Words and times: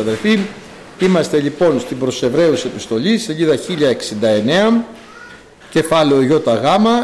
Αδερφοί, 0.00 0.38
είμαστε 0.98 1.40
λοιπόν 1.40 1.80
στην 1.80 1.98
προς 1.98 2.22
Εβραίους 2.22 2.64
επιστολής, 2.64 3.22
σελίδα 3.22 3.56
1069, 3.56 4.84
κεφάλαιο 5.70 6.22
ΙΓ, 6.22 6.30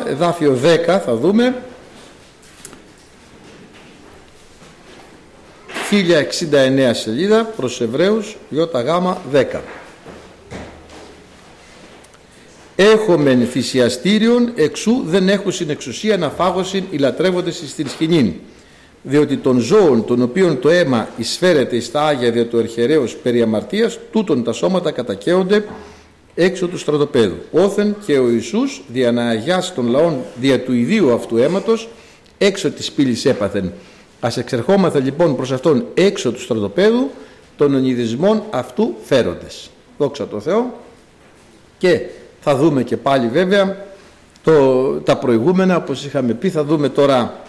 εδάφιο 0.07 0.59
10 0.63 1.01
θα 1.05 1.17
δούμε. 1.17 1.55
1069 5.91 6.95
σελίδα, 6.95 7.45
προς 7.45 7.81
Εβραίους, 7.81 8.37
ΙΓ, 8.51 8.61
10. 9.33 9.63
Έχομεν 12.77 13.47
θυσιαστήριον, 13.47 14.53
εξού 14.55 15.03
δεν 15.05 15.29
έχουν 15.29 15.53
συνεξουσία 15.53 16.17
να 16.17 16.31
φάγωσιν 16.31 16.85
οι 16.91 16.97
λατρεύοντες 16.97 17.63
στην 17.67 17.89
σκηνήν 17.89 18.33
διότι 19.03 19.37
των 19.37 19.59
ζώων 19.59 20.05
των 20.05 20.23
οποίων 20.23 20.61
το 20.61 20.69
αίμα 20.69 21.09
εισφέρεται 21.17 21.81
στα 21.81 22.07
Άγια 22.07 22.31
δια 22.31 22.47
του 22.47 22.59
ερχερέως 22.59 23.17
περί 23.17 23.43
αμαρτίας, 23.43 23.99
τούτων 24.13 24.45
τα 24.45 24.53
σώματα 24.53 24.91
κατακαίονται 24.91 25.65
έξω 26.35 26.67
του 26.67 26.79
στρατοπέδου. 26.79 27.37
Όθεν 27.51 27.97
και 28.07 28.19
ο 28.19 28.31
Ιησούς 28.31 28.83
δια 28.89 29.13
να 29.13 29.25
αγιάσει 29.25 29.73
των 29.73 29.89
λαών 29.89 30.19
δια 30.41 30.61
του 30.61 30.73
ιδίου 30.73 31.13
αυτού 31.13 31.37
αίματος 31.37 31.89
έξω 32.39 32.71
της 32.71 32.93
πύλης 32.93 33.25
έπαθεν. 33.25 33.73
Ας 34.21 34.37
εξερχόμαστε 34.37 35.01
λοιπόν 35.01 35.37
προς 35.37 35.53
αυτόν 35.53 35.85
έξω 35.95 36.33
του 36.33 36.41
στρατοπέδου 36.41 37.11
των 37.57 37.75
ονειδισμών 37.75 38.43
αυτού 38.51 38.95
φέροντες. 39.05 39.71
Δόξα 39.99 40.27
τω 40.27 40.41
Θεώ 40.41 40.75
και 41.79 42.01
θα 42.41 42.57
δούμε 42.57 42.83
και 42.83 42.97
πάλι 42.97 43.29
βέβαια 43.29 43.77
το, 44.45 44.87
τα 45.01 45.17
προηγούμενα 45.17 45.77
όπως 45.77 46.05
είχαμε 46.05 46.33
πει 46.33 46.51
θα 46.51 46.65
δούμε 46.65 46.89
τώρα 46.89 47.43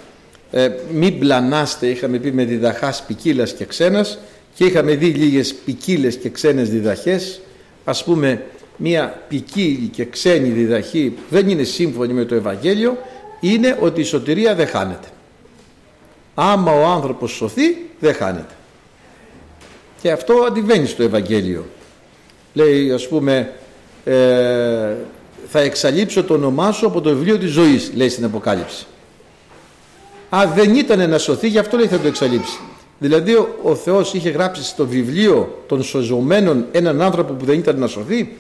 ε, 0.55 0.71
μην 0.91 1.19
πλανάστε 1.19 1.87
είχαμε 1.87 2.17
πει 2.17 2.31
με 2.31 2.43
διδαχάς 2.43 3.03
ποικίλας 3.07 3.53
και 3.53 3.65
ξένας 3.65 4.17
και 4.55 4.65
είχαμε 4.65 4.95
δει 4.95 5.07
λίγες 5.07 5.53
ποικίλες 5.53 6.15
και 6.15 6.29
ξένες 6.29 6.69
διδαχές. 6.69 7.41
Ας 7.83 8.03
πούμε 8.03 8.43
μια 8.77 9.21
ποικίλη 9.27 9.87
και 9.87 10.05
ξένη 10.05 10.49
διδαχή 10.49 11.09
που 11.09 11.21
δεν 11.29 11.49
είναι 11.49 11.63
σύμφωνη 11.63 12.13
με 12.13 12.25
το 12.25 12.35
Ευαγγέλιο 12.35 12.97
είναι 13.39 13.77
ότι 13.81 14.01
η 14.01 14.03
σωτηρία 14.03 14.55
δεν 14.55 14.67
χάνεται. 14.67 15.07
Άμα 16.33 16.71
ο 16.71 16.85
άνθρωπος 16.85 17.31
σωθεί 17.31 17.77
δεν 17.99 18.13
χάνεται. 18.13 18.53
Και 20.01 20.11
αυτό 20.11 20.33
αντιβαίνει 20.33 20.87
στο 20.87 21.03
Ευαγγέλιο. 21.03 21.65
Λέει 22.53 22.91
ας 22.91 23.07
πούμε 23.07 23.51
ε, 24.05 24.13
θα 25.47 25.59
εξαλείψω 25.59 26.23
το 26.23 26.33
όνομά 26.33 26.71
σου 26.71 26.85
από 26.85 27.01
το 27.01 27.09
βιβλίο 27.09 27.37
της 27.37 27.51
ζωής 27.51 27.91
λέει 27.95 28.09
στην 28.09 28.25
Αποκάλυψη 28.25 28.85
Α, 30.35 30.47
δεν 30.55 30.75
ήταν 30.75 31.09
να 31.09 31.17
σωθεί, 31.17 31.47
γι' 31.47 31.57
αυτό 31.57 31.77
λέει 31.77 31.87
θα 31.87 31.99
το 31.99 32.07
εξαλείψει. 32.07 32.59
Δηλαδή 32.99 33.33
ο, 33.33 33.55
ο 33.63 33.75
Θεός 33.75 34.13
είχε 34.13 34.29
γράψει 34.29 34.63
στο 34.63 34.87
βιβλίο 34.87 35.63
των 35.67 35.83
σωζωμένων 35.83 36.65
έναν 36.71 37.01
άνθρωπο 37.01 37.33
που 37.33 37.45
δεν 37.45 37.57
ήταν 37.57 37.79
να 37.79 37.87
σωθεί. 37.87 38.35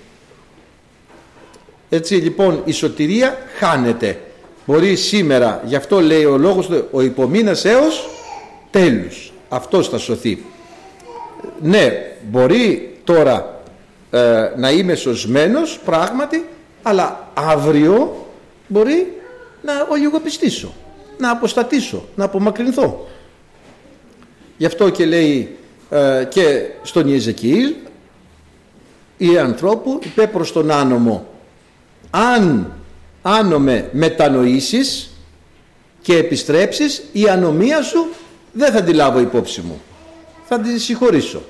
Έτσι 1.89 2.15
λοιπόν 2.15 2.61
η 2.65 2.71
σωτηρία 2.71 3.37
χάνεται. 3.57 4.19
Μπορεί 4.65 4.95
σήμερα, 4.95 5.61
γι' 5.65 5.75
αυτό 5.75 5.99
λέει 5.99 6.25
ο 6.25 6.37
λόγος 6.37 6.67
του, 6.67 6.87
ο 6.91 7.01
υπομείνας 7.01 7.65
έως 7.65 8.09
τέλους. 8.71 9.31
Αυτός 9.49 9.89
θα 9.89 9.97
σωθεί. 9.97 10.43
Ναι, 11.61 11.91
μπορεί 12.29 12.97
τώρα 13.03 13.61
ε, 14.11 14.51
να 14.57 14.71
είμαι 14.71 14.95
σωσμένος 14.95 15.79
πράγματι, 15.85 16.45
αλλά 16.81 17.31
αύριο 17.33 18.25
μπορεί 18.67 19.21
να 19.61 19.73
ολιγοπιστήσω 19.89 20.73
να 21.17 21.31
αποστατήσω, 21.31 22.05
να 22.15 22.25
απομακρυνθώ. 22.25 23.07
Γι' 24.57 24.65
αυτό 24.65 24.89
και 24.89 25.05
λέει 25.05 25.57
ε, 25.89 26.27
και 26.29 26.69
στον 26.83 27.07
Ιεζεκιήλ 27.07 27.73
η 29.17 29.37
ανθρώπου 29.37 29.99
είπε 30.03 30.27
προς 30.27 30.51
τον 30.51 30.71
άνομο 30.71 31.27
αν 32.09 32.73
άνομε 33.21 33.89
μετανοήσεις 33.91 35.09
και 36.01 36.17
επιστρέψεις 36.17 37.03
η 37.11 37.29
ανομία 37.29 37.81
σου 37.81 38.07
δεν 38.51 38.71
θα 38.71 38.83
τη 38.83 38.93
λάβω 38.93 39.19
υπόψη 39.19 39.61
μου. 39.61 39.81
Θα 40.45 40.59
τη 40.59 40.79
συγχωρήσω. 40.79 41.41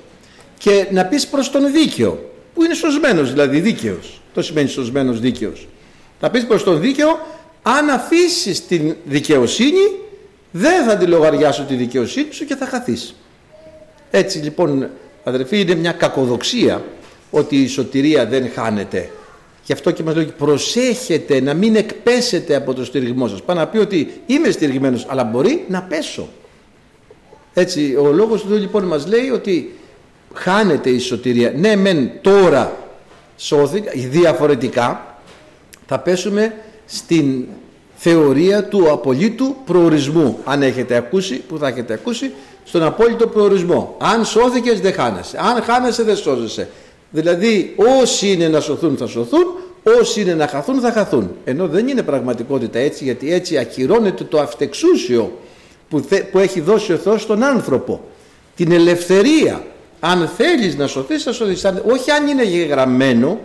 Και 0.58 0.86
να 0.90 1.04
πεις 1.04 1.26
προς 1.26 1.50
τον 1.50 1.72
δίκαιο 1.72 2.30
που 2.54 2.64
είναι 2.64 2.74
σωσμένος 2.74 3.30
δηλαδή 3.30 3.60
δίκαιος. 3.60 4.20
Το 4.34 4.42
σημαίνει 4.42 4.68
σωσμένος 4.68 5.20
δίκαιος. 5.20 5.68
Θα 6.20 6.30
πεις 6.30 6.46
προς 6.46 6.64
τον 6.64 6.80
δίκαιο 6.80 7.18
αν 7.66 7.88
αφήσεις 7.88 8.66
την 8.66 8.96
δικαιοσύνη 9.04 9.90
δεν 10.50 10.84
θα 10.84 10.96
τη 10.96 11.06
λογαριάσω 11.06 11.62
τη 11.62 11.74
δικαιοσύνη 11.74 12.32
σου 12.32 12.44
και 12.44 12.56
θα 12.56 12.66
χαθείς. 12.66 13.14
Έτσι 14.10 14.38
λοιπόν 14.38 14.88
αδερφοί 15.24 15.60
είναι 15.60 15.74
μια 15.74 15.92
κακοδοξία 15.92 16.84
ότι 17.30 17.56
η 17.56 17.66
σωτηρία 17.66 18.26
δεν 18.26 18.50
χάνεται. 18.54 19.10
Γι' 19.64 19.72
αυτό 19.72 19.90
και 19.90 20.02
μας 20.02 20.14
λέει 20.14 20.32
προσέχετε 20.38 21.40
να 21.40 21.54
μην 21.54 21.76
εκπέσετε 21.76 22.54
από 22.54 22.74
το 22.74 22.84
στηριγμό 22.84 23.28
σας 23.28 23.42
πάνω 23.42 23.60
να 23.60 23.66
πει 23.66 23.78
ότι 23.78 24.20
είμαι 24.26 24.50
στηριγμένος 24.50 25.06
αλλά 25.08 25.24
μπορεί 25.24 25.64
να 25.68 25.82
πέσω. 25.82 26.28
Έτσι 27.54 27.96
ο 28.00 28.12
λόγος 28.12 28.42
του 28.42 28.54
λοιπόν 28.54 28.84
μας 28.84 29.06
λέει 29.06 29.30
ότι 29.30 29.74
χάνεται 30.34 30.90
η 30.90 30.98
σωτηρία. 30.98 31.52
Ναι 31.56 31.76
μεν 31.76 32.10
τώρα 32.20 32.76
σώθηκα 33.36 33.90
διαφορετικά 33.94 35.18
θα 35.86 35.98
πέσουμε 35.98 36.54
στην 36.86 37.44
θεωρία 37.96 38.64
του 38.64 38.90
απολύτου 38.90 39.56
προορισμού. 39.64 40.38
Αν 40.44 40.62
έχετε 40.62 40.96
ακούσει, 40.96 41.34
που 41.34 41.58
θα 41.58 41.68
έχετε 41.68 41.92
ακούσει, 41.92 42.32
στον 42.64 42.82
απόλυτο 42.82 43.26
προορισμό. 43.26 43.96
Αν 43.98 44.24
σώθηκες 44.24 44.80
δεν 44.80 44.92
χάνεσαι. 44.92 45.38
Αν 45.40 45.62
χάνεσαι 45.62 46.02
δεν 46.02 46.16
σώζεσαι. 46.16 46.68
Δηλαδή 47.10 47.74
όσοι 48.00 48.32
είναι 48.32 48.48
να 48.48 48.60
σωθούν 48.60 48.96
θα 48.96 49.06
σωθούν, 49.06 49.44
όσοι 50.00 50.20
είναι 50.20 50.34
να 50.34 50.46
χαθούν 50.46 50.80
θα 50.80 50.92
χαθούν. 50.92 51.30
Ενώ 51.44 51.68
δεν 51.68 51.88
είναι 51.88 52.02
πραγματικότητα 52.02 52.78
έτσι 52.78 53.04
γιατί 53.04 53.32
έτσι 53.32 53.58
ακυρώνεται 53.58 54.24
το 54.24 54.40
αυτεξούσιο 54.40 55.38
που, 55.88 56.04
που 56.32 56.38
έχει 56.38 56.60
δώσει 56.60 56.92
ο 56.92 56.96
Θεός 56.96 57.22
στον 57.22 57.42
άνθρωπο. 57.42 58.00
Την 58.56 58.72
ελευθερία. 58.72 59.64
Αν 60.00 60.30
θέλεις 60.36 60.76
να 60.76 60.86
σωθείς 60.86 61.22
θα 61.22 61.32
σωθείς. 61.32 61.64
Όχι 61.64 62.10
αν 62.10 62.26
είναι 62.26 62.44
γεγραμμένο, 62.44 63.40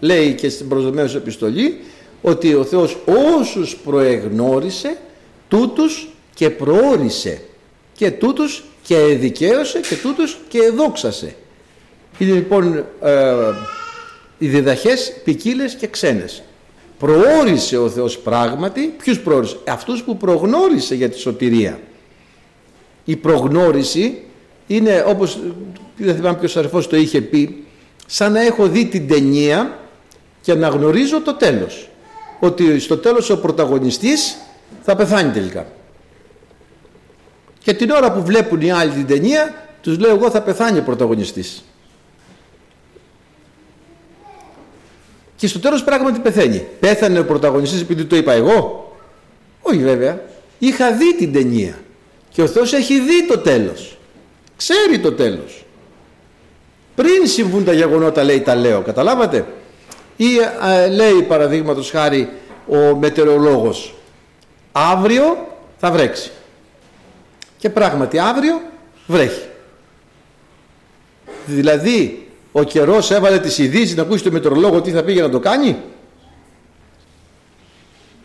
λέει 0.00 0.32
και 0.32 0.48
στην 0.48 0.68
προσδομένη 0.68 1.12
επιστολή, 1.14 1.80
ότι 2.22 2.54
ο 2.54 2.64
Θεός 2.64 2.96
όσους 3.38 3.76
προεγνώρισε 3.76 4.98
τούτους 5.48 6.08
και 6.34 6.50
προόρισε 6.50 7.40
και 7.92 8.10
τούτους 8.10 8.64
και 8.82 8.96
εδικαίωσε 8.96 9.80
και 9.80 9.94
τούτους 9.94 10.38
και 10.48 10.58
εδόξασε. 10.58 11.34
Είναι 12.18 12.32
λοιπόν 12.32 12.84
ε, 13.02 13.34
οι 14.38 14.46
διδαχές 14.48 15.12
ποικίλες 15.24 15.74
και 15.74 15.86
ξένες. 15.86 16.42
Προόρισε 16.98 17.78
ο 17.78 17.88
Θεός 17.88 18.18
πράγματι, 18.18 18.94
ποιους 19.02 19.20
προόρισε, 19.20 19.56
αυτούς 19.68 20.02
που 20.02 20.16
προγνώρισε 20.16 20.94
για 20.94 21.08
τη 21.08 21.18
σωτηρία. 21.18 21.80
Η 23.04 23.16
προγνώριση 23.16 24.22
είναι 24.66 25.04
όπως, 25.06 25.38
δεν 25.96 26.14
θυμάμαι 26.14 26.38
ποιος 26.38 26.56
αρφός 26.56 26.88
το 26.88 26.96
είχε 26.96 27.20
πει, 27.20 27.64
σαν 28.06 28.32
να 28.32 28.40
έχω 28.40 28.66
δει 28.68 28.84
την 28.84 29.08
ταινία 29.08 29.78
και 30.40 30.54
να 30.54 30.68
γνωρίζω 30.68 31.20
το 31.20 31.34
τέλος 31.34 31.88
ότι 32.38 32.78
στο 32.78 32.96
τέλος 32.96 33.30
ο 33.30 33.38
πρωταγωνιστής 33.40 34.36
θα 34.82 34.96
πεθάνει 34.96 35.32
τελικά. 35.32 35.66
Και 37.58 37.74
την 37.74 37.90
ώρα 37.90 38.12
που 38.12 38.22
βλέπουν 38.22 38.60
οι 38.60 38.70
άλλοι 38.70 38.92
την 38.92 39.06
ταινία, 39.06 39.54
τους 39.82 39.98
λέω 39.98 40.10
εγώ 40.10 40.30
θα 40.30 40.42
πεθάνει 40.42 40.78
ο 40.78 40.82
πρωταγωνιστής. 40.82 41.62
Και 45.36 45.46
στο 45.46 45.58
τέλος 45.58 45.84
πράγματι 45.84 46.18
πεθαίνει. 46.18 46.66
Πέθανε 46.80 47.18
ο 47.18 47.24
πρωταγωνιστής 47.24 47.80
επειδή 47.80 48.04
το 48.04 48.16
είπα 48.16 48.32
εγώ; 48.32 48.92
Όχι 49.62 49.78
βέβαια. 49.78 50.20
Είχα 50.58 50.92
δει 50.92 51.16
την 51.16 51.32
ταινία. 51.32 51.78
Και 52.28 52.42
ο 52.42 52.46
Θεός 52.46 52.72
έχει 52.72 53.00
δει 53.00 53.26
το 53.26 53.38
τέλος. 53.38 53.98
Ξέρει 54.56 54.98
το 54.98 55.12
τέλος. 55.12 55.64
Πριν 56.94 57.26
συμβούν 57.26 57.64
τα 57.64 57.72
γεγονότα 57.72 58.24
λέει 58.24 58.40
τα 58.40 58.54
λέω. 58.54 58.80
Καταλάβατε; 58.82 59.46
Ή 60.18 60.26
λέει 60.94 61.22
παραδείγματος 61.22 61.90
χάρη 61.90 62.28
ο 62.66 62.96
μετεωρολόγος 62.96 63.94
αύριο 64.72 65.46
θα 65.78 65.90
βρέξει 65.90 66.30
και 67.58 67.70
πράγματι 67.70 68.18
αύριο 68.18 68.60
βρέχει 69.06 69.46
δηλαδή 71.46 72.28
ο 72.52 72.62
καιρός 72.62 73.10
έβαλε 73.10 73.38
τις 73.38 73.58
ειδήσεις 73.58 73.96
να 73.96 74.02
ακούσει 74.02 74.24
το 74.24 74.30
μετεωρολόγο 74.30 74.80
τι 74.80 74.90
θα 74.90 75.02
πήγε 75.02 75.22
να 75.22 75.30
το 75.30 75.38
κάνει 75.38 75.76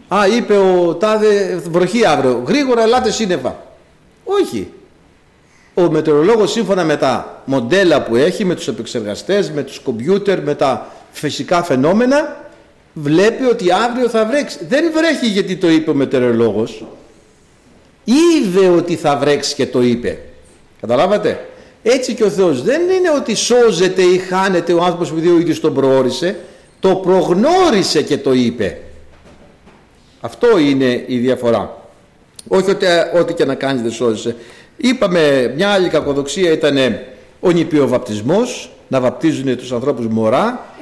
Α, 0.07 0.27
είπε 0.27 0.57
ο 0.57 0.95
τάδε 0.95 1.61
βροχή 1.69 2.05
αύριο. 2.05 2.43
Γρήγορα 2.47 2.81
ελάτε 2.81 3.11
σύννεφα. 3.11 3.63
Όχι. 4.23 4.73
Ο 5.73 5.91
μετεωρολόγος 5.91 6.51
σύμφωνα 6.51 6.83
με 6.83 6.97
τα 6.97 7.41
μοντέλα 7.45 8.03
που 8.03 8.15
έχει, 8.15 8.45
με 8.45 8.55
τους 8.55 8.67
επεξεργαστές, 8.67 9.51
με 9.51 9.63
τους 9.63 9.79
κομπιούτερ, 9.79 10.41
με 10.41 10.55
τα 10.55 10.91
φυσικά 11.13 11.63
φαινόμενα 11.63 12.43
βλέπει 12.93 13.45
ότι 13.45 13.71
αύριο 13.71 14.09
θα 14.09 14.25
βρέξει. 14.25 14.57
Δεν 14.67 14.91
βρέχει 14.93 15.27
γιατί 15.27 15.55
το 15.55 15.69
είπε 15.69 15.89
ο 15.89 15.93
μετεωρολόγος. 15.93 16.85
Είδε 18.03 18.67
ότι 18.67 18.95
θα 18.95 19.17
βρέξει 19.17 19.55
και 19.55 19.65
το 19.65 19.81
είπε. 19.81 20.19
Καταλάβατε; 20.81 21.47
Έτσι 21.83 22.13
και 22.13 22.23
ο 22.23 22.29
Θεός 22.29 22.63
δεν 22.63 22.81
είναι 22.81 23.11
ότι 23.15 23.35
σώζεται 23.35 24.01
ή 24.01 24.17
χάνεται 24.17 24.73
ο 24.73 24.83
άνθρωπος 24.83 25.11
επειδή 25.11 25.29
ο 25.29 25.37
ίδιος 25.37 25.59
τον 25.59 25.73
προόρισε, 25.73 26.39
το 26.79 26.95
προγνώρισε 26.95 28.01
και 28.01 28.17
το 28.17 28.33
είπε. 28.33 28.77
Αυτό 30.21 30.57
είναι 30.57 31.03
η 31.07 31.17
διαφορά. 31.17 31.87
Όχι 32.47 32.69
ότι 32.69 32.85
ό,τι 33.19 33.33
και 33.33 33.45
να 33.45 33.55
κάνεις 33.55 33.81
δεν 33.81 33.91
σώζεσαι. 33.91 34.35
Είπαμε 34.77 35.53
μια 35.55 35.69
άλλη 35.69 35.89
κακοδοξία 35.89 36.51
ήταν 36.51 36.77
ο 37.39 37.51
νηπιοβαπτισμός, 37.51 38.71
να 38.87 38.99
βαπτίζουν 38.99 39.57
τους 39.57 39.71
ανθρώπους 39.71 40.07
μωρά. 40.07 40.72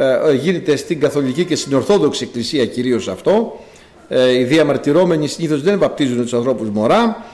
Ε, 0.00 0.34
γίνεται 0.34 0.76
στην 0.76 1.00
Καθολική 1.00 1.44
και 1.44 1.56
στην 1.56 1.74
Ορθόδοξη 1.74 2.24
Εκκλησία 2.24 2.66
κυρίως 2.66 3.08
αυτό. 3.08 3.60
Ε, 4.08 4.38
οι 4.38 4.44
διαμαρτυρόμενοι 4.44 5.28
συνήθως 5.28 5.62
δεν 5.62 5.78
βαπτίζουν 5.78 6.22
τους 6.22 6.34
ανθρώπους 6.34 6.68
μωρά. 6.68 7.24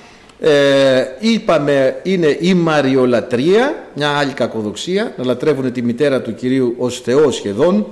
Ε, 0.41 1.05
είπαμε 1.19 2.01
είναι 2.03 2.37
η 2.41 2.55
μαριολατρία, 2.55 3.75
μια 3.95 4.09
άλλη 4.09 4.33
κακοδοξία, 4.33 5.15
να 5.17 5.25
λατρεύουν 5.25 5.73
τη 5.73 5.83
μητέρα 5.83 6.23
του 6.23 6.35
Κυρίου 6.35 6.75
ως 6.79 7.01
Θεό 7.01 7.31
σχεδόν. 7.31 7.87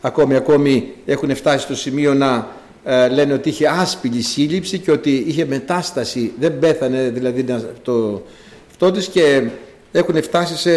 Ακόμη, 0.00 0.36
ακόμη 0.36 0.92
έχουν 1.06 1.34
φτάσει 1.34 1.64
στο 1.64 1.76
σημείο 1.76 2.14
να 2.14 2.48
ε, 2.84 3.08
λένε 3.08 3.32
ότι 3.32 3.48
είχε 3.48 3.68
άσπηλη 3.68 4.22
σύλληψη 4.22 4.78
και 4.78 4.90
ότι 4.90 5.24
είχε 5.26 5.44
μετάσταση, 5.44 6.32
δεν 6.38 6.58
πέθανε 6.58 7.10
δηλαδή 7.14 7.44
το, 7.82 8.22
αυτό 8.70 8.90
της 8.90 9.06
και 9.06 9.42
έχουν 9.92 10.22
φτάσει 10.22 10.56
σε 10.56 10.70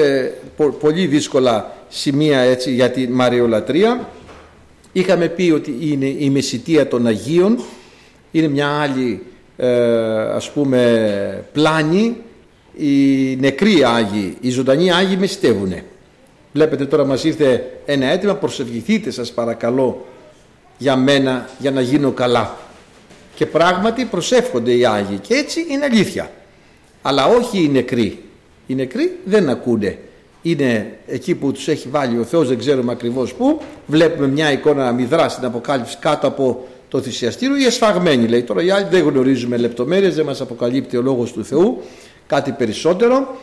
πολύ 0.80 1.06
δύσκολα 1.06 1.77
σημεία 1.90 2.40
έτσι, 2.40 2.74
για 2.74 2.92
τη 2.92 3.08
μαριολατρία. 3.08 4.10
Είχαμε 4.92 5.28
πει 5.28 5.52
ότι 5.56 5.78
είναι 5.82 6.06
η 6.06 6.30
μεσητεία 6.30 6.88
των 6.88 7.08
Αγίων, 7.08 7.60
είναι 8.32 8.48
μια 8.48 8.68
άλλη 8.68 9.24
ε, 9.58 9.70
ας 10.20 10.52
πούμε 10.52 11.46
πλάνη, 11.54 12.16
οι 12.78 13.36
νεκροί 13.36 13.84
Άγιοι, 13.84 14.38
οι 14.42 14.50
ζωντανοί 14.50 14.92
Άγιοι 14.92 15.18
μεσητεύουν. 15.20 15.74
Βλέπετε 16.54 16.86
τώρα 16.86 17.06
μας 17.06 17.24
ήρθε 17.24 17.80
ένα 17.86 18.06
αίτημα, 18.06 18.36
προσευχηθείτε 18.36 19.12
σας 19.12 19.32
παρακαλώ 19.32 20.06
για 20.78 20.96
μένα 20.96 21.50
για 21.60 21.72
να 21.72 21.82
γίνω 21.82 22.12
καλά. 22.12 22.58
Και 23.36 23.46
πράγματι 23.46 24.06
προσεύχονται 24.06 24.74
οι 24.74 24.86
Άγιοι 24.86 25.18
και 25.18 25.34
έτσι 25.34 25.66
είναι 25.70 25.86
αλήθεια. 25.86 26.32
Αλλά 27.02 27.26
όχι 27.26 27.64
οι 27.64 27.70
νεκροί. 27.70 28.24
Οι 28.68 28.76
νεκροί 28.76 29.18
δεν 29.26 29.50
ακούνε. 29.50 29.98
Είναι 30.42 30.98
εκεί 31.08 31.36
που 31.36 31.52
τους 31.52 31.68
έχει 31.68 31.88
βάλει 31.90 32.20
ο 32.20 32.24
Θεός, 32.24 32.48
δεν 32.48 32.58
ξέρουμε 32.58 32.92
ακριβώς 32.92 33.34
πού. 33.34 33.62
Βλέπουμε 33.86 34.28
μια 34.28 34.52
εικόνα 34.52 34.86
να 34.86 34.92
μηδρά 34.92 35.30
στην 35.30 35.46
Αποκάλυψη 35.46 35.98
κάτω 36.00 36.28
από 36.28 36.68
το 36.90 37.02
θυσιαστήριο 37.02 37.58
ή 37.58 37.66
εσφαγμένη 37.66 38.28
λέει. 38.28 38.44
Τώρα 38.44 38.64
οι 38.64 38.70
άλλοι 38.70 38.88
δεν 38.90 39.04
γνωρίζουμε 39.04 39.58
λεπτομέρειες, 39.58 40.16
δεν 40.16 40.26
μας 40.26 40.42
αποκαλύπτει 40.42 40.98
ο 40.98 41.02
Λόγος 41.02 41.32
του 41.32 41.46
Θεού 41.46 41.82
κάτι 42.28 42.52
περισσότερο. 42.52 43.38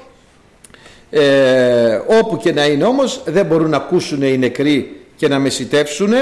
Ε, 1.10 2.00
όπου 2.20 2.36
και 2.36 2.52
να 2.52 2.66
είναι 2.66 2.84
όμως 2.84 3.22
δεν 3.24 3.46
μπορούν 3.46 3.70
να 3.70 3.76
ακούσουν 3.76 4.22
οι 4.22 4.38
νεκροί 4.38 5.00
και 5.16 5.28
να 5.28 5.38
μεσητεύσουν 5.38 6.12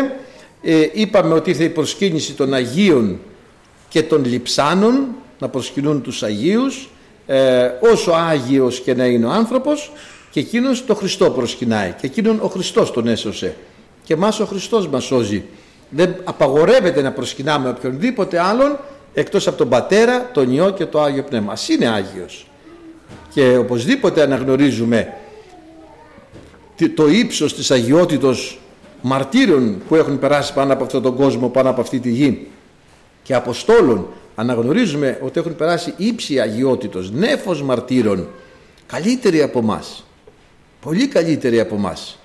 ε, 0.62 0.88
είπαμε 0.92 1.34
ότι 1.34 1.50
ήρθε 1.50 1.64
η 1.64 1.68
προσκύνηση 1.68 2.32
των 2.32 2.54
Αγίων 2.54 3.20
και 3.88 4.02
των 4.02 4.24
Λιψάνων 4.24 5.08
να 5.38 5.48
προσκυνούν 5.48 6.02
τους 6.02 6.22
Αγίους 6.22 6.90
ε, 7.26 7.70
όσο 7.92 8.10
Άγιος 8.10 8.80
και 8.80 8.94
να 8.94 9.06
είναι 9.06 9.26
ο 9.26 9.30
άνθρωπος 9.30 9.92
και 10.32 10.40
εκείνος 10.40 10.86
το 10.86 10.94
Χριστό 10.94 11.30
προσκυνάει. 11.30 11.94
Και 12.00 12.06
εκείνον 12.06 12.40
ο 12.40 12.46
Χριστός 12.46 12.92
τον 12.92 13.06
έσωσε. 13.06 13.56
Και 14.04 14.16
μας 14.16 14.40
ο 14.40 14.44
Χριστός 14.44 14.88
μας 14.88 15.04
σώζει. 15.04 15.44
Δεν 15.90 16.14
απαγορεύεται 16.24 17.02
να 17.02 17.12
προσκυνάμε 17.12 17.68
οποιονδήποτε 17.68 18.40
άλλον 18.40 18.78
εκτός 19.14 19.46
από 19.46 19.56
τον 19.56 19.68
Πατέρα, 19.68 20.30
τον 20.32 20.52
Υιό 20.52 20.70
και 20.70 20.86
το 20.86 21.02
Άγιο 21.02 21.22
Πνεύμα. 21.22 21.52
Ας 21.52 21.68
είναι 21.68 21.88
Άγιος. 21.88 22.46
Και 23.34 23.56
οπωσδήποτε 23.56 24.22
αναγνωρίζουμε 24.22 25.14
το 26.94 27.08
ύψος 27.08 27.54
της 27.54 27.70
αγιότητος 27.70 28.60
μαρτύρων 29.00 29.82
που 29.88 29.94
έχουν 29.94 30.18
περάσει 30.18 30.52
πάνω 30.52 30.72
από 30.72 30.84
αυτόν 30.84 31.02
τον 31.02 31.16
κόσμο, 31.16 31.48
πάνω 31.48 31.70
από 31.70 31.80
αυτή 31.80 32.00
τη 32.00 32.10
γη. 32.10 32.46
Και 33.22 33.34
αποστόλων 33.34 34.06
αναγνωρίζουμε 34.34 35.18
ότι 35.22 35.40
έχουν 35.40 35.56
περάσει 35.56 35.94
ύψη 35.96 36.40
αγιότητος, 36.40 37.10
νέφος 37.10 37.62
μαρτύρων 37.62 38.28
καλύτεροι 38.86 39.42
από 39.42 39.62
μας 39.62 40.04
πολύ 40.82 41.08
καλύτεροι 41.08 41.60
από 41.60 41.76
μας 41.76 42.18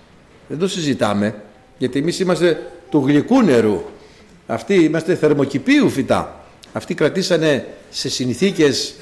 δεν 0.48 0.57
το 0.57 0.68
συζητάμε 0.68 1.36
γιατί 1.77 2.00
εμείς 2.00 2.19
είμαστε 2.19 2.71
του 2.89 3.04
γλυκού 3.07 3.42
νερού. 3.42 3.81
Αυτοί 4.48 4.74
είμαστε 4.74 5.15
θερμοκηπίου 5.15 5.89
φυτά. 5.89 6.45
Αυτοί 6.74 6.94
κρατήσανε 6.94 7.68
σε 7.89 8.09
συνθήκες 8.09 8.95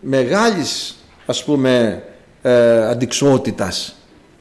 μεγάλης 0.00 0.96
ας 1.26 1.44
πούμε 1.44 2.02
ε, 2.42 2.86
αντικσότητας 2.86 3.96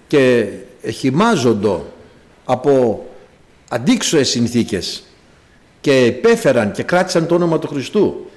και 0.08 0.48
χυμάζοντο 0.92 1.86
από 2.46 3.06
αντίξωες 3.70 4.30
συνθήκες 4.30 5.04
και 5.82 5.94
επέφεραν 5.94 6.72
και 6.72 6.84
κράτησαν 6.84 7.28
το 7.28 7.36
όνομα 7.36 7.60
του 7.60 7.68
Χριστού. 7.68 8.30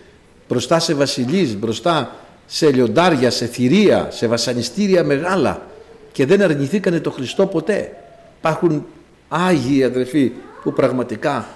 Μπροστά 0.49 0.79
σε 0.79 0.95
βασιλείς, 0.95 1.57
μπροστά 1.57 2.17
σε 2.47 2.73
λιοντάρια, 2.73 3.31
σε 3.31 3.47
θηρία, 3.47 4.09
σε 4.11 4.27
βασανιστήρια 4.27 5.05
μεγάλα 5.05 5.70
και 6.13 6.27
δεν 6.27 6.43
αρνηθήκανε 6.43 7.01
το 7.01 7.11
Χριστό 7.11 7.47
ποτέ. 7.47 7.97
Υπάρχουν 8.39 8.87
Άγιοι 9.29 9.85
αδερφοί 9.85 10.33
που 10.63 10.73
πραγματικά 10.73 11.49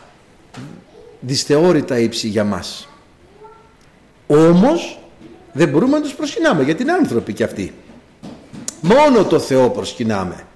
δυσθεώρητα 1.21 1.99
ύψη 1.99 2.29
για 2.29 2.45
μας. 2.45 2.89
Όμως 4.27 4.99
δεν 5.53 5.69
μπορούμε 5.69 5.97
να 5.97 6.03
τους 6.03 6.15
προσκυνάμε 6.15 6.63
γιατί 6.63 6.83
είναι 6.83 6.93
άνθρωποι 6.93 7.33
κι 7.33 7.43
αυτοί. 7.43 7.73
Μόνο 8.81 9.25
το 9.25 9.39
Θεό 9.39 9.71
προσκυνάμε 9.71 10.47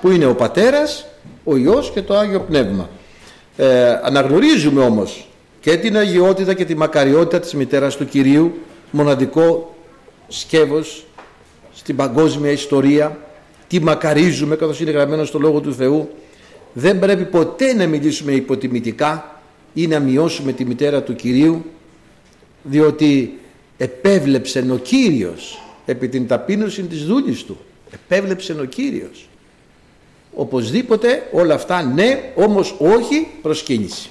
που 0.00 0.10
είναι 0.10 0.26
ο 0.26 0.34
Πατέρας 0.34 1.06
ο 1.44 1.56
Υιός 1.56 1.90
και 1.90 2.02
το 2.02 2.16
Άγιο 2.16 2.40
Πνεύμα. 2.40 2.88
Ε, 3.56 4.00
αναγνωρίζουμε 4.02 4.84
όμως 4.84 5.28
και 5.60 5.76
την 5.76 5.96
αγιότητα 5.96 6.54
και 6.54 6.64
τη 6.64 6.76
μακαριότητα 6.76 7.40
της 7.40 7.54
μητέρας 7.54 7.96
του 7.96 8.06
Κυρίου, 8.06 8.54
μοναδικό 8.90 9.74
σκεύος 10.28 11.06
στην 11.74 11.96
παγκόσμια 11.96 12.50
ιστορία, 12.50 13.18
τι 13.72 13.80
μακαρίζουμε 13.80 14.56
καθώς 14.56 14.80
είναι 14.80 14.90
γραμμένο 14.90 15.24
στο 15.24 15.38
Λόγο 15.38 15.60
του 15.60 15.74
Θεού. 15.74 16.08
Δεν 16.72 16.98
πρέπει 16.98 17.24
ποτέ 17.24 17.72
να 17.72 17.86
μιλήσουμε 17.86 18.32
υποτιμητικά 18.32 19.40
ή 19.74 19.86
να 19.86 19.98
μειώσουμε 19.98 20.52
τη 20.52 20.64
μητέρα 20.64 21.02
του 21.02 21.14
Κυρίου, 21.14 21.64
διότι 22.62 23.38
επέβλεψε 23.76 24.66
ο 24.70 24.76
Κύριος 24.76 25.62
επί 25.86 26.08
την 26.08 26.26
ταπείνωση 26.26 26.82
της 26.82 27.04
δούλης 27.04 27.44
του. 27.44 27.58
Επέβλεψε 27.92 28.52
ο 28.60 28.64
Κύριος 28.64 29.28
οπωσδήποτε 30.34 31.28
όλα 31.32 31.54
αυτά 31.54 31.82
ναι 31.82 32.32
όμως 32.34 32.74
όχι 32.78 33.26
προσκύνηση 33.42 34.10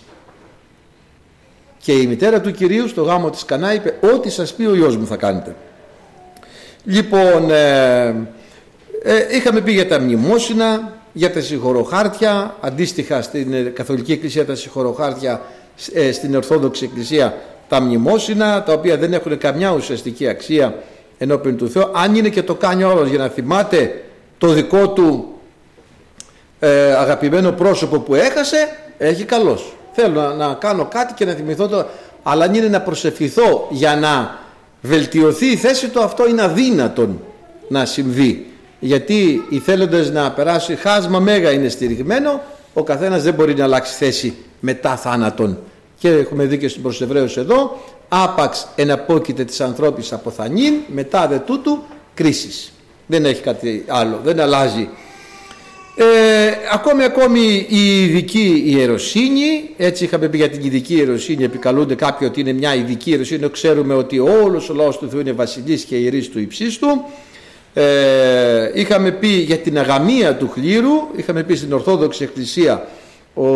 και 1.81 1.91
η 1.91 2.07
μητέρα 2.07 2.41
του 2.41 2.51
Κυρίου 2.51 2.87
στο 2.87 3.01
γάμο 3.01 3.29
της 3.29 3.45
Κανά 3.45 3.73
είπε 3.73 3.99
ό,τι 4.13 4.29
σας 4.29 4.53
πει 4.53 4.65
ο 4.65 4.75
γιος 4.75 4.97
μου 4.97 5.05
θα 5.05 5.15
κάνετε 5.15 5.55
λοιπόν 6.85 7.51
ε, 7.51 8.15
ε, 9.03 9.35
είχαμε 9.35 9.61
πει 9.61 9.71
για 9.71 9.87
τα 9.87 9.99
μνημόσυνα 9.99 10.93
για 11.13 11.31
τα 11.33 11.41
συγχωροχάρτια 11.41 12.55
αντίστοιχα 12.61 13.21
στην 13.21 13.53
ε, 13.53 13.61
Καθολική 13.61 14.11
Εκκλησία 14.11 14.45
τα 14.45 14.55
συγχωροχάρτια 14.55 15.41
ε, 15.93 16.11
στην 16.11 16.35
Ορθόδοξη 16.35 16.83
Εκκλησία 16.83 17.37
τα 17.67 17.81
μνημόσυνα 17.81 18.63
τα 18.63 18.73
οποία 18.73 18.97
δεν 18.97 19.13
έχουν 19.13 19.37
καμιά 19.37 19.71
ουσιαστική 19.71 20.27
αξία 20.27 20.75
ενώπιον 21.17 21.57
του 21.57 21.69
Θεού. 21.69 21.89
Αν 21.93 22.15
είναι 22.15 22.29
και 22.29 22.43
το 22.43 22.55
κάνει 22.55 22.83
όλος 22.83 23.09
για 23.09 23.17
να 23.17 23.27
θυμάται 23.27 24.03
το 24.37 24.47
δικό 24.47 24.89
του 24.89 25.33
ε, 26.59 26.93
αγαπημένο 26.93 27.51
πρόσωπο 27.51 27.99
που 27.99 28.15
έχασε 28.15 28.67
έχει 28.97 29.23
καλός. 29.23 29.73
Θέλω 29.91 30.21
να, 30.21 30.33
να, 30.33 30.53
κάνω 30.53 30.85
κάτι 30.85 31.13
και 31.13 31.25
να 31.25 31.33
θυμηθώ 31.33 31.67
το 31.67 31.85
αλλά 32.23 32.45
αν 32.45 32.53
είναι 32.53 32.67
να 32.67 32.81
προσευχηθώ 32.81 33.67
για 33.69 33.95
να 33.95 34.39
βελτιωθεί 34.81 35.45
η 35.45 35.55
θέση 35.55 35.89
του 35.89 36.01
αυτό 36.01 36.27
είναι 36.27 36.41
αδύνατον 36.41 37.21
να 37.67 37.85
συμβεί 37.85 38.50
γιατί 38.83 39.45
οι 39.49 39.59
θέλοντες 39.59 40.11
να 40.11 40.31
περάσει 40.31 40.75
χάσμα 40.75 41.19
μέγα 41.19 41.51
είναι 41.51 41.69
στηριγμένο 41.69 42.41
ο 42.73 42.83
καθένας 42.83 43.23
δεν 43.23 43.33
μπορεί 43.33 43.55
να 43.55 43.63
αλλάξει 43.63 43.93
θέση 43.93 44.35
μετά 44.59 44.95
θάνατον. 44.95 45.59
Και 45.99 46.09
έχουμε 46.09 46.45
δει 46.45 46.57
και 46.57 46.67
στην 46.67 46.81
προς 47.07 47.37
εδώ 47.37 47.79
άπαξ 48.07 48.67
εναπόκειται 48.75 49.43
της 49.43 49.61
ανθρώπης 49.61 50.13
αποθανήν 50.13 50.73
μετά 50.87 51.27
δε 51.27 51.37
τούτου 51.37 51.83
κρίσης. 52.13 52.71
Δεν 53.07 53.25
έχει 53.25 53.41
κάτι 53.41 53.83
άλλο 53.87 54.19
δεν 54.23 54.39
αλλάζει. 54.39 54.89
Ε, 55.95 56.51
ακόμη 56.73 57.03
ακόμη 57.03 57.65
η 57.69 58.03
ειδική 58.03 58.63
ιεροσύνη, 58.65 59.69
έτσι 59.77 60.03
είχαμε 60.03 60.27
πει 60.27 60.37
για 60.37 60.49
την 60.49 60.65
ειδική 60.65 60.95
ιεροσύνη, 60.95 61.43
επικαλούνται 61.43 61.95
κάποιοι 61.95 62.27
ότι 62.31 62.39
είναι 62.39 62.53
μια 62.53 62.75
ειδική 62.75 63.09
ιεροσύνη, 63.09 63.49
ξέρουμε 63.49 63.93
ότι 63.93 64.19
όλος 64.19 64.69
ο 64.69 64.73
λαός 64.73 64.97
του 64.97 65.09
Θεού 65.09 65.19
είναι 65.19 65.31
βασιλής 65.31 65.83
και 65.83 65.95
ιερής 65.95 66.29
του 66.29 66.39
υψίστου. 66.39 66.87
Ε, 67.73 68.71
είχαμε 68.73 69.11
πει 69.11 69.27
για 69.27 69.57
την 69.57 69.79
αγαμία 69.79 70.35
του 70.35 70.49
χλήρου, 70.49 71.07
είχαμε 71.15 71.43
πει 71.43 71.55
στην 71.55 71.73
Ορθόδοξη 71.73 72.23
Εκκλησία 72.23 72.87
ο, 73.33 73.47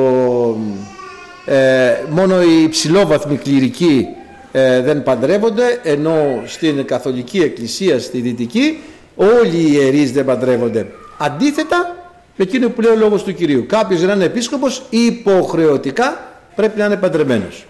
ε, 1.45 1.93
μόνο 2.09 2.41
οι 2.41 2.63
υψηλόβαθμοι 2.63 3.37
κληρικοί 3.37 4.07
ε, 4.51 4.81
δεν 4.81 5.03
παντρεύονται, 5.03 5.79
ενώ 5.83 6.41
στην 6.45 6.85
Καθολική 6.85 7.39
Εκκλησία 7.39 7.99
στη 7.99 8.19
Δυτική 8.19 8.79
όλοι 9.15 9.57
οι 9.57 9.69
ιερείς 9.71 10.11
δεν 10.11 10.25
παντρεύονται. 10.25 10.87
Αντίθετα 11.17 11.95
με 12.35 12.43
εκείνο 12.43 12.69
που 12.69 12.81
λέει 12.81 12.91
ο 12.91 12.97
λόγος 12.97 13.23
του 13.23 13.33
Κυρίου. 13.33 13.65
Κάποιος 13.67 14.01
να 14.01 14.13
είναι 14.13 14.23
επίσκοπος 14.23 14.83
υποχρεωτικά 14.89 16.37
πρέπει 16.55 16.79
να 16.79 16.85
είναι 16.85 16.95
παντρεμένος. 16.95 17.65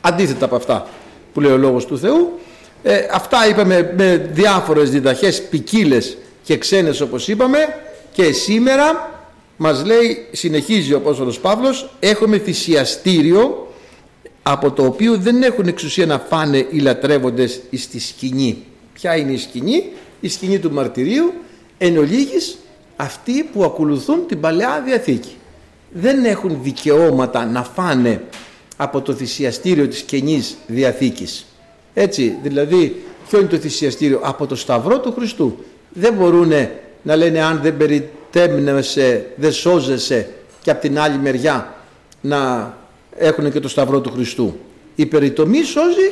Αντίθετα 0.00 0.44
από 0.44 0.56
αυτά 0.56 0.86
που 1.32 1.40
λέει 1.40 1.52
ο 1.52 1.56
λόγος 1.56 1.86
του 1.86 1.98
Θεού. 1.98 2.38
Ε, 2.86 3.06
αυτά 3.10 3.48
είπαμε 3.48 3.92
με 3.96 4.30
διάφορες 4.32 4.90
διδαχές 4.90 5.42
ποικίλες 5.42 6.16
και 6.42 6.58
ξένες 6.58 7.00
όπως 7.00 7.28
είπαμε 7.28 7.58
και 8.12 8.32
σήμερα 8.32 9.12
μας 9.56 9.84
λέει, 9.84 10.26
συνεχίζει 10.32 10.94
ο 10.94 10.96
Απόστολος 10.96 11.40
Παύλος, 11.40 11.90
έχουμε 12.00 12.38
θυσιαστήριο 12.38 13.72
από 14.42 14.70
το 14.70 14.84
οποίο 14.84 15.16
δεν 15.16 15.42
έχουν 15.42 15.66
εξουσία 15.66 16.06
να 16.06 16.18
φάνε 16.18 16.66
οι 16.70 16.78
λατρεύοντες 16.78 17.60
στη 17.72 18.00
σκηνή. 18.00 18.64
Ποια 18.92 19.16
είναι 19.16 19.32
η 19.32 19.38
σκηνή; 19.38 19.84
Η 20.20 20.28
σκηνή 20.28 20.58
του 20.58 20.72
μαρτυρίου 20.72 21.32
εν 21.78 21.98
ολίγης 21.98 22.58
αυτοί 22.96 23.42
που 23.42 23.64
ακολουθούν 23.64 24.26
την 24.26 24.40
Παλαιά 24.40 24.82
Διαθήκη. 24.86 25.36
Δεν 25.90 26.24
έχουν 26.24 26.58
δικαιώματα 26.62 27.46
να 27.46 27.62
φάνε 27.62 28.22
από 28.76 29.00
το 29.00 29.12
θυσιαστήριο 29.12 29.88
της 29.88 30.00
Καινής 30.00 30.56
Διαθήκης. 30.66 31.46
Έτσι, 31.94 32.38
δηλαδή, 32.42 33.04
ποιο 33.28 33.38
είναι 33.38 33.48
το 33.48 33.56
θυσιαστήριο; 33.56 34.20
Από 34.22 34.46
το 34.46 34.56
Σταυρό 34.56 34.98
του 34.98 35.12
Χριστού. 35.12 35.58
Δεν 35.88 36.14
μπορούν 36.14 36.52
να 37.02 37.16
λένε 37.16 37.42
αν 37.42 37.60
δεν 37.62 37.76
περιτέμνεσαι, 37.76 39.26
δεν 39.36 39.52
σώζεσαι 39.52 40.28
και 40.62 40.70
από 40.70 40.80
την 40.80 40.98
άλλη 40.98 41.18
μεριά 41.18 41.74
να 42.20 42.72
έχουν 43.16 43.52
και 43.52 43.60
το 43.60 43.68
Σταυρό 43.68 44.00
του 44.00 44.10
Χριστού. 44.10 44.56
Η 44.94 45.06
περιτομή 45.06 45.62
σώζει 45.62 46.10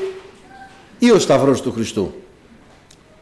ή 0.98 1.10
ο 1.10 1.18
Σταυρός 1.18 1.62
του 1.62 1.72
Χριστού. 1.72 2.14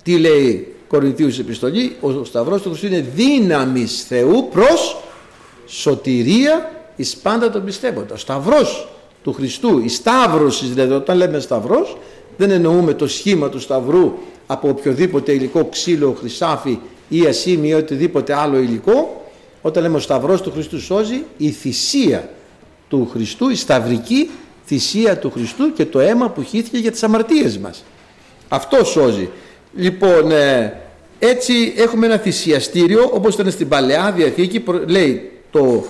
Τι 0.02 0.18
λέει 0.18 0.74
Κορινθίους 0.88 1.38
επιστολή, 1.38 1.96
ο 2.00 2.24
Σταυρός 2.24 2.62
του 2.62 2.68
Χριστού 2.68 2.86
είναι 2.86 3.06
δύναμης 3.14 4.04
Θεού 4.08 4.48
προς 4.52 4.96
σωτηρία 5.66 6.70
εις 6.96 7.16
πάντα 7.16 7.50
τον 7.50 7.64
πιστεύοντα. 7.64 8.14
Ο 8.14 8.16
Σταυρός 8.16 8.88
του 9.22 9.32
Χριστού, 9.32 9.78
η 9.84 9.88
Σταύρωσης 9.88 10.68
δηλαδή 10.68 10.92
όταν 10.92 11.16
λέμε 11.16 11.38
Σταυρός 11.38 11.96
δεν 12.36 12.50
εννοούμε 12.50 12.94
το 12.94 13.06
σχήμα 13.06 13.48
του 13.48 13.60
Σταυρού 13.60 14.12
από 14.46 14.68
οποιοδήποτε 14.68 15.32
υλικό 15.32 15.64
ξύλο, 15.64 16.16
χρυσάφι 16.18 16.78
ή 17.08 17.26
ασήμι 17.26 17.68
ή 17.68 17.74
οτιδήποτε 17.74 18.34
άλλο 18.34 18.58
υλικό 18.58 19.24
όταν 19.62 19.82
λέμε 19.82 19.96
ο 19.96 20.00
Σταυρός 20.00 20.42
του 20.42 20.50
Χριστού 20.50 20.80
σώζει 20.80 21.24
η 21.36 21.50
θυσία 21.50 22.28
του 22.88 23.08
Χριστού, 23.12 23.48
η 23.48 23.54
σταυρική 23.54 24.30
θυσία 24.64 25.18
του 25.18 25.30
Χριστού 25.30 25.72
και 25.72 25.84
το 25.84 26.00
αίμα 26.00 26.30
που 26.30 26.42
χύθηκε 26.42 26.78
για 26.78 26.90
τις 26.90 27.02
αμαρτίες 27.02 27.58
μας. 27.58 27.84
Αυτό 28.48 28.84
σώζει. 28.84 29.28
Λοιπόν, 29.74 30.30
ε, 30.30 30.80
έτσι 31.18 31.72
έχουμε 31.76 32.06
ένα 32.06 32.16
θυσιαστήριο 32.16 33.10
όπως 33.12 33.34
ήταν 33.34 33.50
στην 33.50 33.68
Παλαιά 33.68 34.12
Διαθήκη 34.16 34.64
λέει 34.86 35.30
το, 35.50 35.84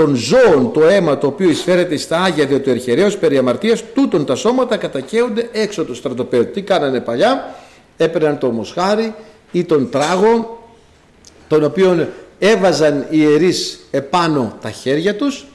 των 0.00 0.14
ζώων 0.14 0.72
το 0.72 0.84
αίμα 0.84 1.18
το 1.18 1.26
οποίο 1.26 1.48
εισφέρεται 1.48 1.96
στα 1.96 2.20
Άγια 2.22 2.46
διότι 2.46 2.68
ο 2.68 2.72
Ερχαιρέος 2.72 3.18
περί 3.18 3.38
αμαρτίας 3.38 3.82
τούτων 3.94 4.26
τα 4.26 4.34
σώματα 4.34 4.76
κατακαίονται 4.76 5.48
έξω 5.52 5.84
του 5.84 5.94
στρατοπέδου. 5.94 6.50
Τι 6.50 6.62
κάνανε 6.62 7.00
παλιά, 7.00 7.54
έπαιρναν 7.96 8.38
το 8.38 8.50
μοσχάρι 8.50 9.14
ή 9.52 9.64
τον 9.64 9.90
τράγο 9.90 10.62
τον 11.48 11.64
οποίο 11.64 12.08
έβαζαν 12.38 13.06
οι 13.10 13.18
ιερείς 13.18 13.80
επάνω 13.90 14.56
τα 14.60 14.70
χέρια 14.70 15.16
τους 15.16 15.46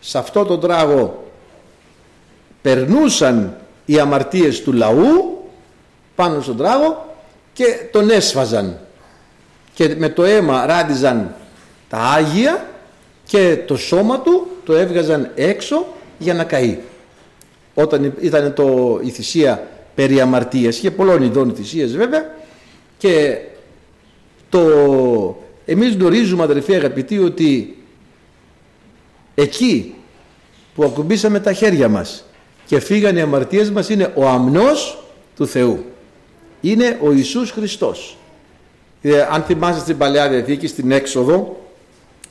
σε 0.00 0.18
αυτό 0.18 0.44
τον 0.44 0.60
τράγο 0.60 1.32
περνούσαν 2.62 3.56
οι 3.84 3.98
αμαρτίες 3.98 4.62
του 4.62 4.72
λαού 4.72 5.38
πάνω 6.14 6.40
στον 6.40 6.56
τράγο 6.56 7.14
και 7.52 7.64
τον 7.92 8.10
έσφαζαν 8.10 8.78
και 9.74 9.94
με 9.98 10.08
το 10.08 10.24
αίμα 10.24 10.66
ράντιζαν 10.66 11.34
τα 11.88 11.98
Άγια 11.98 12.68
και 13.26 13.58
το 13.66 13.76
σώμα 13.76 14.20
του 14.20 14.46
το 14.64 14.74
έβγαζαν 14.74 15.30
έξω 15.34 15.86
για 16.18 16.34
να 16.34 16.44
καεί. 16.44 16.78
Όταν 17.74 18.14
ήταν 18.20 18.54
το, 18.54 19.00
η 19.04 19.10
θυσία 19.10 19.68
περί 19.94 20.20
αμαρτίας, 20.20 20.76
είχε 20.76 20.90
πολλών 20.90 21.22
ειδών 21.22 21.54
θυσίες 21.54 21.96
βέβαια 21.96 22.34
και 22.98 23.38
το, 24.48 24.60
εμείς 25.64 25.94
γνωρίζουμε 25.94 26.42
αδερφοί 26.42 26.74
αγαπητοί 26.74 27.18
ότι 27.18 27.76
εκεί 29.34 29.94
που 30.74 30.84
ακουμπήσαμε 30.84 31.40
τα 31.40 31.52
χέρια 31.52 31.88
μας 31.88 32.24
και 32.66 32.80
φύγανε 32.80 33.18
οι 33.18 33.22
αμαρτίες 33.22 33.70
μας 33.70 33.88
είναι 33.88 34.12
ο 34.14 34.28
αμνός 34.28 35.04
του 35.36 35.46
Θεού 35.46 35.84
είναι 36.70 36.98
ο 37.02 37.12
Ιησούς 37.12 37.50
Χριστός. 37.50 38.16
Ε, 39.02 39.20
αν 39.20 39.42
θυμάστε 39.42 39.80
στην 39.80 39.98
Παλαιά 39.98 40.28
Διαθήκη, 40.28 40.66
στην 40.66 40.90
έξοδο, 40.90 41.56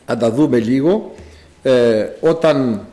θα 0.05 0.17
τα 0.17 0.31
δούμε 0.31 0.60
λίγο, 0.60 1.13
ε, 1.62 2.07
όταν 2.19 2.86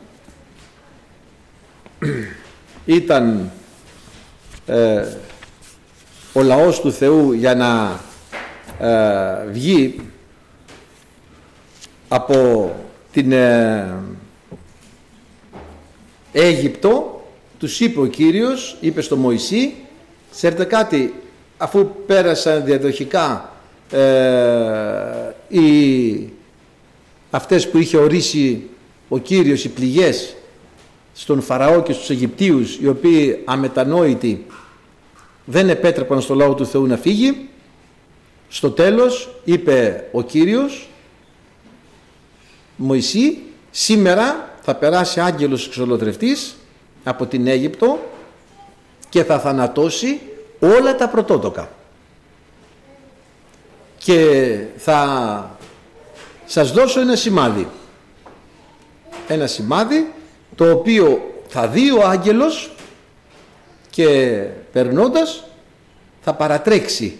ήταν 2.85 3.51
ε, 4.65 5.05
ο 6.33 6.41
λαός 6.41 6.79
του 6.81 6.91
Θεού 6.91 7.31
για 7.31 7.55
να 7.55 7.99
ε, 8.87 9.45
βγει 9.51 9.99
από 12.07 12.71
την 13.11 13.33
Αίγυπτο 16.31 17.21
τους 17.61 17.79
είπε 17.79 17.99
ο 17.99 18.05
Κύριος, 18.05 18.77
είπε 18.79 19.01
στο 19.01 19.15
Μωυσή 19.15 19.73
ξέρετε 20.31 20.63
κάτι 20.63 21.13
αφού 21.57 21.91
πέρασαν 22.05 22.63
διαδοχικά 22.65 23.53
ε, 23.91 25.35
οι, 25.47 26.33
αυτές 27.31 27.69
που 27.69 27.77
είχε 27.77 27.97
ορίσει 27.97 28.69
ο 29.09 29.17
Κύριος 29.17 29.63
οι 29.63 29.69
πληγές 29.69 30.35
στον 31.13 31.41
Φαραώ 31.41 31.83
και 31.83 31.93
στους 31.93 32.09
Αιγυπτίους 32.09 32.77
οι 32.77 32.87
οποίοι 32.87 33.41
αμετανόητοι 33.45 34.45
δεν 35.45 35.69
επέτρεπαν 35.69 36.21
στο 36.21 36.35
λαό 36.35 36.53
του 36.53 36.65
Θεού 36.65 36.85
να 36.85 36.97
φύγει 36.97 37.49
στο 38.49 38.71
τέλος 38.71 39.35
είπε 39.43 40.07
ο 40.11 40.21
Κύριος 40.21 40.89
Μωυσή 42.75 43.37
σήμερα 43.71 44.49
θα 44.61 44.75
περάσει 44.75 45.19
άγγελος 45.19 45.67
εξολοτρευτής 45.67 46.55
από 47.03 47.25
την 47.25 47.47
Αίγυπτο 47.47 47.99
και 49.09 49.23
θα 49.23 49.39
θανατώσει 49.39 50.19
όλα 50.59 50.95
τα 50.95 51.09
πρωτότοκα 51.09 51.69
και 53.97 54.57
θα 54.77 55.59
σας 56.51 56.71
δώσω 56.71 56.99
ένα 56.99 57.15
σημάδι. 57.15 57.67
Ένα 59.27 59.47
σημάδι 59.47 60.13
το 60.55 60.71
οποίο 60.71 61.33
θα 61.47 61.67
δει 61.67 61.91
ο 61.91 62.07
άγγελος 62.07 62.71
και 63.89 64.07
περνώντας 64.71 65.43
θα 66.21 66.33
παρατρέξει 66.33 67.19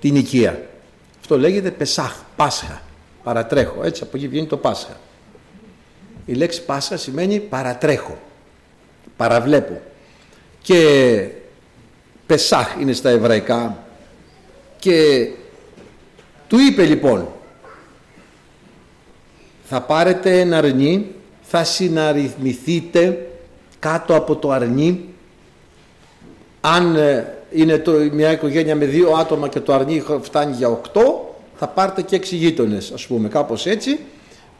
την 0.00 0.16
οικία. 0.16 0.68
Αυτό 1.20 1.38
λέγεται 1.38 1.70
Πεσάχ, 1.70 2.16
Πάσχα. 2.36 2.82
Παρατρέχω 3.22 3.84
έτσι 3.84 4.02
από 4.02 4.16
εκεί 4.16 4.28
βγαίνει 4.28 4.46
το 4.46 4.56
Πάσχα. 4.56 4.96
Η 6.26 6.32
λέξη 6.32 6.64
Πάσχα 6.64 6.96
σημαίνει 6.96 7.40
παρατρέχω. 7.40 8.18
Παραβλέπω. 9.16 9.80
Και 10.62 11.28
Πεσάχ 12.26 12.76
είναι 12.80 12.92
στα 12.92 13.10
εβραϊκά. 13.10 13.84
Και 14.78 15.28
του 16.48 16.58
είπε 16.58 16.84
λοιπόν 16.84 17.28
θα 19.74 19.80
πάρετε 19.80 20.40
ένα 20.40 20.56
αρνί 20.56 21.06
θα 21.42 21.64
συναριθμηθείτε 21.64 23.26
κάτω 23.78 24.14
από 24.14 24.36
το 24.36 24.50
αρνί. 24.50 25.04
Αν 26.60 26.96
ε, 26.96 27.34
είναι 27.50 27.78
το, 27.78 27.92
μια 28.12 28.32
οικογένεια 28.32 28.76
με 28.76 28.84
δύο 28.84 29.10
άτομα 29.10 29.48
και 29.48 29.60
το 29.60 29.72
αρνί 29.72 30.04
φτάνει 30.20 30.54
για 30.56 30.68
οκτώ 30.68 31.34
θα 31.56 31.68
πάρετε 31.68 32.02
και 32.02 32.16
έξι 32.16 32.36
γείτονες 32.36 32.90
ας 32.94 33.06
πούμε 33.06 33.28
κάπως 33.28 33.66
έτσι. 33.66 34.00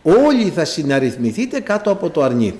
Όλοι 0.02 0.50
θα 0.50 0.64
συναριθμηθείτε 0.64 1.61
κάτω 1.61 1.90
από 1.90 2.11
το 2.11 2.23
αρνί. 2.23 2.54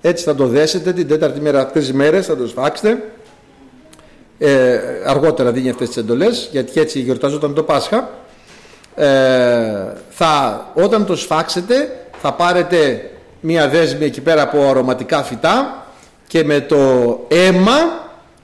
Έτσι 0.00 0.24
θα 0.24 0.34
το 0.34 0.46
δέσετε 0.46 0.92
την 0.92 1.08
τέταρτη 1.08 1.40
μέρα, 1.40 1.66
τρεις 1.66 1.92
μέρες 1.92 2.26
θα 2.26 2.36
το 2.36 2.46
σφάξετε. 2.48 3.02
Ε, 4.38 4.78
αργότερα 5.06 5.52
δίνει 5.52 5.68
αυτές 5.68 5.88
τις 5.88 5.96
εντολές 5.96 6.48
γιατί 6.52 6.80
έτσι 6.80 7.00
γιορταζόταν 7.00 7.54
το 7.54 7.62
Πάσχα 7.62 8.10
ε, 8.96 9.92
θα, 10.10 10.66
όταν 10.74 11.06
το 11.06 11.16
σφάξετε 11.16 12.06
θα 12.20 12.32
πάρετε 12.32 13.10
μία 13.40 13.68
δέσμη 13.68 14.04
εκεί 14.04 14.20
πέρα 14.20 14.42
από 14.42 14.68
αρωματικά 14.68 15.22
φυτά 15.22 15.86
και 16.26 16.44
με 16.44 16.60
το 16.60 16.76
αίμα 17.28 17.76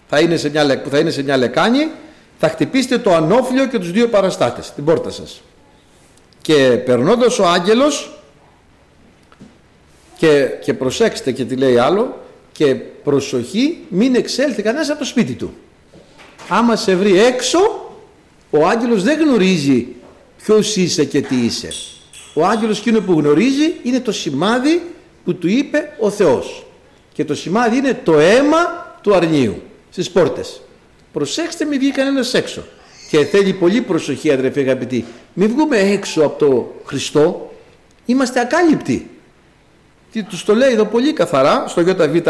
θα 0.09 0.21
είναι 0.21 0.37
σε 0.37 0.51
μια, 0.51 0.81
που 0.83 0.91
θα 0.91 0.99
είναι 0.99 1.11
σε 1.11 1.23
μια 1.23 1.37
λεκάνη 1.37 1.91
θα 2.39 2.49
χτυπήσετε 2.49 2.99
το 2.99 3.15
ανώφλιο 3.15 3.67
και 3.67 3.79
τους 3.79 3.91
δύο 3.91 4.09
παραστάτες 4.09 4.73
την 4.73 4.85
πόρτα 4.85 5.11
σας. 5.11 5.43
Και 6.43 6.81
περνώντας 6.85 7.39
ο 7.39 7.47
άγγελος 7.47 8.23
και, 10.17 10.47
και 10.63 10.75
προσέξτε 10.75 11.33
και 11.33 11.45
τι 11.45 11.57
λέει 11.57 11.79
άλλο 11.79 12.21
και 12.53 12.75
προσοχή 12.75 13.79
μην 13.89 14.15
εξέλθει 14.15 14.63
κανένας 14.63 14.91
από 14.91 14.99
το 14.99 15.05
σπίτι 15.05 15.33
του. 15.33 15.55
Άμα 16.49 16.77
σε 16.77 16.95
βρει 16.95 17.21
έξω 17.21 17.59
ο 18.51 18.67
άγγελος 18.67 19.03
δεν 19.03 19.21
γνωρίζει 19.21 19.87
ποιος 20.45 20.77
είσαι 20.77 21.05
και 21.05 21.21
τι 21.21 21.37
είσαι. 21.37 21.69
Ο 22.35 22.47
άγγελος 22.47 22.79
εκείνο 22.79 23.01
που 23.01 23.13
γνωρίζει 23.13 23.75
είναι 23.83 24.01
το 24.01 24.13
σημάδι 24.13 24.83
που 25.25 25.35
του 25.35 25.49
είπε 25.49 25.97
ο 25.99 26.11
Θεός. 26.11 26.67
Και 27.13 27.25
το 27.25 27.35
σημάδι 27.35 27.77
είναι 27.77 28.01
το 28.05 28.19
αίμα 28.19 28.97
του 29.01 29.15
αρνίου 29.15 29.63
στις 29.91 30.11
πόρτες. 30.11 30.61
Προσέξτε 31.13 31.65
μην 31.65 31.79
βγει 31.79 31.91
κανένας 31.91 32.35
έξω. 32.35 32.65
Και 33.11 33.25
θέλει 33.25 33.53
πολύ 33.53 33.81
προσοχή 33.81 34.33
αδερφοί 34.33 34.61
αγαπητοί. 34.61 35.05
Μην 35.33 35.49
βγούμε 35.49 35.79
έξω 35.79 36.23
από 36.23 36.39
το 36.39 36.75
Χριστό. 36.85 37.53
Είμαστε 38.07 38.41
ακάλυπτοι. 38.41 39.11
Τι 40.13 40.23
τους 40.23 40.45
το 40.45 40.55
λέει 40.55 40.73
εδώ 40.73 40.85
πολύ 40.85 41.13
καθαρά 41.13 41.65
στο 41.69 41.81
ΙΒ 41.81 42.27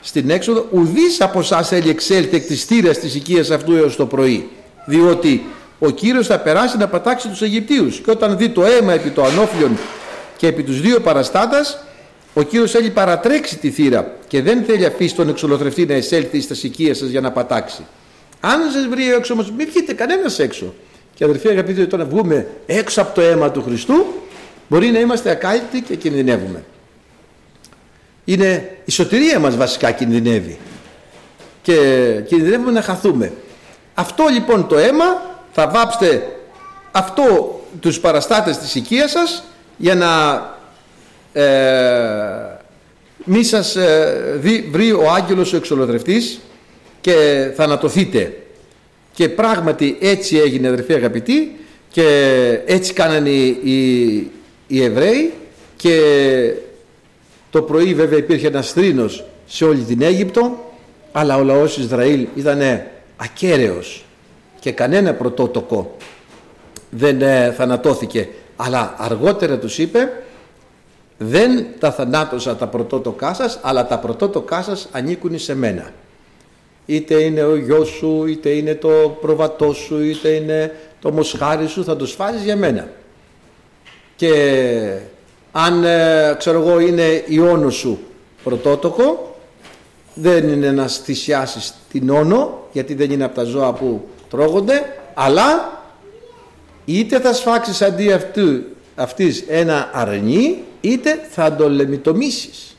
στην 0.00 0.30
έξοδο. 0.30 0.66
Ουδής 0.70 1.20
από 1.20 1.38
εσάς 1.38 1.68
θέλει 1.68 1.88
εξέλθει 1.88 2.36
εκ 2.36 2.46
της 2.46 2.60
στήρας 2.60 2.98
της 2.98 3.14
οικίας 3.14 3.50
αυτού 3.50 3.74
έως 3.74 3.96
το 3.96 4.06
πρωί. 4.06 4.48
Διότι 4.86 5.46
ο 5.84 5.90
Κύριος 5.90 6.26
θα 6.26 6.38
περάσει 6.38 6.76
να 6.76 6.88
πατάξει 6.88 7.28
τους 7.28 7.42
Αιγυπτίους. 7.42 7.98
Και 7.98 8.10
όταν 8.10 8.36
δει 8.36 8.48
το 8.48 8.64
αίμα 8.64 8.92
επί 8.92 9.10
το 9.10 9.24
ανώφλιον 9.24 9.78
και 10.36 10.46
επί 10.46 10.62
τους 10.62 10.80
δύο 10.80 11.00
παραστάτας 11.00 11.84
ο 12.34 12.42
Κύριος 12.42 12.70
θέλει 12.70 12.90
παρατρέξει 12.90 13.58
τη 13.58 13.70
θύρα 13.70 14.12
και 14.26 14.42
δεν 14.42 14.64
θέλει 14.64 14.84
αφήσει 14.86 15.14
τον 15.14 15.28
εξολοθρευτή 15.28 15.86
να 15.86 15.94
εισέλθει 15.94 16.40
στα 16.40 16.54
οικία 16.62 16.94
σας 16.94 17.08
για 17.08 17.20
να 17.20 17.32
πατάξει. 17.32 17.86
Αν 18.40 18.70
σας 18.72 18.86
βρει 18.86 19.12
έξω 19.12 19.32
όμως 19.32 19.50
μην 19.50 19.66
βγείτε 19.66 19.92
κανένας 19.92 20.38
έξω. 20.38 20.74
Και 21.14 21.24
αδερφοί 21.24 21.48
αγαπητοί 21.48 21.80
όταν 21.80 22.06
βγούμε 22.08 22.46
έξω 22.66 23.02
από 23.02 23.14
το 23.14 23.20
αίμα 23.20 23.50
του 23.50 23.62
Χριστού 23.62 24.04
μπορεί 24.68 24.90
να 24.90 24.98
είμαστε 24.98 25.30
ακάλυπτοι 25.30 25.80
και 25.80 25.96
κινδυνεύουμε. 25.96 26.64
Είναι 28.24 28.76
η 28.84 28.90
σωτηρία 28.90 29.38
μας 29.38 29.56
βασικά 29.56 29.90
κινδυνεύει 29.90 30.58
και 31.62 31.74
κινδυνεύουμε 32.26 32.70
να 32.70 32.82
χαθούμε. 32.82 33.32
Αυτό 33.94 34.24
λοιπόν 34.32 34.66
το 34.66 34.78
αίμα 34.78 35.33
θα 35.54 35.68
βάψετε 35.68 36.36
αυτό 36.92 37.60
τους 37.80 38.00
παραστάτες 38.00 38.58
της 38.58 38.74
οικίας 38.74 39.10
σας 39.10 39.44
για 39.76 39.94
να 39.94 40.42
ε, 41.42 42.58
μη 43.24 43.42
σας 43.42 43.76
ε, 43.76 44.38
βρει 44.70 44.92
ο 44.92 45.10
άγγελος 45.10 45.52
ο 45.52 45.56
εξολοδρευτής 45.56 46.40
και 47.00 47.50
θανατωθείτε. 47.56 48.36
Και 49.12 49.28
πράγματι 49.28 49.96
έτσι 50.00 50.36
έγινε 50.36 50.68
αδερφοί 50.68 50.94
αγαπητοί 50.94 51.56
και 51.90 52.08
έτσι 52.66 52.92
κάνανε 52.92 53.28
οι, 53.28 54.30
οι, 54.66 54.82
Εβραίοι. 54.82 55.32
Και 55.76 56.00
το 57.50 57.62
πρωί 57.62 57.94
βέβαια 57.94 58.18
υπήρχε 58.18 58.46
ένας 58.46 58.72
θρήνος 58.72 59.24
σε 59.46 59.64
όλη 59.64 59.82
την 59.82 60.02
Αίγυπτο 60.02 60.72
αλλά 61.12 61.36
ο 61.36 61.42
λαός 61.42 61.76
Ισραήλ 61.76 62.26
ήταν 62.34 62.82
ακέραιος 63.16 64.04
και 64.64 64.72
κανένα 64.72 65.14
πρωτότοκο 65.14 65.96
δεν 66.90 67.22
ε, 67.22 67.52
θανατώθηκε. 67.56 68.28
Αλλά 68.56 68.94
αργότερα 68.98 69.58
τους 69.58 69.78
είπε 69.78 69.98
δεν 71.18 71.66
τα 71.78 71.92
θανάτωσα 71.92 72.56
τα 72.56 72.66
πρωτότοκά 72.66 73.34
σας 73.34 73.58
αλλά 73.62 73.86
τα 73.86 73.98
πρωτότοκά 73.98 74.62
σας 74.62 74.88
ανήκουν 74.92 75.38
σε 75.38 75.54
μένα. 75.54 75.92
Είτε 76.86 77.22
είναι 77.22 77.42
ο 77.42 77.56
γιος 77.56 77.88
σου 77.88 78.26
είτε 78.26 78.48
είναι 78.48 78.74
το 78.74 79.18
προβατό 79.20 79.72
σου 79.72 80.02
είτε 80.02 80.28
είναι 80.28 80.74
το 81.00 81.12
μοσχάρι 81.12 81.66
σου 81.66 81.84
θα 81.84 81.96
το 81.96 82.06
σφάζεις 82.06 82.42
για 82.42 82.56
μένα 82.56 82.88
και 84.16 84.32
αν 85.52 85.84
ε, 85.84 86.34
ξέρω 86.38 86.60
εγώ 86.60 86.78
είναι 86.78 87.24
η 87.26 87.38
όνο 87.38 87.70
σου 87.70 87.98
πρωτότοκο 88.44 89.36
δεν 90.14 90.48
είναι 90.48 90.70
να 90.70 90.88
θυσιάσεις 90.88 91.74
την 91.90 92.10
όνο 92.10 92.68
γιατί 92.72 92.94
δεν 92.94 93.10
είναι 93.10 93.24
από 93.24 93.34
τα 93.34 93.44
ζώα 93.44 93.72
που 93.72 94.08
τρώγονται 94.34 94.96
αλλά 95.14 95.82
είτε 96.84 97.20
θα 97.20 97.32
σφάξεις 97.32 97.82
αντί 97.82 98.12
αυτού, 98.12 98.62
αυτής 98.94 99.44
ένα 99.48 99.90
αρνί 99.92 100.62
είτε 100.80 101.26
θα 101.30 101.56
το 101.56 101.70
λεμιτομήσεις. 101.70 102.76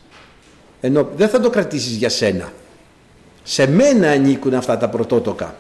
Ενώ 0.82 1.10
δεν 1.16 1.30
θα 1.30 1.40
το 1.40 1.50
κρατήσεις 1.50 1.96
για 1.96 2.10
σένα. 2.10 2.52
Σε 3.44 3.68
μένα 3.68 4.10
ανήκουν 4.10 4.54
αυτά 4.54 4.78
τα 4.78 4.90
πρωτότοκα. 4.90 5.56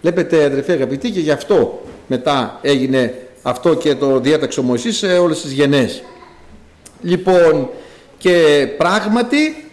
Βλέπετε 0.00 0.44
αδερφοί 0.44 0.72
αγαπητοί 0.72 1.10
και 1.10 1.20
γι' 1.20 1.30
αυτό 1.30 1.82
μετά 2.06 2.58
έγινε 2.62 3.14
αυτό 3.42 3.74
και 3.74 3.94
το 3.94 4.20
διάταξε 4.20 4.60
ο 4.60 4.62
Μωυσής 4.62 4.96
σε 4.96 5.06
όλες 5.06 5.40
τις 5.40 5.52
γενές 5.52 6.02
λοιπόν 7.02 7.68
και 8.18 8.66
πράγματι 8.76 9.70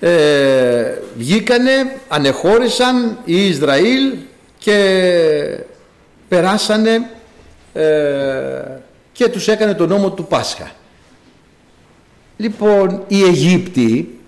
ε, 0.00 0.98
βγήκανε 1.16 1.96
ανεχώρησαν 2.08 3.18
οι 3.24 3.46
Ισραήλ 3.46 4.12
και 4.62 5.58
περάσανε 6.28 7.10
ε, 7.72 8.62
και 9.12 9.28
τους 9.28 9.48
έκανε 9.48 9.74
τον 9.74 9.88
νόμο 9.88 10.12
του 10.12 10.24
Πάσχα 10.24 10.70
Λοιπόν, 12.36 13.04
οι 13.08 13.22
Αιγύπτιοι 13.22 14.18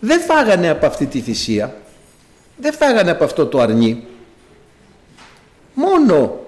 δεν 0.00 0.20
φάγανε 0.20 0.68
από 0.68 0.86
αυτή 0.86 1.06
τη 1.06 1.20
θυσία, 1.20 1.76
δεν 2.56 2.72
φάγανε 2.72 3.10
από 3.10 3.24
αυτό 3.24 3.46
το 3.46 3.60
αρνί. 3.60 4.04
Μόνο 5.74 6.44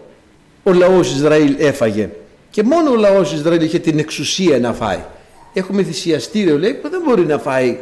ο 0.63 0.73
λαός 0.73 1.15
Ισραήλ 1.15 1.57
έφαγε 1.59 2.11
και 2.51 2.63
μόνο 2.63 2.91
ο 2.91 2.97
λαός 2.97 3.33
Ισραήλ 3.33 3.63
είχε 3.63 3.79
την 3.79 3.99
εξουσία 3.99 4.59
να 4.59 4.73
φάει. 4.73 5.05
Έχουμε 5.53 5.83
θυσιαστήριο 5.83 6.59
λέει 6.59 6.75
που 6.75 6.89
δεν 6.89 7.03
μπορεί 7.05 7.27
να 7.27 7.39
φάει 7.39 7.79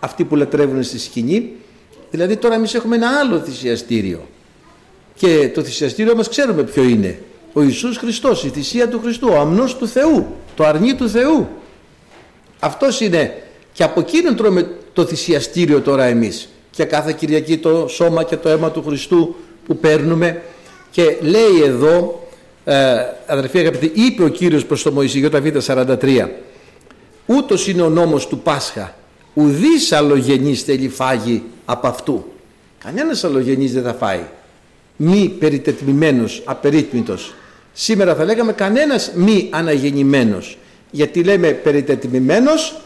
αυτοί 0.00 0.24
που 0.24 0.36
λατρεύουν 0.36 0.82
στη 0.82 0.98
σκηνή. 0.98 1.52
Δηλαδή 2.10 2.36
τώρα 2.36 2.54
εμείς 2.54 2.74
έχουμε 2.74 2.96
ένα 2.96 3.18
άλλο 3.18 3.38
θυσιαστήριο 3.38 4.28
και 5.16 5.50
το 5.54 5.62
θυσιαστήριο 5.62 6.14
μας 6.14 6.28
ξέρουμε 6.28 6.62
ποιο 6.62 6.82
είναι. 6.82 7.18
Ο 7.52 7.62
Ιησούς 7.62 7.96
Χριστός, 7.96 8.44
η 8.44 8.48
θυσία 8.48 8.88
του 8.88 9.00
Χριστού, 9.02 9.28
ο 9.30 9.38
αμνός 9.38 9.76
του 9.76 9.88
Θεού, 9.88 10.26
το 10.54 10.64
αρνί 10.64 10.94
του 10.94 11.08
Θεού. 11.08 11.48
Αυτός 12.60 13.00
είναι. 13.00 13.42
Και 13.72 13.82
από 13.82 14.00
εκείνον 14.00 14.36
τρώμε 14.36 14.70
το 14.92 15.04
θυσιαστήριο 15.04 15.80
τώρα 15.80 16.04
εμείς. 16.04 16.48
Και 16.70 16.84
κάθε 16.84 17.12
Κυριακή 17.12 17.58
το 17.58 17.88
σώμα 17.88 18.24
και 18.24 18.36
το 18.36 18.48
αίμα 18.48 18.70
του 18.70 18.82
Χριστού 18.86 19.34
που 19.66 19.76
παίρνουμε. 19.76 20.42
Και 20.90 21.16
λέει 21.20 21.62
εδώ 21.64 22.28
ε, 22.64 22.94
αδερφοί 23.26 23.58
αγαπητοί 23.58 24.00
είπε 24.00 24.24
ο 24.24 24.28
Κύριος 24.28 24.64
προς 24.64 24.82
το 24.82 24.92
Μωυσή 24.92 25.28
Β 25.28 25.56
43 25.66 26.28
ούτως 27.26 27.68
είναι 27.68 27.82
ο 27.82 27.88
νόμος 27.88 28.26
του 28.26 28.38
Πάσχα. 28.38 28.94
Ουδής 29.34 29.92
αλλογενής 29.92 30.62
θέλει 30.62 30.88
φάγει 30.88 31.42
από 31.64 31.86
αυτού 31.86 32.24
κανένας 32.86 33.24
αλλογενής 33.24 33.72
δεν 33.72 33.82
θα 33.82 33.94
φάει 33.94 34.20
μη 34.96 35.36
περιτετμημένος, 35.38 36.42
απερίτμητος 36.44 37.34
σήμερα 37.78 38.14
θα 38.14 38.24
λέγαμε 38.24 38.52
κανένας 38.52 39.12
μη 39.14 39.48
αναγεννημένος 39.52 40.58
γιατί 40.90 41.22
λέμε 41.22 41.48
περιτετμημένος 41.48 42.80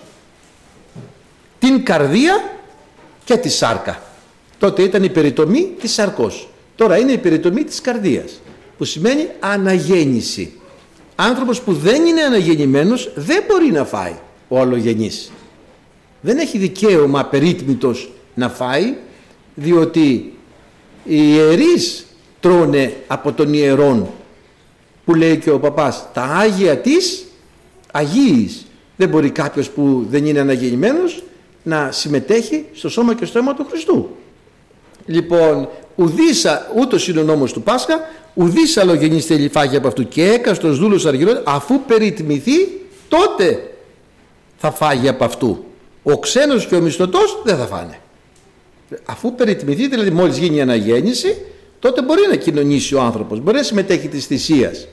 την 1.58 1.84
καρδία 1.84 2.58
και 3.24 3.36
τη 3.36 3.48
σάρκα. 3.48 4.02
Τότε 4.58 4.82
ήταν 4.82 5.02
η 5.02 5.10
περιτομή 5.10 5.72
της 5.80 5.92
σαρκός. 5.92 6.48
Τώρα 6.76 6.98
είναι 6.98 7.12
η 7.12 7.18
περιτομή 7.18 7.64
της 7.64 7.80
καρδίας 7.80 8.40
που 8.78 8.84
σημαίνει 8.84 9.28
αναγέννηση. 9.40 10.52
Άνθρωπος 11.14 11.60
που 11.60 11.72
δεν 11.72 12.04
είναι 12.04 12.22
αναγεννημένος 12.22 13.12
δεν 13.14 13.44
μπορεί 13.48 13.72
να 13.72 13.84
φάει 13.84 14.14
ο 14.48 14.58
αλλογενής. 14.58 15.32
Δεν 16.20 16.38
έχει 16.38 16.58
δικαίωμα 16.58 17.24
περίτμητος 17.24 18.12
να 18.34 18.48
φάει 18.48 18.94
διότι 19.54 20.34
οι 21.10 21.32
ιερείς 21.32 22.06
τρώνε 22.40 22.96
από 23.06 23.32
τον 23.32 23.52
ιερόν 23.52 24.08
που 25.04 25.14
λέει 25.14 25.38
και 25.38 25.50
ο 25.50 25.58
παπάς 25.58 26.06
τα 26.12 26.22
Άγια 26.22 26.76
της 26.76 27.24
Αγίης. 27.92 28.66
Δεν 28.96 29.08
μπορεί 29.08 29.30
κάποιος 29.30 29.70
που 29.70 30.06
δεν 30.10 30.26
είναι 30.26 30.40
αναγεννημένος 30.40 31.22
να 31.62 31.88
συμμετέχει 31.92 32.64
στο 32.72 32.88
σώμα 32.88 33.14
και 33.14 33.24
στο 33.24 33.38
αίμα 33.38 33.54
του 33.54 33.66
Χριστού. 33.68 34.16
Λοιπόν, 35.06 35.68
ουδήσα, 35.94 36.70
ούτως 36.76 37.08
είναι 37.08 37.20
ο 37.20 37.24
νόμος 37.24 37.52
του 37.52 37.62
Πάσχα, 37.62 37.98
ουδής 38.34 38.76
αλλογενής 38.76 39.26
θέλει 39.26 39.48
φάγει 39.48 39.76
από 39.76 39.88
αυτού 39.88 40.08
και 40.08 40.24
έκαστος 40.24 40.78
δούλος 40.78 41.06
αργυρός, 41.06 41.42
αφού 41.44 41.80
περιτμηθεί, 41.80 42.80
τότε 43.08 43.70
θα 44.56 44.70
φάγει 44.70 45.08
από 45.08 45.24
αυτού. 45.24 45.64
Ο 46.02 46.18
ξένος 46.18 46.66
και 46.66 46.74
ο 46.74 46.80
μισθωτός 46.80 47.42
δεν 47.44 47.56
θα 47.56 47.66
φάνε. 47.66 48.00
Αφού 49.04 49.34
περιτμηθεί, 49.34 49.88
δηλαδή 49.88 50.10
μόλις 50.10 50.38
γίνει 50.38 50.56
η 50.56 50.60
αναγέννηση, 50.60 51.36
τότε 51.78 52.02
μπορεί 52.02 52.20
να 52.30 52.36
κοινωνήσει 52.36 52.94
ο 52.94 53.00
άνθρωπος, 53.00 53.40
μπορεί 53.40 53.56
να 53.56 53.62
συμμετέχει 53.62 54.08
της 54.08 54.26
θυσίας. 54.26 54.86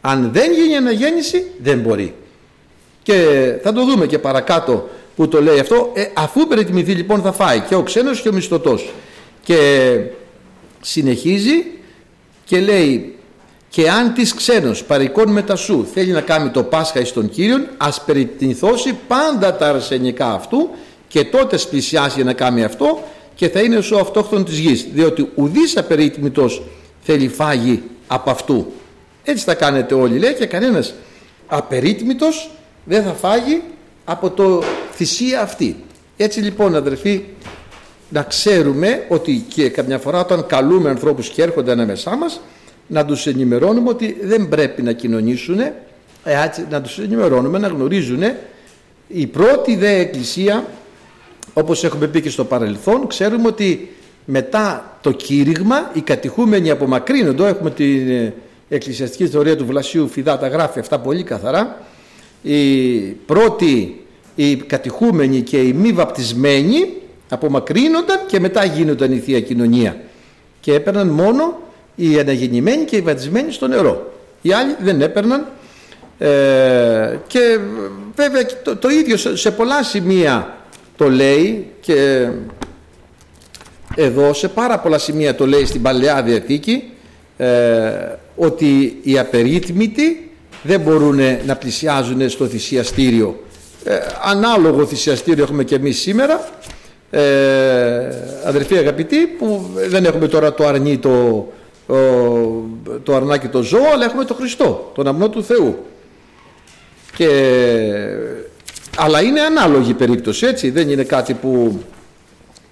Αν 0.00 0.30
δεν 0.32 0.52
γίνει 0.52 0.72
η 0.72 0.76
αναγέννηση, 0.76 1.46
δεν 1.58 1.78
μπορεί. 1.78 2.14
Και 3.02 3.24
θα 3.62 3.72
το 3.72 3.84
δούμε 3.84 4.06
και 4.06 4.18
παρακάτω 4.18 4.88
που 5.16 5.28
το 5.28 5.42
λέει 5.42 5.58
αυτό. 5.58 5.90
Ε, 5.94 6.06
αφού 6.14 6.46
περιτιμηθεί 6.46 6.92
λοιπόν 6.92 7.22
θα 7.22 7.32
φάει 7.32 7.60
και 7.60 7.74
ο 7.74 7.82
ξένος 7.82 8.20
και 8.20 8.28
ο 8.28 8.32
μισθωτός. 8.32 8.92
Και 9.42 9.58
συνεχίζει 10.80 11.66
και 12.44 12.60
λέει 12.60 13.14
και 13.68 13.90
αν 13.90 14.14
της 14.14 14.34
ξένος 14.34 14.84
παρικών 14.84 15.32
μετά 15.32 15.56
σου 15.56 15.88
θέλει 15.92 16.12
να 16.12 16.20
κάνει 16.20 16.50
το 16.50 16.62
Πάσχα 16.62 17.00
εις 17.00 17.12
τον 17.12 17.28
Κύριον 17.28 17.66
ας 17.76 18.04
περιτυνθώσει 18.04 18.98
πάντα 19.08 19.56
τα 19.56 19.68
αρσενικά 19.68 20.32
αυτού 20.32 20.68
και 21.08 21.24
τότε 21.24 21.58
πλησιάσει 21.70 22.22
να 22.22 22.32
κάνει 22.32 22.64
αυτό 22.64 23.02
και 23.40 23.48
θα 23.48 23.60
είναι 23.60 23.76
ο 23.76 23.98
αυτόχθον 23.98 24.44
της 24.44 24.58
γης 24.58 24.86
διότι 24.92 25.28
ουδής 25.34 25.76
απερίτμητος 25.76 26.62
θέλει 27.02 27.28
φάγει 27.28 27.82
από 28.06 28.30
αυτού. 28.30 28.72
Έτσι 29.24 29.44
θα 29.44 29.54
κάνετε 29.54 29.94
όλοι 29.94 30.18
λέει 30.18 30.34
και 30.34 30.46
κανένας 30.46 30.94
απερίτμητος 31.46 32.50
δεν 32.84 33.02
θα 33.02 33.12
φάγει 33.12 33.62
από 34.04 34.30
το 34.30 34.62
θυσία 34.92 35.40
αυτή. 35.40 35.76
Έτσι 36.16 36.40
λοιπόν 36.40 36.74
αδερφοί 36.74 37.24
να 38.08 38.22
ξέρουμε 38.22 39.04
ότι 39.08 39.44
και 39.48 39.68
καμιά 39.68 39.98
φορά 39.98 40.20
όταν 40.20 40.46
καλούμε 40.46 40.90
ανθρώπους 40.90 41.28
και 41.28 41.42
έρχονται 41.42 41.72
ανάμεσά 41.72 42.16
μας 42.16 42.40
να 42.86 43.04
τους 43.04 43.26
ενημερώνουμε 43.26 43.88
ότι 43.88 44.16
δεν 44.22 44.48
πρέπει 44.48 44.82
να 44.82 44.92
κοινωνήσουν 44.92 45.60
ε, 45.60 45.72
να 46.70 46.80
τους 46.80 46.98
ενημερώνουμε 46.98 47.58
να 47.58 47.68
γνωρίζουν 47.68 48.22
η 49.08 49.26
πρώτη 49.26 49.76
δε 49.76 49.98
εκκλησία 49.98 50.64
όπως 51.52 51.84
έχουμε 51.84 52.06
πει 52.06 52.20
και 52.20 52.30
στο 52.30 52.44
παρελθόν 52.44 53.06
ξέρουμε 53.06 53.48
ότι 53.48 53.88
μετά 54.24 54.96
το 55.00 55.12
κήρυγμα 55.12 55.90
οι 55.92 56.00
κατηχούμενοι 56.00 56.70
απομακρύνονται. 56.70 57.46
Έχουμε 57.46 57.70
την 57.70 58.10
ε, 58.10 58.34
εκκλησιαστική 58.68 59.26
θεωρία 59.26 59.56
του 59.56 59.66
Βλασίου 59.66 60.08
Φιδά 60.08 60.38
τα 60.38 60.48
γράφει 60.48 60.78
αυτά 60.78 60.98
πολύ 60.98 61.22
καθαρά. 61.22 61.82
Οι 62.42 62.98
πρώτοι 63.00 64.04
οι 64.34 64.56
κατηχούμενοι 64.56 65.40
και 65.40 65.56
οι 65.56 65.72
μη 65.72 65.92
βαπτισμένοι 65.92 66.92
απομακρύνονταν 67.28 68.20
και 68.26 68.40
μετά 68.40 68.64
γίνονταν 68.64 69.12
η 69.12 69.18
Θεία 69.18 69.40
Κοινωνία. 69.40 69.96
Και 70.60 70.74
έπαιρναν 70.74 71.08
μόνο 71.08 71.58
οι 71.94 72.18
αναγεννημένοι 72.18 72.84
και 72.84 72.96
οι 72.96 73.00
βαπτισμένοι 73.00 73.52
στο 73.52 73.66
νερό. 73.66 74.12
Οι 74.42 74.52
άλλοι 74.52 74.76
δεν 74.80 75.00
έπαιρναν. 75.00 75.46
Ε, 76.18 77.18
και 77.26 77.58
βέβαια 78.16 78.46
το, 78.62 78.76
το 78.76 78.88
ίδιο 78.88 79.16
σε 79.16 79.50
πολλά 79.50 79.82
σημεία 79.82 80.59
το 81.00 81.10
λέει 81.10 81.66
και 81.80 82.28
εδώ 83.94 84.32
σε 84.32 84.48
πάρα 84.48 84.78
πολλά 84.78 84.98
σημεία 84.98 85.34
το 85.34 85.46
λέει 85.46 85.66
στην 85.66 85.82
Παλαιά 85.82 86.22
Διαθήκη 86.22 86.82
ε, 87.36 87.46
ότι 88.36 88.98
οι 89.02 89.18
απερίτμητοι 89.18 90.30
δεν 90.62 90.80
μπορούν 90.80 91.20
να 91.46 91.56
πλησιάζουν 91.56 92.28
στο 92.28 92.46
θυσιαστήριο. 92.46 93.42
Ε, 93.84 93.98
ανάλογο 94.22 94.86
θυσιαστήριο 94.86 95.44
έχουμε 95.44 95.64
και 95.64 95.74
εμείς 95.74 96.00
σήμερα 96.00 96.48
ε, 97.10 97.20
αδερφοί 98.44 98.76
αγαπητοί 98.76 99.26
που 99.26 99.70
δεν 99.88 100.04
έχουμε 100.04 100.28
τώρα 100.28 100.54
το 100.54 100.66
αρνί 100.66 100.98
το, 100.98 101.46
το 103.02 103.14
αρνάκι 103.14 103.48
το 103.48 103.62
ζώο 103.62 103.90
αλλά 103.92 104.04
έχουμε 104.04 104.24
το 104.24 104.34
Χριστό, 104.34 104.90
τον 104.94 105.06
αμνό 105.06 105.30
του 105.30 105.44
Θεού. 105.44 105.84
Και, 107.16 107.28
αλλά 108.96 109.22
είναι 109.22 109.40
ανάλογη 109.40 109.94
περίπτωση 109.94 110.46
έτσι. 110.46 110.70
Δεν 110.70 110.90
είναι 110.90 111.04
κάτι 111.04 111.34
που 111.34 111.82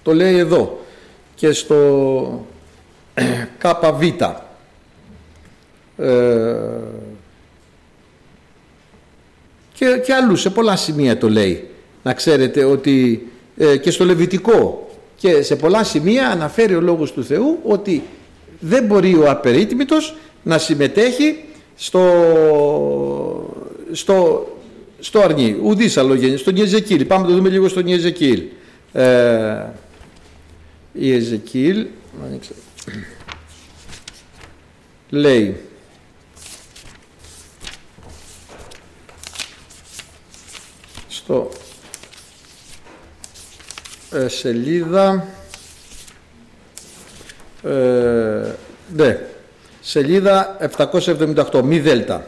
το 0.03 0.13
λέει 0.13 0.37
εδώ 0.37 0.79
και 1.35 1.51
στο 1.51 2.45
ΚΒ. 3.59 4.01
Ε, 5.97 6.55
και, 9.73 10.01
και 10.05 10.13
αλλού 10.13 10.35
σε 10.35 10.49
πολλά 10.49 10.75
σημεία 10.75 11.17
το 11.17 11.29
λέει. 11.29 11.69
Να 12.03 12.13
ξέρετε 12.13 12.63
ότι 12.63 13.27
ε, 13.57 13.77
και 13.77 13.91
στο 13.91 14.05
Λεβιτικό 14.05 14.89
και 15.15 15.41
σε 15.41 15.55
πολλά 15.55 15.83
σημεία 15.83 16.29
αναφέρει 16.29 16.75
ο 16.75 16.81
Λόγος 16.81 17.11
του 17.13 17.23
Θεού 17.23 17.59
ότι 17.63 18.03
δεν 18.59 18.85
μπορεί 18.85 19.15
ο 19.15 19.29
απερίτμητος 19.29 20.15
να 20.43 20.57
συμμετέχει 20.57 21.43
στο, 21.75 22.03
στο, 23.91 24.47
στο 24.99 25.19
αρνί, 25.19 25.57
ουδής 25.63 25.97
αλλογένει, 25.97 26.37
στον 26.37 26.55
Ιεζεκίλ. 26.55 27.05
Πάμε 27.05 27.21
να 27.21 27.29
το 27.29 27.35
δούμε 27.35 27.49
λίγο 27.49 27.67
στον 27.67 27.87
Ιεζεκίλ. 27.87 28.43
Ε, 28.93 29.65
Ιεζεκίλ, 30.93 31.85
λέει 35.09 35.57
στο 41.07 41.49
ε, 44.11 44.27
σελίδα 44.27 45.27
ε, 47.63 48.55
ναι, 48.95 49.19
σελίδα 49.81 50.57
778 51.51 51.61
μη 51.63 51.79
δέλτα 51.79 52.27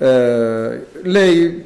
ε, 0.00 0.80
λέει 1.02 1.64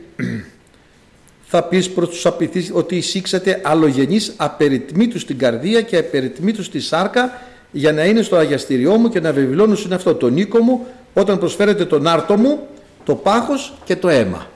θα 1.47 1.63
πεις 1.63 1.91
προς 1.91 2.09
τους 2.09 2.27
απειθείς 2.27 2.71
ότι 2.75 2.97
εισήξατε 2.97 3.61
αλλογενείς 3.65 4.35
απεριτμήτους 4.37 5.21
στην 5.21 5.39
καρδία 5.39 5.81
και 5.81 5.97
απεριτμήτους 5.97 6.67
στη 6.67 6.81
σάρκα 6.81 7.41
για 7.71 7.93
να 7.93 8.05
είναι 8.05 8.23
στο 8.23 8.37
αγιαστηριό 8.37 8.97
μου 8.97 9.09
και 9.09 9.21
να 9.21 9.33
βεβαιώνουν 9.33 9.79
είναι 9.85 9.95
αυτό 9.95 10.15
το 10.15 10.29
νίκο 10.29 10.59
μου 10.59 10.87
όταν 11.15 11.39
προσφέρετε 11.39 11.85
τον 11.85 12.07
άρτο 12.07 12.37
μου 12.37 12.67
το 13.05 13.15
πάχος 13.15 13.75
και 13.85 13.97
το 13.97 14.09
αίμα 14.09 14.47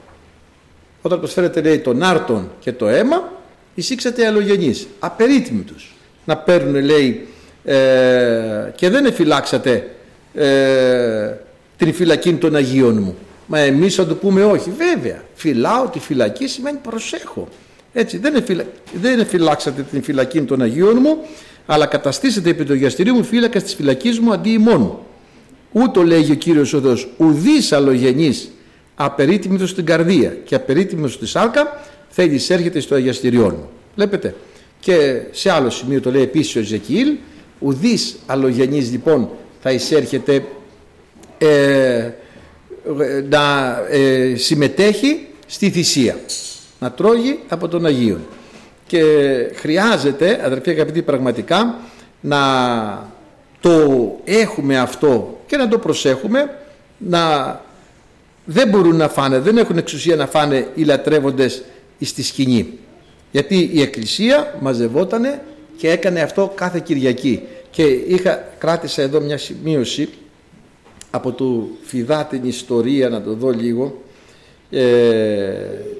όταν 1.01 1.19
προσφέρετε 1.19 1.61
λέει 1.61 1.79
τον 1.79 2.03
άρτον 2.03 2.51
και 2.59 2.71
το 2.71 2.87
αίμα 2.87 3.31
εισήξατε 3.75 4.25
αλλογενείς 4.25 4.87
απερίτμητους 4.99 5.95
να 6.25 6.37
παίρνουν 6.37 6.83
λέει 6.83 7.27
ε, 7.63 7.75
και 8.75 8.89
δεν 8.89 9.05
εφυλάξατε 9.05 9.89
ε, 10.33 11.33
την 11.77 11.93
φυλακή 11.93 12.33
των 12.33 12.55
Αγίων 12.55 12.97
μου 12.97 13.15
Μα 13.51 13.59
εμείς 13.59 13.95
θα 13.95 14.07
του 14.07 14.17
πούμε 14.17 14.43
όχι. 14.43 14.71
Βέβαια, 14.77 15.23
φυλάω 15.33 15.87
τη 15.87 15.99
φυλακή 15.99 16.47
σημαίνει 16.47 16.77
προσέχω. 16.83 17.47
Έτσι, 17.93 18.17
δεν, 18.17 18.35
εφυλα... 18.35 18.63
δεν 18.93 19.19
εφυλάξατε 19.19 19.81
την 19.81 20.03
φυλακή 20.03 20.41
των 20.41 20.61
Αγίων 20.61 20.97
μου, 21.01 21.17
αλλά 21.65 21.85
καταστήσετε 21.85 22.49
επί 22.49 22.63
το 22.63 22.73
γιαστηρίου 22.73 23.15
μου 23.15 23.23
φύλακας 23.23 23.63
της 23.63 23.75
φυλακής 23.75 24.19
μου 24.19 24.33
αντί 24.33 24.49
ημών. 24.49 24.99
Ούτω 25.71 26.03
λέγει 26.03 26.31
ο 26.31 26.35
Κύριος 26.35 26.73
ο 26.73 26.81
Θεός, 26.81 27.09
ουδής 27.17 27.71
αλλογενής 27.71 28.51
απερίτημητος 28.95 29.69
στην 29.69 29.85
καρδία 29.85 30.37
και 30.43 30.55
απερίτημητος 30.55 31.13
στη 31.13 31.25
σάρκα 31.25 31.81
θα 32.09 32.23
εισέρχεται 32.23 32.79
στο 32.79 32.95
αγιαστηριό 32.95 33.49
μου. 33.49 33.69
Βλέπετε. 33.95 34.35
Και 34.79 35.21
σε 35.31 35.51
άλλο 35.51 35.69
σημείο 35.69 36.01
το 36.01 36.11
λέει 36.11 36.21
επίσης 36.21 36.55
ο 36.55 36.61
Ζεκίλ, 36.61 37.15
ουδής 37.59 38.15
αλλογενής 38.25 38.91
λοιπόν 38.91 39.29
θα 39.61 39.71
εισέρχεται 39.71 40.43
ε, 41.37 42.09
να 43.29 43.77
ε, 43.89 44.35
συμμετέχει 44.35 45.27
στη 45.45 45.69
θυσία. 45.69 46.19
Να 46.79 46.91
τρώγει 46.91 47.39
από 47.47 47.67
τον 47.67 47.85
Αγίον. 47.85 48.27
Και 48.87 49.03
χρειάζεται 49.55 50.41
αδερφοί 50.43 50.69
αγαπητοί 50.69 51.01
πραγματικά 51.01 51.75
να 52.21 52.39
το 53.59 54.19
έχουμε 54.23 54.79
αυτό 54.79 55.39
και 55.47 55.57
να 55.57 55.67
το 55.67 55.77
προσέχουμε 55.77 56.57
να 56.97 57.61
δεν 58.45 58.69
μπορούν 58.69 58.95
να 58.95 59.09
φάνε, 59.09 59.39
δεν 59.39 59.57
έχουν 59.57 59.77
εξουσία 59.77 60.15
να 60.15 60.27
φάνε 60.27 60.67
οι 60.75 60.83
λατρεύοντες 60.83 61.63
στη 62.01 62.23
σκηνή. 62.23 62.73
Γιατί 63.31 63.69
η 63.73 63.81
Εκκλησία 63.81 64.55
μαζευότανε 64.61 65.41
και 65.77 65.89
έκανε 65.89 66.21
αυτό 66.21 66.51
κάθε 66.55 66.79
Κυριακή. 66.79 67.43
Και 67.69 67.83
είχα, 67.83 68.43
κράτησα 68.57 69.01
εδώ 69.01 69.19
μια 69.19 69.37
σημείωση 69.37 70.09
από 71.11 71.31
του 71.31 71.77
Φιδά 71.81 72.25
την 72.25 72.43
ιστορία 72.43 73.09
να 73.09 73.21
το 73.21 73.33
δω 73.33 73.49
λίγο 73.49 74.01
ε, 74.69 74.83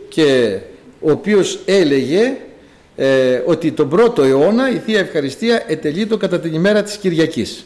και 0.10 0.60
ο 1.00 1.12
οποίος 1.12 1.60
έλεγε 1.65 2.38
ε, 2.95 3.41
ότι 3.45 3.72
τον 3.72 3.89
πρώτο 3.89 4.24
αιώνα 4.24 4.72
η 4.72 4.78
Θεία 4.78 5.00
Ευχαριστία 5.00 5.63
ετελείτο 5.67 6.17
κατά 6.17 6.39
την 6.39 6.54
ημέρα 6.54 6.84
της 6.84 6.98
Κυριακής. 6.98 7.65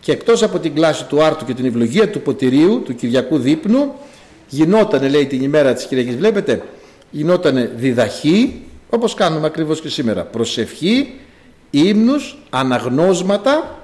Και 0.00 0.12
εκτός 0.12 0.42
από 0.42 0.58
την 0.58 0.74
κλάση 0.74 1.04
του 1.06 1.22
άρτου 1.22 1.44
και 1.44 1.54
την 1.54 1.64
ευλογία 1.64 2.10
του 2.10 2.20
ποτηρίου 2.20 2.82
του 2.84 2.94
Κυριακού 2.94 3.38
δείπνου 3.38 3.94
γινότανε 4.48 5.08
λέει 5.08 5.26
την 5.26 5.42
ημέρα 5.42 5.72
της 5.72 5.84
Κυριακής 5.84 6.16
βλέπετε 6.16 6.62
γινότανε 7.10 7.72
διδαχή 7.76 8.62
όπως 8.90 9.14
κάνουμε 9.14 9.46
ακριβώς 9.46 9.80
και 9.80 9.88
σήμερα. 9.88 10.22
Προσευχή, 10.22 11.14
ύμνους, 11.70 12.38
αναγνώσματα 12.50 13.81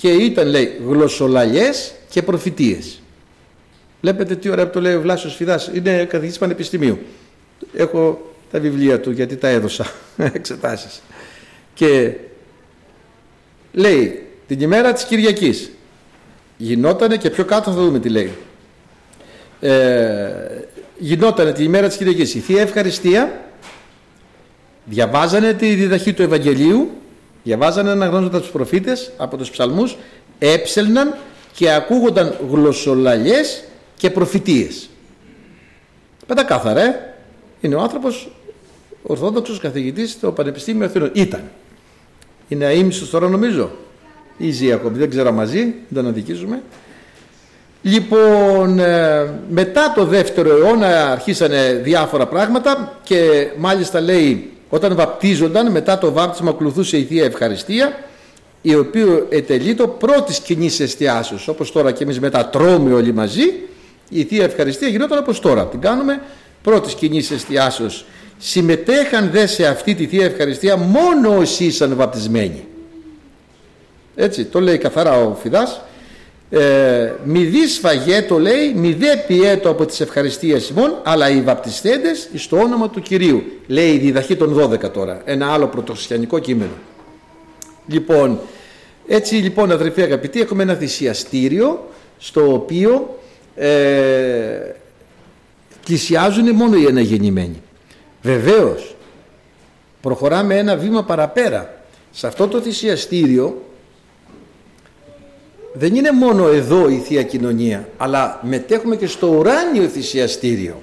και 0.00 0.08
ήταν 0.08 0.48
λέει 0.48 0.80
γλωσσολαλιές 0.86 1.92
και 2.08 2.22
προφητείες. 2.22 3.02
Βλέπετε 4.00 4.36
τι 4.36 4.48
ωραία 4.48 4.66
που 4.66 4.72
το 4.72 4.80
λέει 4.80 4.94
ο 4.94 5.00
Βλάσιος 5.00 5.34
Φιδάς. 5.34 5.70
Είναι 5.74 6.04
καθηγητής 6.04 6.38
πανεπιστημίου. 6.38 6.98
Έχω 7.74 8.32
τα 8.50 8.60
βιβλία 8.60 9.00
του 9.00 9.10
γιατί 9.10 9.36
τα 9.36 9.48
έδωσα 9.48 9.92
εξετάσεις. 10.16 11.02
Και 11.74 12.14
λέει 13.72 14.26
την 14.46 14.60
ημέρα 14.60 14.92
της 14.92 15.04
Κυριακής 15.04 15.70
γινότανε 16.56 17.16
και 17.16 17.30
πιο 17.30 17.44
κάτω 17.44 17.70
θα 17.70 17.76
δούμε 17.76 17.98
τι 17.98 18.08
λέει. 18.08 18.32
Ε, 19.60 20.30
γινότανε 20.98 21.52
την 21.52 21.64
ημέρα 21.64 21.86
της 21.88 21.96
Κυριακής 21.96 22.34
η 22.34 22.38
Θεία 22.38 22.60
Ευχαριστία 22.60 23.44
διαβάζανε 24.84 25.52
τη 25.52 25.74
διδαχή 25.74 26.12
του 26.12 26.22
Ευαγγελίου 26.22 26.90
διαβάζανε 27.42 27.90
αναγνώριζοντα 27.90 28.40
τους 28.40 28.50
προφήτες 28.50 29.12
από 29.16 29.36
τους 29.36 29.50
ψαλμούς 29.50 29.96
έψελναν 30.38 31.14
και 31.54 31.72
ακούγονταν 31.72 32.36
γλωσσολαλιές 32.50 33.64
και 33.96 34.10
προφητείες. 34.10 34.88
Πεντακάθαρα, 36.26 36.80
ε. 36.80 37.14
Είναι 37.60 37.74
ο 37.74 37.80
άνθρωπος 37.80 38.30
ορθόδοξος 39.02 39.58
καθηγητής 39.58 40.10
στο 40.10 40.32
Πανεπιστήμιο 40.32 40.86
Αθηνών. 40.86 41.10
Ήταν. 41.12 41.42
Είναι 42.48 42.64
αείμνηστος 42.64 43.10
τώρα 43.10 43.28
νομίζω. 43.28 43.70
Ή 44.36 44.50
ζει 44.50 44.72
ακόμη, 44.72 44.98
δεν 44.98 45.10
ξέρω 45.10 45.32
μαζί, 45.32 45.60
δεν 45.62 46.02
τον 46.02 46.06
αδικήσουμε. 46.06 46.62
Λοιπόν, 47.82 48.78
ε, 48.78 49.32
μετά 49.50 49.92
το 49.96 50.04
δεύτερο 50.04 50.56
αιώνα 50.56 51.10
αρχίσανε 51.10 51.80
διάφορα 51.84 52.26
πράγματα 52.26 52.98
και 53.02 53.50
μάλιστα 53.58 54.00
λέει 54.00 54.52
όταν 54.70 54.94
βαπτίζονταν 54.94 55.70
μετά 55.70 55.98
το 55.98 56.12
βάπτισμα 56.12 56.50
ακολουθούσε 56.50 56.96
η 56.96 57.04
Θεία 57.04 57.24
Ευχαριστία 57.24 57.98
η 58.62 58.74
οποία 58.74 59.26
ετελείτο 59.28 59.88
πρώτης 59.88 60.38
κοινής 60.38 60.80
εστιάσεως 60.80 61.48
όπως 61.48 61.72
τώρα 61.72 61.92
και 61.92 62.02
εμείς 62.02 62.20
μετά 62.20 62.46
τρώμε 62.48 62.94
όλοι 62.94 63.12
μαζί 63.12 63.44
η 64.08 64.24
Θεία 64.24 64.44
Ευχαριστία 64.44 64.88
γινόταν 64.88 65.18
όπως 65.18 65.40
τώρα. 65.40 65.66
Την 65.66 65.80
κάνουμε 65.80 66.22
πρώτης 66.62 66.94
κοινής 66.94 67.30
εστιάσεως. 67.30 68.04
Συμμετέχαν 68.38 69.30
δε 69.30 69.46
σε 69.46 69.66
αυτή 69.66 69.94
τη 69.94 70.06
Θεία 70.06 70.24
Ευχαριστία 70.24 70.76
μόνο 70.76 71.36
όσοι 71.36 71.64
ήσαν 71.64 71.96
βαπτισμένοι. 71.96 72.64
Έτσι 74.14 74.44
το 74.44 74.60
λέει 74.60 74.78
καθαρά 74.78 75.24
ο 75.24 75.34
Φιδάς 75.34 75.80
ε, 76.50 77.12
μη 77.24 77.44
δι 77.44 77.66
σφαγέτο 77.66 78.38
λέει 78.38 78.72
μη 78.74 78.92
δε 78.92 79.16
πιέτο 79.26 79.70
από 79.70 79.86
τις 79.86 80.00
ευχαριστίες 80.00 80.68
ημών 80.68 81.00
αλλά 81.02 81.30
οι 81.30 81.40
βαπτιστέντες 81.40 82.28
στο 82.34 82.56
όνομα 82.56 82.90
του 82.90 83.00
Κυρίου. 83.00 83.42
Λέει 83.66 83.90
η 83.90 83.98
διδαχή 83.98 84.36
των 84.36 84.70
12 84.84 84.90
τώρα 84.92 85.22
ένα 85.24 85.52
άλλο 85.52 85.66
πρωτοσχιανικό 85.66 86.38
κείμενο. 86.38 86.72
Λοιπόν 87.86 88.40
έτσι 89.06 89.34
λοιπόν 89.34 89.70
αδερφοί 89.70 90.02
αγαπητοί 90.02 90.40
έχουμε 90.40 90.62
ένα 90.62 90.74
θυσιαστήριο 90.74 91.88
στο 92.18 92.52
οποίο 92.52 93.18
ε, 93.56 94.74
πλησιάζουν 95.84 96.54
μόνο 96.54 96.76
οι 96.76 96.86
αναγεννημένοι. 96.86 97.62
Βεβαίως 98.22 98.96
προχωράμε 100.00 100.58
ένα 100.58 100.76
βήμα 100.76 101.04
παραπέρα. 101.04 101.74
Σε 102.10 102.26
αυτό 102.26 102.48
το 102.48 102.60
θυσιαστήριο 102.60 103.62
δεν 105.72 105.94
είναι 105.94 106.12
μόνο 106.12 106.48
εδώ 106.48 106.88
η 106.88 106.96
Θεία 106.96 107.22
Κοινωνία 107.22 107.88
αλλά 107.96 108.40
μετέχουμε 108.42 108.96
και 108.96 109.06
στο 109.06 109.26
ουράνιο 109.26 109.88
θυσιαστήριο. 109.88 110.82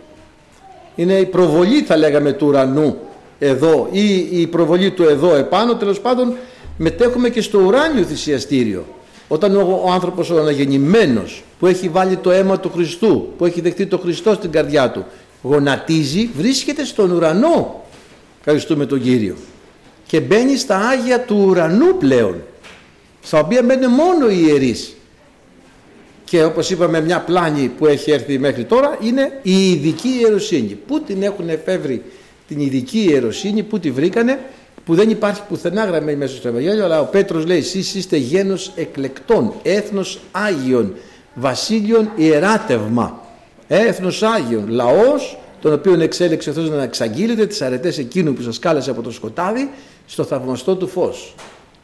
Είναι 0.96 1.14
η 1.14 1.26
προβολή 1.26 1.82
θα 1.82 1.98
λέγαμε 1.98 2.32
του 2.32 2.48
ουρανού 2.48 2.98
εδώ 3.40 3.88
ή 3.92 4.18
η 4.42 4.48
προβολή 4.48 4.92
του 4.92 5.04
εδώ 5.04 5.36
επάνω. 5.36 5.76
Τέλος 5.76 6.00
πάντων 6.00 6.36
μετέχουμε 6.78 7.30
και 7.30 7.42
στο 7.42 7.60
ουράνιο 7.60 8.04
θυσιαστήριο. 8.04 8.86
Όταν 9.28 9.56
ο, 9.56 9.82
ο 9.86 9.92
άνθρωπος 9.92 10.30
ο 10.30 10.40
αναγεννημένος 10.40 11.44
που 11.60 11.68
έχει 11.68 11.90
βάλει 11.90 12.16
το 12.16 12.32
αίμα 12.32 12.60
του 12.60 12.72
Χριστού 12.74 13.34
που 13.38 13.46
έχει 13.46 13.62
δεχτεί 13.62 13.86
το 13.86 13.98
Χριστό 13.98 14.34
στην 14.34 14.52
καρδιά 14.52 14.92
του 14.92 15.06
γονατίζει 15.42 16.30
βρίσκεται 16.38 16.86
στον 16.86 17.12
ουρανό. 17.12 17.84
Ευχαριστούμε 18.40 18.86
τον 18.86 19.02
Κύριο. 19.02 19.36
Και 20.06 20.20
μπαίνει 20.20 20.58
στα 20.58 20.78
Άγια 20.78 21.20
του 21.20 21.46
ουρανού 21.48 21.98
πλέον 21.98 22.36
στα 23.28 23.40
οποία 23.40 23.64
μπαίνουν 23.64 23.92
μόνο 23.92 24.30
οι 24.30 24.44
ιερείς. 24.48 24.96
Και 26.24 26.44
όπως 26.44 26.70
είπαμε 26.70 27.02
μια 27.02 27.20
πλάνη 27.20 27.72
που 27.78 27.86
έχει 27.86 28.12
έρθει 28.12 28.40
μέχρι 28.40 28.64
τώρα 28.64 28.98
είναι 29.02 29.40
η 29.42 29.70
ειδική 29.72 30.10
ιεροσύνη. 30.22 30.80
Πού 30.88 31.02
την 31.02 31.24
έχουν 31.24 31.50
εφεύρει 31.50 32.04
την 32.48 32.60
ειδική 32.60 33.08
ιεροσύνη 33.10 33.64
πού 33.64 33.80
τη 33.80 33.92
βρήκανε 33.92 34.40
που 34.86 34.96
δεν 34.96 35.10
υπάρχει 35.10 35.42
πουθενά 35.48 35.86
γραμμένη 35.86 36.18
μέσα 36.18 36.36
στο 36.36 36.48
Ευαγγέλιο 36.48 36.84
αλλά 36.84 37.02
ο 37.02 37.06
Πέτρος 37.06 37.46
λέει 37.46 37.58
εσείς 37.58 37.96
είστε 37.96 38.18
γένος 38.18 38.72
εκλεκτών 38.76 39.54
έθνος 39.64 40.20
Άγιον 40.32 40.96
βασίλειον 41.34 42.12
ιεράτευμα 42.16 43.22
έθνος 43.68 44.24
Άγιον 44.24 44.68
λαός 44.68 45.38
τον 45.62 45.74
οποίο 45.74 46.02
εξέλεξε 46.02 46.50
αυτός 46.50 46.70
να 46.70 46.84
εξαγγείλετε 46.84 47.46
τις 47.46 47.62
αρετές 47.62 47.98
εκείνου 47.98 48.34
που 48.34 48.42
σας 48.42 48.60
κάλεσε 48.60 48.90
από 48.90 49.02
το 49.02 49.12
σκοτάδι 49.12 49.70
στο 50.06 50.24
θαυμαστό 50.24 50.76
του 50.76 50.88
φως 50.88 51.36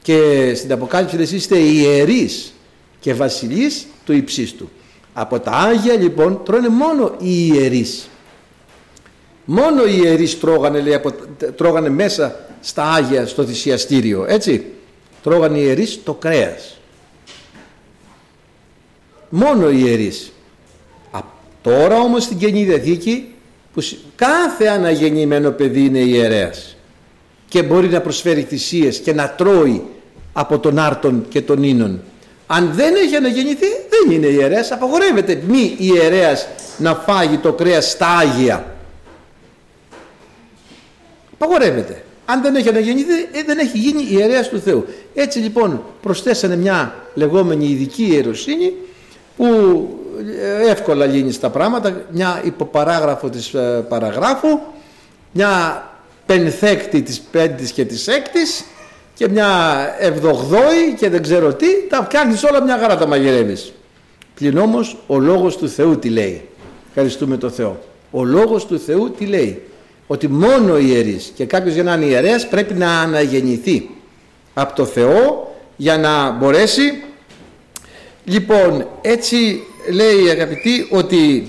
και 0.04 0.52
στην 0.56 0.72
Αποκάλυψη 0.72 1.16
λέει 1.16 1.28
είστε 1.32 1.58
ιερείς 1.58 2.54
και 3.00 3.14
βασιλείς 3.14 3.88
του 4.06 4.14
υψίστου. 4.14 4.70
Από 5.14 5.40
τα 5.40 5.52
Άγια 5.52 5.94
λοιπόν 5.96 6.42
τρώνε 6.46 6.70
μόνο 6.70 7.16
οι 7.20 7.52
ιερείς. 7.54 8.10
Μόνο 9.46 9.86
οι 9.86 10.00
ιερείς 10.04 10.40
τρώγανε, 10.40 10.82
λέει, 10.82 11.00
τρώγανε 11.56 11.90
μέσα 11.90 12.40
στα 12.62 12.84
Άγια 12.92 13.28
στο 13.28 13.46
θυσιαστήριο, 13.46 14.26
έτσι. 14.28 14.66
Τρώγανε 15.24 15.58
οι 15.58 15.64
ιερείς 15.66 16.00
το 16.04 16.14
κρέας. 16.14 16.78
Μόνο 19.30 19.70
οι 19.70 19.82
ιερείς. 19.86 20.32
Α, 21.12 21.20
τώρα 21.62 22.00
όμως 22.00 22.24
στην 22.24 22.38
Καινή 22.38 22.64
Διαθήκη 22.64 23.34
που 23.74 23.82
κάθε 24.16 24.66
αναγεννημένο 24.66 25.52
παιδί 25.52 25.86
είναι 25.86 26.00
ιερέας 26.00 26.76
και 27.54 27.64
μπορεί 27.64 27.88
να 27.88 28.02
προσφέρει 28.02 28.42
θυσίες 28.42 29.00
και 29.00 29.14
να 29.14 29.30
τρώει 29.30 29.84
από 30.34 30.60
τον 30.60 30.80
άρτον 30.80 31.26
και 31.30 31.42
τον 31.42 31.64
ίνον. 31.64 32.02
Αν 32.48 32.72
δεν 32.74 32.96
έχει 32.96 33.16
αναγεννηθεί 33.16 33.66
δεν 33.90 34.12
είναι 34.16 34.28
ιερέας, 34.28 34.72
απαγορεύεται 34.72 35.44
μη 35.48 35.76
ιερέας 35.78 36.48
να 36.78 36.96
φάγει 36.96 37.38
το 37.38 37.54
κρέας 37.54 37.90
στα 37.90 38.08
Άγια. 38.08 38.76
Απαγορεύεται. 41.34 42.04
Αν 42.26 42.42
δεν 42.42 42.56
έχει 42.56 42.70
αναγεννηθεί 42.70 43.14
ε, 43.14 43.44
δεν 43.46 43.58
έχει 43.58 43.78
γίνει 43.78 44.08
ιερέας 44.10 44.50
του 44.50 44.60
Θεού. 44.60 44.86
Έτσι 45.14 45.40
λοιπόν 45.40 45.84
προσθέσανε 46.02 46.56
μια 46.56 46.96
λεγόμενη 47.14 47.66
ειδική 47.66 48.04
ιεροσύνη 48.04 48.74
που 49.38 49.46
ε, 50.42 50.70
εύκολα 50.70 51.06
λύνει 51.06 51.32
στα 51.32 51.50
πράγματα, 51.50 52.06
μια 52.12 52.42
υποπαράγραφο 52.44 53.30
της 53.30 53.54
ε, 53.54 53.86
παραγράφου, 53.90 54.60
μια 55.32 55.88
πενθέκτη 56.26 57.02
της 57.02 57.20
πέμπτης 57.20 57.72
και 57.72 57.86
της 57.86 58.08
έκτης 58.08 58.64
και 59.14 59.30
μια 59.30 59.48
εβδογδόη 60.00 60.94
και 60.98 61.10
δεν 61.10 61.22
ξέρω 61.22 61.54
τι, 61.54 61.68
τα 61.90 62.04
φτιάχνεις 62.04 62.44
όλα 62.44 62.64
μια 62.64 62.78
χαρά 62.78 62.98
τα 62.98 63.08
μαγειρεύεις. 63.08 63.74
Πλην 64.36 64.58
όμως 64.58 64.98
ο 65.08 65.20
λόγος 65.20 65.58
του 65.58 65.70
Θεού 65.70 66.00
τι 66.00 66.10
λέει. 66.10 66.48
Ευχαριστούμε 66.88 67.38
τον 67.38 67.52
Θεό. 67.52 67.80
Ο 68.12 68.24
λόγος 68.24 68.66
του 68.66 68.80
Θεού 68.80 69.12
τι 69.12 69.26
λέει. 69.26 69.62
Ότι 70.08 70.28
μόνο 70.28 70.78
ιερείς 70.78 71.32
και 71.36 71.46
κάποιος 71.46 71.74
για 71.74 71.84
να 71.84 71.94
είναι 71.94 72.06
ιερέας 72.06 72.48
πρέπει 72.48 72.74
να 72.74 73.00
αναγεννηθεί 73.00 73.90
από 74.54 74.76
το 74.76 74.86
Θεό 74.86 75.54
για 75.76 75.98
να 75.98 76.32
μπορέσει 76.32 77.04
λοιπόν 78.26 78.88
έτσι 79.02 79.64
λέει 79.92 80.30
αγαπητοί 80.30 80.88
ότι 80.90 81.48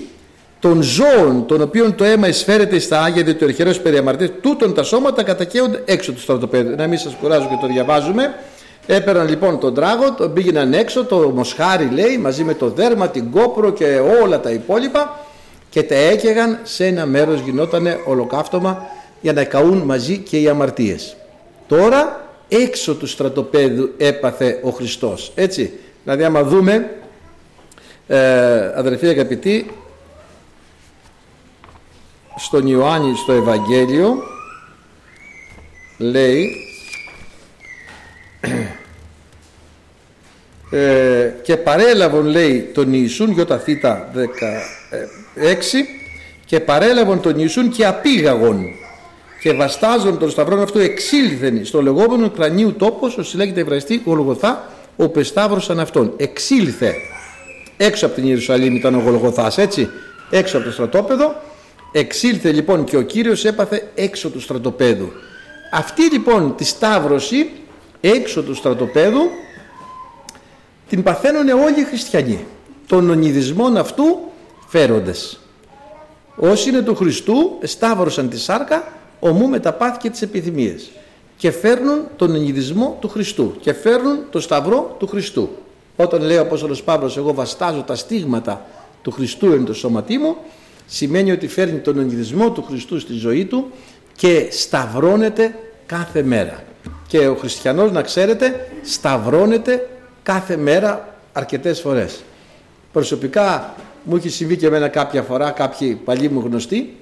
των 0.65 0.81
ζώων 0.81 1.45
των 1.45 1.61
οποίων 1.61 1.95
το 1.95 2.03
αίμα 2.03 2.27
εισφέρεται 2.27 2.79
στα 2.79 3.01
άγια 3.01 3.35
του 3.35 3.43
ερχερός 3.43 3.79
περιαμαρτές 3.79 4.31
τούτων 4.41 4.73
τα 4.73 4.83
σώματα 4.83 5.23
κατακαίονται 5.23 5.81
έξω 5.85 6.11
τους 6.11 6.21
στρατοπέδου 6.21 6.75
να 6.75 6.87
μην 6.87 6.97
σας 6.97 7.15
κουράζω 7.21 7.47
και 7.47 7.57
το 7.61 7.67
διαβάζουμε. 7.67 8.33
Έπαιρναν 8.85 9.27
λοιπόν 9.27 9.59
τον 9.59 9.73
τράγο 9.73 10.13
τον 10.13 10.33
πήγαιναν 10.33 10.73
έξω 10.73 11.05
το 11.05 11.17
μοσχάρι 11.35 11.89
λέει 11.93 12.17
μαζί 12.17 12.43
με 12.43 12.53
το 12.53 12.69
δέρμα 12.69 13.09
την 13.09 13.31
κόπρο 13.31 13.71
και 13.71 14.01
όλα 14.23 14.39
τα 14.39 14.49
υπόλοιπα 14.49 15.19
και 15.69 15.83
τα 15.83 15.95
έκαιγαν. 15.95 16.59
Σε 16.63 16.85
ένα 16.85 17.05
μέρος 17.05 17.39
γινότανε 17.39 17.99
ολοκαύτωμα 18.05 18.85
για 19.21 19.33
να 19.33 19.43
καούν 19.43 19.77
μαζί 19.77 20.17
και 20.17 20.39
οι 20.39 20.47
αμαρτίες. 20.47 21.15
Τώρα 21.67 22.29
έξω 22.47 22.95
του 22.95 23.07
στρατοπέδου 23.07 23.89
έπαθε 23.97 24.59
ο 24.63 24.69
Χριστός. 24.69 25.31
Έτσι. 25.35 25.73
Δηλαδή 26.03 26.23
άμα 26.23 26.43
δούμε 26.43 26.89
ε, 28.07 28.17
αδερφοί 28.75 29.07
αγαπητοί 29.07 29.65
στον 32.35 32.67
Ιωάννη 32.67 33.15
στο 33.15 33.31
Ευαγγέλιο 33.31 34.23
λέει 35.97 36.49
ε, 40.71 41.33
και 41.43 41.57
παρέλαβον 41.57 42.25
λέει 42.25 42.61
τον 42.73 42.93
Ιησούν 42.93 43.31
γιώτα 43.31 43.57
θήτα 43.57 44.11
16 44.13 44.17
και 46.45 46.59
παρέλαβον 46.59 47.21
τον 47.21 47.33
Ιησούν 47.37 47.69
και 47.69 47.85
απήγαγον 47.85 48.65
και 49.41 49.53
βαστάζον 49.53 50.19
τον 50.19 50.29
σταυρόν 50.29 50.61
αυτό 50.61 50.79
εξήλθεν 50.79 51.65
στο 51.65 51.81
λεγόμενο 51.81 52.29
κρανίου 52.29 52.73
τόπος 52.73 53.17
όσο 53.17 53.37
λέγεται 53.37 53.61
ευραστή 53.61 54.01
Γολγοθά 54.05 54.69
ο 54.95 55.09
πεσταύρωσαν 55.09 55.79
αυτόν. 55.79 56.13
Εξήλθε. 56.17 56.95
Έξω 57.77 58.05
από 58.05 58.15
την 58.15 58.27
Ιερουσαλήμ 58.27 58.75
ήταν 58.75 58.95
ο 58.95 58.99
Γολγοθάς 58.99 59.57
έτσι. 59.57 59.89
Έξω 60.29 60.57
από 60.57 60.65
το 60.65 60.71
στρατόπεδο 60.71 61.35
Εξήλθε 61.97 62.51
λοιπόν 62.51 62.83
και 62.83 62.97
ο 62.97 63.01
Κύριος 63.01 63.45
έπαθε 63.45 63.91
έξω 63.95 64.29
του 64.29 64.39
στρατοπέδου. 64.39 65.11
Αυτή 65.71 66.01
λοιπόν 66.11 66.55
τη 66.55 66.63
σταύρωση 66.63 67.51
έξω 68.01 68.43
του 68.43 68.53
στρατοπέδου 68.53 69.21
την 70.89 71.03
παθαίνουν 71.03 71.49
όλοι 71.49 71.79
οι 71.79 71.83
χριστιανοί. 71.83 72.45
Των 72.87 73.09
ονειδισμών 73.09 73.77
αυτού 73.77 74.19
φέροντες. 74.67 75.39
Όσοι 76.35 76.69
είναι 76.69 76.81
του 76.81 76.95
Χριστού 76.95 77.57
σταύρωσαν 77.63 78.29
τη 78.29 78.39
σάρκα 78.39 78.87
ομού 79.19 79.47
με 79.47 79.59
τα 79.59 79.73
πάθη 79.73 79.97
και 79.97 80.09
τις 80.09 80.21
επιθυμίες 80.21 80.91
και 81.37 81.51
φέρνουν 81.51 81.99
τον 82.15 82.35
ονειδισμό 82.35 82.97
του 83.01 83.09
Χριστού 83.09 83.55
και 83.59 83.73
φέρνουν 83.73 84.19
το 84.29 84.39
σταυρό 84.39 84.95
του 84.99 85.07
Χριστού. 85.07 85.49
Όταν 85.95 86.21
λέει 86.21 86.37
ο 86.37 86.41
Απόστολος 86.41 86.83
Παύλος 86.83 87.17
εγώ 87.17 87.33
βαστάζω 87.33 87.81
τα 87.81 87.95
στίγματα 87.95 88.65
του 89.01 89.11
Χριστού 89.11 89.51
εν 89.51 89.65
το 89.65 89.73
σώματί 89.73 90.17
μου 90.17 90.35
σημαίνει 90.85 91.31
ότι 91.31 91.47
φέρνει 91.47 91.79
τον 91.79 91.99
εγγυδισμό 91.99 92.51
του 92.51 92.63
Χριστού 92.63 92.99
στη 92.99 93.13
ζωή 93.13 93.45
του 93.45 93.71
και 94.15 94.47
σταυρώνεται 94.51 95.55
κάθε 95.85 96.23
μέρα. 96.23 96.63
και 97.07 97.27
ο 97.27 97.35
χριστιανός 97.35 97.91
να 97.91 98.01
ξέρετε 98.01 98.67
σταυρώνεται 98.83 99.89
κάθε 100.23 100.57
μέρα 100.57 101.17
αρκετές 101.33 101.81
φορές. 101.81 102.23
Προσωπικά 102.91 103.75
μου 104.03 104.15
έχει 104.15 104.29
συμβεί 104.29 104.57
και 104.57 104.65
εμένα 104.65 104.87
κάποια 104.87 105.21
φορά 105.21 105.51
κάποιοι 105.51 105.95
παλιοί 105.95 106.29
μου 106.31 106.39
γνωστοί 106.45 106.95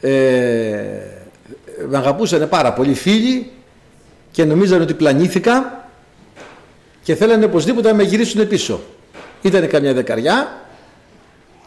ε, 0.00 0.10
με 1.88 1.96
αγαπούσαν 1.96 2.48
πάρα 2.48 2.72
πολύ 2.72 2.94
φίλοι 2.94 3.50
και 4.30 4.44
νομίζαν 4.44 4.80
ότι 4.80 4.94
πλανήθηκα 4.94 5.88
και 7.02 7.14
θέλανε 7.14 7.44
οπωσδήποτε 7.44 7.88
να 7.88 7.94
με 7.94 8.02
γυρίσουν 8.02 8.48
πίσω. 8.48 8.80
Ήτανε 9.42 9.66
καμιά 9.66 9.94
δεκαριά 9.94 10.60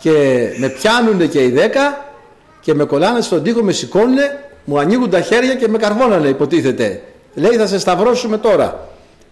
και 0.04 0.48
με 0.58 0.70
πιάνουν 0.70 1.30
και 1.30 1.44
οι 1.44 1.50
δέκα 1.50 2.06
και 2.62 2.74
με 2.74 2.84
κολλάνε 2.84 3.22
στον 3.22 3.44
τοίχο, 3.44 3.64
με 3.64 3.72
σηκώνουν, 3.72 4.18
μου 4.66 4.80
ανοίγουν 4.80 5.10
τα 5.10 5.22
χέρια 5.22 5.56
και 5.56 5.68
με 5.68 5.78
καρβώνανε 5.78 6.28
υποτίθεται. 6.28 7.02
Λέει 7.34 7.56
θα 7.56 7.68
σε 7.68 7.80
σταυρώσουμε 7.80 8.38
τώρα. 8.38 8.88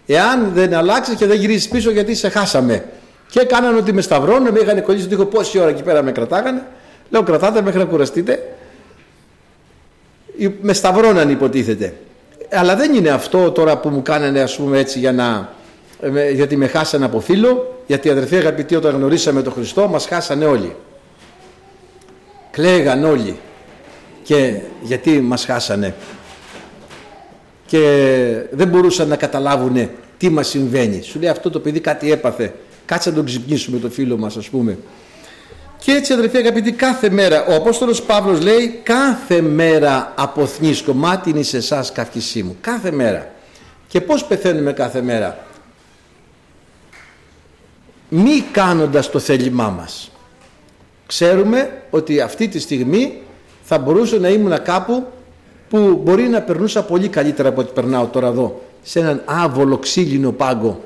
Εάν 0.06 0.50
δεν 0.54 0.74
αλλάξεις 0.74 1.14
και 1.14 1.26
δεν 1.26 1.36
γυρίσεις 1.36 1.68
πίσω 1.68 1.90
γιατί 1.90 2.14
σε 2.14 2.28
χάσαμε. 2.28 2.84
Και 3.30 3.44
κάνανε 3.44 3.76
ότι 3.76 3.92
με 3.92 4.00
σταυρώνουν, 4.00 4.52
με 4.52 4.60
είχαν 4.60 4.82
κολλήσει 4.82 5.04
στον 5.04 5.16
τοίχο 5.16 5.28
πόση 5.30 5.58
ώρα 5.58 5.68
εκεί 5.68 5.82
πέρα 5.82 6.02
με 6.02 6.12
κρατάγανε. 6.12 6.62
Λέω 7.10 7.22
κρατάτε 7.22 7.62
μέχρι 7.62 7.78
να 7.78 7.84
κουραστείτε. 7.84 8.54
Με 10.60 10.72
σταυρώναν 10.72 11.30
υποτίθεται. 11.30 11.94
Αλλά 12.50 12.76
δεν 12.76 12.94
είναι 12.94 13.08
αυτό 13.10 13.50
τώρα 13.50 13.78
που 13.78 13.88
μου 13.88 14.02
κάνανε 14.02 14.40
ας 14.40 14.56
πούμε 14.56 14.78
έτσι 14.78 14.98
για 14.98 15.12
να, 15.12 15.52
γιατί 16.32 16.56
με 16.56 16.66
χάσανε 16.66 17.04
από 17.04 17.20
φίλο, 17.20 17.81
γιατί 17.92 18.10
αδερφοί 18.10 18.36
αγαπητοί 18.36 18.74
όταν 18.74 18.94
γνωρίσαμε 18.94 19.42
τον 19.42 19.52
Χριστό 19.52 19.88
μας 19.88 20.06
χάσανε 20.06 20.44
όλοι. 20.44 20.76
Κλαίγαν 22.50 23.04
όλοι 23.04 23.38
και 24.22 24.54
γιατί 24.82 25.20
μας 25.20 25.44
χάσανε 25.44 25.94
και 27.66 27.78
δεν 28.50 28.68
μπορούσαν 28.68 29.08
να 29.08 29.16
καταλάβουν 29.16 29.90
τι 30.18 30.28
μας 30.28 30.48
συμβαίνει. 30.48 31.02
Σου 31.02 31.18
λέει 31.18 31.28
αυτό 31.28 31.50
το 31.50 31.60
παιδί 31.60 31.80
κάτι 31.80 32.12
έπαθε, 32.12 32.54
κάτσε 32.84 33.08
να 33.08 33.14
τον 33.14 33.24
ξυπνήσουμε 33.24 33.78
το 33.78 33.90
φίλο 33.90 34.16
μας 34.16 34.36
ας 34.36 34.48
πούμε. 34.48 34.78
Και 35.78 35.92
έτσι 35.92 36.12
αδερφοί 36.12 36.36
αγαπητοί 36.36 36.72
κάθε 36.72 37.10
μέρα, 37.10 37.44
ο 37.46 37.54
Απόστολος 37.54 38.02
Παύλος 38.02 38.40
λέει 38.40 38.80
κάθε 38.82 39.40
μέρα 39.40 40.12
αποθνείς 40.16 40.82
κομμάτι 40.82 41.30
είναι 41.30 41.42
σε 41.42 41.56
εσάς 41.56 41.92
καυκισή 41.92 42.42
μου. 42.42 42.56
Κάθε 42.60 42.90
μέρα. 42.90 43.32
Και 43.88 44.00
πώς 44.00 44.24
πεθαίνουμε 44.24 44.72
κάθε 44.72 45.02
μέρα; 45.02 45.38
Μη 48.14 48.40
κάνοντας 48.52 49.10
το 49.10 49.18
θέλημά 49.18 49.68
μας. 49.70 50.10
Ξέρουμε 51.06 51.82
ότι 51.90 52.20
αυτή 52.20 52.48
τη 52.48 52.58
στιγμή 52.58 53.22
θα 53.62 53.78
μπορούσε 53.78 54.18
να 54.18 54.28
ήμουν 54.28 54.62
κάπου 54.62 55.06
που 55.68 56.00
μπορεί 56.02 56.22
να 56.22 56.42
περνούσα 56.42 56.84
πολύ 56.84 57.08
καλύτερα 57.08 57.48
από 57.48 57.60
ό,τι 57.60 57.72
περνάω 57.72 58.06
τώρα 58.06 58.26
εδώ 58.26 58.62
σε 58.82 59.00
έναν 59.00 59.22
άβολο 59.24 59.78
ξύλινο 59.78 60.32
πάγκο. 60.32 60.84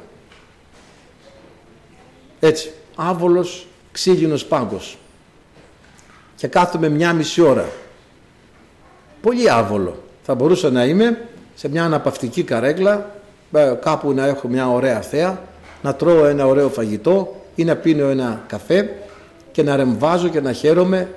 Έτσι 2.40 2.72
άβολος 2.94 3.66
ξύλινος 3.92 4.44
πάγκος. 4.44 4.98
Και 6.36 6.46
κάθομαι 6.46 6.88
μια 6.88 7.12
μισή 7.12 7.40
ώρα. 7.40 7.68
Πολύ 9.20 9.50
άβολο. 9.50 10.02
Θα 10.22 10.34
μπορούσα 10.34 10.70
να 10.70 10.84
είμαι 10.84 11.28
σε 11.54 11.68
μια 11.68 11.84
αναπαυτική 11.84 12.42
καρέκλα 12.42 13.10
κάπου 13.80 14.12
να 14.12 14.26
έχω 14.26 14.48
μια 14.48 14.68
ωραία 14.68 15.00
θέα 15.00 15.40
να 15.82 15.94
τρώω 15.94 16.24
ένα 16.24 16.46
ωραίο 16.46 16.68
φαγητό 16.68 17.44
ή 17.54 17.64
να 17.64 17.76
πίνω 17.76 18.08
ένα 18.08 18.44
καφέ 18.46 18.90
και 19.52 19.62
να 19.62 19.76
ρεμβάζω 19.76 20.28
και 20.28 20.40
να 20.40 20.52
χαίρομαι 20.52 21.08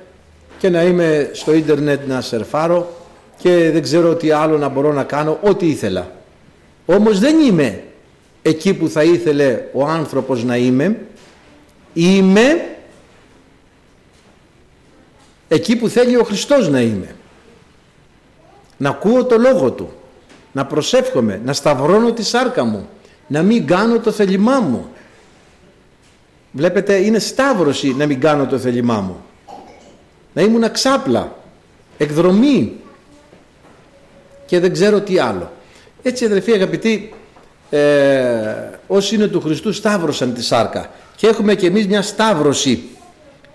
και 0.58 0.70
να 0.70 0.84
είμαι 0.84 1.30
στο 1.34 1.54
ίντερνετ 1.54 2.08
να 2.08 2.22
σερφάρω 2.22 2.94
και 3.38 3.70
δεν 3.72 3.82
ξέρω 3.82 4.16
τι 4.16 4.32
άλλο 4.32 4.58
να 4.58 4.68
μπορώ 4.68 4.94
να 4.94 5.04
κάνω, 5.04 5.40
ό,τι 5.42 5.68
ήθελα. 5.68 6.12
Όμως 6.86 7.20
δεν 7.20 7.40
είμαι 7.40 7.84
εκεί 8.42 8.74
που 8.74 8.90
θα 8.90 9.04
ήθελε 9.04 9.64
ο 9.74 9.86
άνθρωπος 9.86 10.44
να 10.44 10.58
είμαι, 10.58 11.00
είμαι 11.94 12.66
εκεί 15.48 15.76
που 15.76 15.88
θέλει 15.88 16.18
ο 16.18 16.24
Χριστός 16.24 16.70
να 16.70 16.82
είμαι. 16.82 17.16
Να 18.78 18.90
ακούω 18.90 19.26
το 19.26 19.38
λόγο 19.38 19.72
Του, 19.72 19.92
να 20.52 20.66
προσεύχομαι, 20.66 21.42
να 21.46 21.54
σταυρώνω 21.54 22.12
τη 22.12 22.24
σάρκα 22.24 22.64
μου, 22.64 22.90
να 23.30 23.42
μην 23.42 23.68
κάνω 23.68 24.00
το 24.00 24.12
θελημά 24.12 24.60
μου. 24.60 24.88
Βλέπετε 26.52 26.96
είναι 26.96 27.20
σταύρωση 27.20 27.96
να 27.96 28.06
μην 28.06 28.20
κάνω 28.20 28.46
το 28.46 28.58
θελημά 28.58 29.00
μου. 29.00 29.24
Να 30.34 30.42
ήμουν 30.42 30.72
ξάπλα, 30.72 31.36
εκδρομή 31.98 32.74
και 34.46 34.60
δεν 34.60 34.72
ξέρω 34.72 35.02
τι 35.02 35.20
άλλο. 35.20 35.52
Έτσι 36.02 36.26
αδερφοί 36.26 36.52
αγαπητοί, 36.52 37.14
ε, 37.70 38.54
όσοι 38.88 39.16
είναι 39.16 39.28
του 39.28 39.42
Χριστού 39.42 39.74
σταύρωσαν 39.74 40.34
τη 40.34 40.44
σάρκα 40.44 40.90
και 41.16 41.28
έχουμε 41.28 41.56
και 41.56 41.68
εμείς 41.68 41.88
μια 41.88 42.02
σταύρωση 42.02 42.84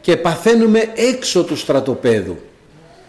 και 0.01 0.17
παθαίνουμε 0.17 0.93
έξω 0.95 1.45
του 1.45 1.57
στρατοπέδου. 1.57 2.37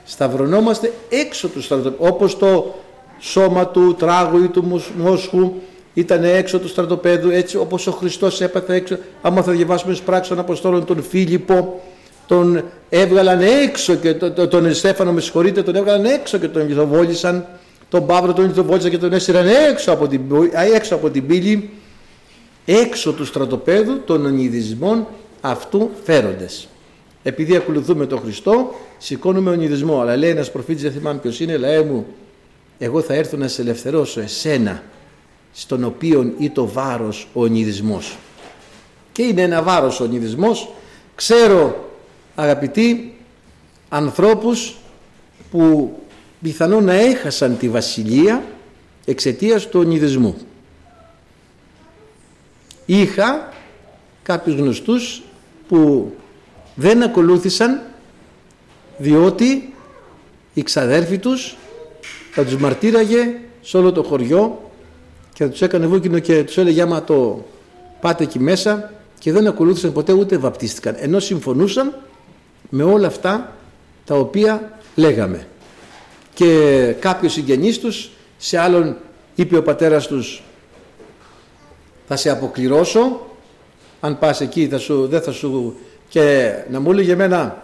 Σταυρωνόμαστε 0.05 0.93
έξω 1.09 1.47
του 1.47 1.61
στρατοπέδου, 1.61 2.05
όπως 2.07 2.37
το 2.37 2.75
σώμα 3.19 3.67
του 3.67 3.95
τράγου 3.95 4.43
ή 4.43 4.47
του 4.47 4.81
μόσχου 4.97 5.53
ήταν 5.95 6.23
έξω 6.23 6.59
του 6.59 6.67
στρατοπέδου, 6.67 7.29
έτσι 7.29 7.57
όπως 7.57 7.87
ο 7.87 7.91
Χριστός 7.91 8.41
έπαθε 8.41 8.75
έξω. 8.75 8.97
Άμα 9.21 9.41
θα 9.41 9.51
διαβάσουμε 9.51 9.93
στις 9.93 10.05
πράξεις 10.05 10.27
των 10.29 10.39
Αποστόλων 10.39 10.85
τον 10.85 11.03
Φίλιππο, 11.03 11.81
τον 12.27 12.63
έβγαλαν 12.89 13.41
έξω 13.41 13.95
και 13.95 14.13
τον, 14.13 14.49
τον 14.49 14.73
Στέφανο 14.73 15.11
με 15.11 15.21
συγχωρείτε, 15.21 15.63
τον 15.63 15.75
έβγαλαν 15.75 16.05
έξω 16.05 16.37
και 16.37 16.47
τον 16.47 16.67
λιθοβόλησαν 16.67 17.45
τον 17.89 18.05
Παύλο 18.05 18.33
τον 18.33 18.45
λιθοβόλησαν 18.45 18.89
και 18.89 18.97
τον 18.97 19.13
έσυραν 19.13 19.47
έξω 19.69 19.91
από 19.91 20.07
την, 20.07 20.21
έξω 20.75 20.95
από 20.95 21.09
την 21.09 21.27
πύλη 21.27 21.69
έξω 22.65 23.13
του 23.13 23.25
στρατοπέδου 23.25 23.99
των 24.05 24.25
ονειδισμών 24.25 25.07
αυτού 25.41 25.89
φέροντες 26.03 26.67
επειδή 27.23 27.55
ακολουθούμε 27.55 28.05
τον 28.05 28.19
Χριστό 28.19 28.71
σηκώνουμε 28.97 29.49
ονειδισμό 29.49 30.01
αλλά 30.01 30.15
λέει 30.15 30.29
ένας 30.29 30.51
προφήτης 30.51 30.81
δεν 30.81 30.91
θυμάμαι 30.91 31.19
ποιος 31.19 31.39
είναι 31.39 31.57
λαέ 31.57 31.83
μου 31.83 32.05
εγώ 32.77 33.01
θα 33.01 33.13
έρθω 33.13 33.37
να 33.37 33.47
σε 33.47 33.61
ελευθερώσω 33.61 34.21
εσένα 34.21 34.83
στον 35.57 35.83
οποίον 35.83 36.33
ή 36.37 36.49
το 36.49 36.67
βάρος 36.67 37.27
ο 37.33 37.41
ονειδισμός 37.41 38.17
και 39.11 39.23
είναι 39.23 39.41
ένα 39.41 39.61
βάρος 39.61 39.99
ο 39.99 40.03
ονειδισμός 40.03 40.69
ξέρω 41.15 41.89
αγαπητοί 42.35 43.15
ανθρώπους 43.89 44.75
που 45.51 45.93
πιθανόν 46.41 46.83
να 46.83 46.93
έχασαν 46.93 47.57
τη 47.57 47.69
βασιλεία 47.69 48.43
εξαιτίας 49.05 49.67
του 49.67 49.79
ονειδισμού. 49.79 50.35
Είχα 52.85 53.53
κάποιους 54.23 54.55
γνωστούς 54.55 55.21
που 55.67 56.11
δεν 56.75 57.03
ακολούθησαν 57.03 57.81
διότι 58.97 59.73
η 60.53 60.63
ξαδέρφη 60.63 61.17
τους 61.17 61.55
θα 62.31 62.43
τους 62.43 62.57
μαρτύραγε 62.57 63.39
σε 63.61 63.77
όλο 63.77 63.91
το 63.91 64.03
χωριό 64.03 64.64
και 65.35 65.43
θα 65.43 65.49
τους 65.49 65.61
έκανε 65.61 65.87
βούκινο 65.87 66.19
και 66.19 66.43
τους 66.43 66.57
έλεγε 66.57 66.81
άμα 66.81 67.03
το 67.03 67.45
πάτε 68.01 68.23
εκεί 68.23 68.39
μέσα 68.39 68.91
και 69.19 69.31
δεν 69.31 69.47
ακολούθησαν 69.47 69.91
ποτέ 69.91 70.13
ούτε 70.13 70.37
βαπτίστηκαν. 70.37 70.95
Ενώ 70.97 71.19
συμφωνούσαν 71.19 71.95
με 72.69 72.83
όλα 72.83 73.07
αυτά 73.07 73.55
τα 74.05 74.15
οποία 74.15 74.79
λέγαμε. 74.95 75.47
Και 76.33 76.95
κάποιος 76.99 77.33
συγγενής 77.33 77.79
τους 77.79 78.09
σε 78.37 78.57
άλλον 78.57 78.95
είπε 79.35 79.57
ο 79.57 79.63
πατέρας 79.63 80.07
τους 80.07 80.43
θα 82.07 82.15
σε 82.15 82.29
αποκληρώσω 82.29 83.29
αν 83.99 84.19
πας 84.19 84.41
εκεί 84.41 84.67
θα 84.67 84.77
σου, 84.77 85.07
δεν 85.07 85.21
θα 85.21 85.31
σου 85.31 85.75
και 86.09 86.53
να 86.69 86.79
μου 86.79 86.91
έλεγε 86.91 87.11
εμένα 87.11 87.63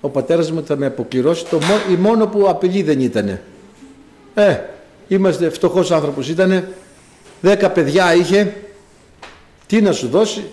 ο 0.00 0.08
πατέρας 0.08 0.50
μου 0.50 0.64
θα 0.66 0.76
με 0.76 0.86
αποκληρώσει 0.86 1.46
το, 1.46 1.60
η 1.90 1.94
μόνο 1.94 2.26
που 2.26 2.48
απειλή 2.48 2.82
δεν 2.82 3.00
ήτανε 3.00 3.42
ε 4.34 4.58
είμαστε 5.08 5.50
φτωχός 5.50 5.90
άνθρωπος 5.90 6.28
ήτανε 6.28 6.68
δέκα 7.46 7.70
παιδιά 7.70 8.14
είχε 8.14 8.54
τι 9.66 9.80
να 9.80 9.92
σου 9.92 10.08
δώσει 10.08 10.44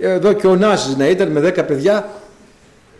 εδώ 0.00 0.32
και 0.32 0.46
ο 0.46 0.56
Νάσης 0.56 0.96
να 0.96 1.08
ήταν 1.08 1.28
με 1.28 1.40
δέκα 1.40 1.64
παιδιά 1.64 2.10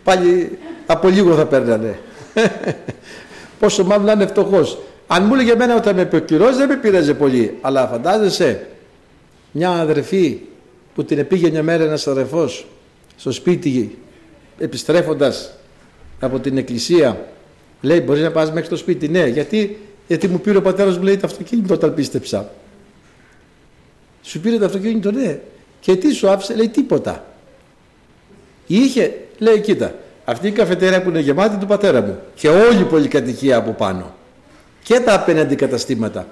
πάλι 0.03 0.57
από 0.85 1.07
λίγο 1.07 1.35
θα 1.35 1.45
παίρνανε. 1.45 1.99
Πόσο 3.59 3.83
μάλλον 3.83 4.05
να 4.05 4.11
είναι 4.11 4.27
φτωχός. 4.27 4.77
Αν 5.07 5.23
μου 5.25 5.33
έλεγε 5.33 5.51
εμένα 5.51 5.75
όταν 5.75 5.95
με 5.95 6.01
επικυρώσει 6.01 6.57
δεν 6.57 6.67
με 6.67 6.75
πειράζει 6.75 7.13
πολύ. 7.13 7.57
Αλλά 7.61 7.87
φαντάζεσαι 7.87 8.67
μια 9.51 9.69
αδερφή 9.69 10.39
που 10.95 11.03
την 11.03 11.17
επήγε 11.17 11.49
μια 11.49 11.63
μέρα 11.63 11.83
ένας 11.83 12.07
αδερφός 12.07 12.67
στο 13.15 13.31
σπίτι 13.31 13.97
επιστρέφοντας 14.57 15.53
από 16.19 16.39
την 16.39 16.57
εκκλησία 16.57 17.25
λέει 17.81 18.01
μπορείς 18.05 18.21
να 18.21 18.31
πας 18.31 18.51
μέχρι 18.51 18.69
το 18.69 18.75
σπίτι; 18.75 19.07
Ναι 19.07 19.27
γιατί, 19.27 19.77
γιατί 20.07 20.27
μου 20.27 20.39
πήρε 20.39 20.57
ο 20.57 20.61
πατέρας 20.61 20.97
μου 20.97 21.03
λέει 21.03 21.17
το 21.17 21.27
αυτοκίνητο 21.27 21.73
όταν 21.73 21.93
πίστεψα 21.93 22.49
σου 24.25 24.39
πήρε 24.39 24.57
το 24.57 24.65
αυτοκίνητο 24.65 25.11
ναι. 25.11 25.39
Και 25.79 25.95
τι 25.95 26.13
σου 26.13 26.29
άφησε 26.29 26.55
λέει 26.55 26.69
τίποτα. 26.69 27.25
Είχε 28.67 29.13
λέει 29.37 29.59
κοίτα 29.59 29.95
αυτή 30.25 30.47
η 30.47 30.51
καφετέρια 30.51 31.01
που 31.01 31.09
είναι 31.09 31.19
γεμάτη 31.19 31.57
του 31.57 31.65
πατέρα 31.65 32.01
μου. 32.01 32.19
Και 32.35 32.47
όλη 32.47 32.79
η 32.79 32.83
πολυκατοικία 32.83 33.57
από 33.57 33.71
πάνω. 33.71 34.13
Και 34.83 34.99
τα 34.99 35.13
απέναντι 35.13 35.55
καταστήματα 35.55 36.27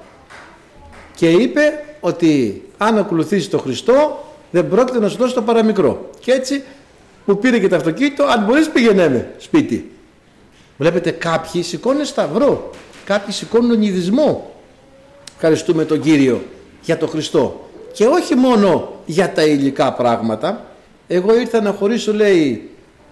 και 1.16 1.30
είπε 1.30 1.84
ότι 2.00 2.62
αν 2.78 2.98
ακολουθήσει 2.98 3.50
τον 3.50 3.60
Χριστό 3.60 4.26
δεν 4.52 4.68
πρόκειται 4.68 5.00
να 5.00 5.10
σου 5.10 5.18
δώσει 5.18 5.34
το 5.34 5.42
παραμικρό. 5.42 6.10
Και 6.20 6.32
έτσι 6.32 6.64
που 7.26 7.38
πήρε 7.38 7.60
και 7.60 7.68
το 7.68 7.76
αυτοκίνητο 7.76 8.24
αν 8.24 8.46
μπορείς 8.46 8.70
πήγαινε 8.70 9.34
σπίτι. 9.38 9.92
Βλέπετε 10.78 11.12
κάποιοι 11.12 11.62
σηκώνουν 11.62 12.06
σταυρό 12.06 12.72
κάποιοι 13.06 13.34
σηκώνουν 13.34 13.72
ονειδισμό. 13.72 14.54
Ευχαριστούμε 15.36 15.86
τον 15.86 16.02
Κύριο 16.02 16.44
για 16.82 16.98
τον 16.98 17.10
Χριστό 17.10 17.70
και 17.94 18.06
όχι 18.06 18.36
μόνο 18.36 18.92
για 19.06 19.32
τα 19.32 19.46
υλικά 19.46 19.94
πράγματα 19.94 20.66
εγώ 21.08 21.40
ήρθα 21.40 21.62
να 21.62 21.72
χωρίσω 21.72 22.14
λέει 22.14 22.70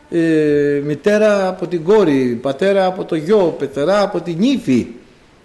ε, 0.10 0.82
μητέρα 0.86 1.48
από 1.48 1.68
την 1.68 1.84
κόρη, 1.84 2.40
πατέρα 2.42 2.86
από 2.86 3.06
το 3.06 3.16
γιο, 3.16 3.56
πεθερά 3.60 4.02
από 4.02 4.22
την 4.22 4.42
ύφη 4.42 4.88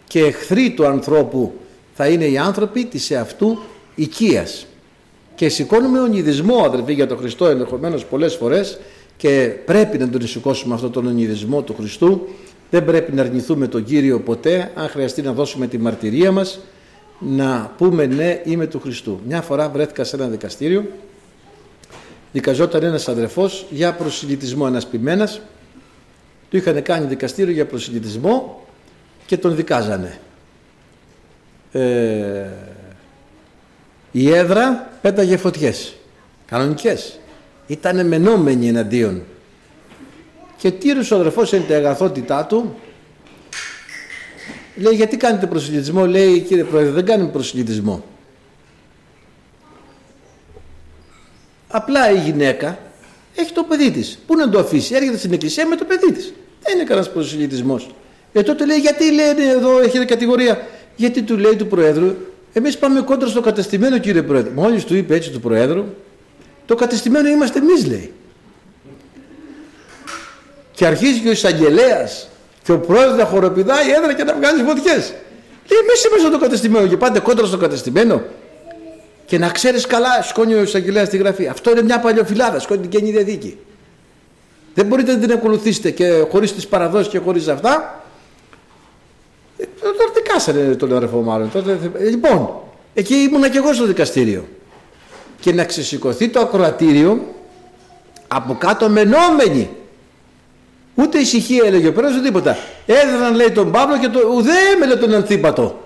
και 0.07 0.21
εχθροί 0.21 0.71
του 0.71 0.87
ανθρώπου 0.87 1.53
θα 1.95 2.07
είναι 2.07 2.25
οι 2.25 2.39
άνθρωποι 2.39 2.85
της 2.85 3.11
εαυτού 3.11 3.59
οικίας. 3.95 4.67
Και 5.35 5.49
σηκώνουμε 5.49 6.01
ονειδισμό 6.01 6.57
αδερφοί 6.65 6.93
για 6.93 7.07
τον 7.07 7.19
Χριστό 7.19 7.47
ενδεχομένως 7.47 8.05
πολλές 8.05 8.35
φορές 8.35 8.79
και 9.17 9.53
πρέπει 9.65 9.99
να 9.99 10.09
τον 10.09 10.27
σηκώσουμε 10.27 10.75
αυτόν 10.75 10.93
τον 10.93 11.07
ονειδισμό 11.07 11.63
του 11.63 11.75
Χριστού. 11.79 12.29
Δεν 12.71 12.85
πρέπει 12.85 13.13
να 13.13 13.23
αρνηθούμε 13.23 13.67
τον 13.69 13.85
Κύριο 13.85 14.21
ποτέ, 14.21 14.71
αν 14.75 14.89
χρειαστεί 14.89 15.23
να 15.23 15.33
δώσουμε 15.33 15.67
τη 15.67 15.79
μαρτυρία 15.79 16.33
μας, 16.33 16.61
να 17.19 17.73
πούμε 17.77 18.07
ναι 18.07 18.41
είμαι 18.45 18.67
του 18.67 18.81
Χριστού. 18.81 19.21
Μια 19.27 19.43
φορά 19.43 19.69
βρέθηκα 19.69 20.05
σε 20.05 20.17
ένα 20.17 20.27
δικαστήριο 20.27 20.85
δικαζόταν 22.37 22.83
ένας 22.83 23.09
αδερφός 23.09 23.67
για 23.71 23.93
προσιλητισμό, 23.95 24.65
ένας 24.69 24.87
ποιμένας, 24.87 25.41
του 26.51 26.57
είχαν 26.57 26.83
κάνει 26.83 27.07
δικαστήριο 27.07 27.53
για 27.53 27.67
προσιλητισμό 27.67 28.67
και 29.27 29.37
τον 29.37 29.57
δικάζανε. 29.57 30.19
Ε, 31.73 32.49
η 34.11 34.31
έδρα 34.31 34.91
πέταγε 35.01 35.37
φωτιές, 35.37 35.95
κανονικές. 36.47 37.19
Ήταν 37.67 38.07
μενόμενοι 38.07 38.69
εναντίον. 38.69 39.23
Και 40.57 40.71
τήρησε 40.71 41.15
ο 41.15 41.19
αδερφός 41.19 41.53
εν 41.53 41.67
την 41.67 41.75
αγαθότητά 41.75 42.45
του 42.45 42.75
Λέει 44.77 44.95
γιατί 44.95 45.17
κάνετε 45.17 45.47
προσιλητισμό; 45.47 46.07
Λέει 46.07 46.41
κύριε 46.41 46.65
Πρόεδρε 46.65 46.91
δεν 46.91 47.05
κάνουμε 47.05 47.31
προσιλητισμό 47.31 48.05
Απλά 51.69 52.11
η 52.11 52.19
γυναίκα 52.19 52.79
έχει 53.35 53.53
το 53.53 53.63
παιδί 53.63 53.91
της. 53.91 54.19
Πού 54.27 54.37
να 54.37 54.49
το 54.49 54.59
αφήσει, 54.59 54.95
έρχεται 54.95 55.17
στην 55.17 55.33
εκκλησία 55.33 55.67
με 55.67 55.77
το 55.77 55.85
παιδί 55.85 56.13
της. 56.13 56.33
Δεν 56.63 56.75
είναι 56.75 56.85
κανένας 56.85 57.13
προσιλητισμός. 57.13 57.91
Ε, 58.33 58.43
τότε 58.43 58.67
λέει, 58.67 58.79
γιατί 58.79 59.13
λένε 59.13 59.45
εδώ, 59.45 59.81
έχει 59.81 60.05
κατηγορία; 60.05 60.67
Γιατί 60.97 61.23
του 61.23 61.39
λέει 61.39 61.57
του 61.57 61.67
Προέδρου, 61.67 62.15
εμείς 62.53 62.79
πάμε 62.79 63.01
κόντρα 63.01 63.29
στο 63.29 63.41
κατεστημένο 63.41 63.99
κύριε 63.99 64.23
Πρόεδρε. 64.23 64.51
Μόλις 64.51 64.85
του 64.85 64.97
είπε 64.97 65.15
έτσι 65.15 65.31
του 65.31 65.41
Προέδρου, 65.41 65.85
το 66.67 66.75
κατεστημένο 66.75 67.29
είμαστε 67.29 67.59
εμείς 67.59 67.87
λέει. 67.87 68.13
Και 70.73 70.87
αρχίζει 70.87 71.21
και 71.21 71.29
ο 71.29 71.31
εισαγγελέας 71.31 72.29
και 72.67 72.73
ο 72.73 72.79
πρόεδρος 72.79 73.17
να 73.17 73.25
χοροπηδάει 73.25 73.91
έδρα 73.91 74.15
και 74.15 74.25
να 74.25 74.35
βγάζει 74.35 74.63
φωτιές. 74.63 75.15
Λέει, 75.69 75.79
εμεί 75.81 75.93
είμαστε 76.09 76.29
στο 76.29 76.39
κατεστημένο 76.39 76.87
και 76.87 76.97
πάτε 76.97 77.21
κόντρα 77.21 77.47
στο 77.47 77.57
κατεστημένο. 77.57 78.23
Και 79.27 79.39
να 79.39 79.49
ξέρεις 79.49 79.87
καλά, 79.87 80.23
σκόνει 80.23 80.55
ο 80.55 80.63
εισαγγελέα 80.63 81.05
στη 81.05 81.17
γραφή. 81.17 81.49
Αυτό 81.49 81.71
είναι 81.71 81.83
μια 81.83 82.01
παλιοφυλάδα, 82.01 82.61
σκόνει 82.61 82.81
την 82.81 82.91
καινή 82.91 83.11
διαδίκη. 83.11 83.59
Δεν 84.75 84.87
μπορείτε 84.87 85.13
να 85.13 85.19
την 85.19 85.33
ακολουθήσετε 85.33 85.91
και 85.91 86.25
χωρίς 86.31 86.55
τις 86.55 86.67
παραδόσεις 86.67 87.09
και 87.09 87.19
χωρίς 87.19 87.49
αυτά. 87.49 88.05
Ε, 89.59 89.65
τώρα 89.81 90.11
τι 90.15 90.23
κάσανε 90.23 90.75
τον 90.75 90.97
αδερφό 90.97 91.21
μάλλον. 91.21 91.51
Τότε, 91.53 91.79
ε, 91.99 92.05
λοιπόν, 92.05 92.51
εκεί 92.95 93.15
ήμουνα 93.15 93.49
και 93.49 93.59
εγώ 93.59 93.73
στο 93.73 93.87
δικαστήριο. 93.87 94.49
Και 95.41 95.53
να 95.53 95.65
ξεσηκωθεί 95.65 96.29
το 96.29 96.41
ακροατήριο 96.41 97.35
από 98.29 98.55
κάτω 98.55 98.89
μενόμενοι. 98.89 99.71
Ούτε 100.99 101.19
ησυχία 101.19 101.63
έλεγε 101.67 101.89
ο 101.89 101.93
πρόεδρο, 101.93 102.21
τίποτα. 102.21 102.57
Έδραν 102.87 103.35
λέει 103.35 103.51
τον 103.51 103.71
Παύλο 103.71 103.99
και 103.99 104.09
το, 104.09 104.21
ουδέ 104.35 104.53
με 104.81 104.87
λέει 104.87 104.97
τον 104.97 105.15
Ανθίπατο. 105.15 105.85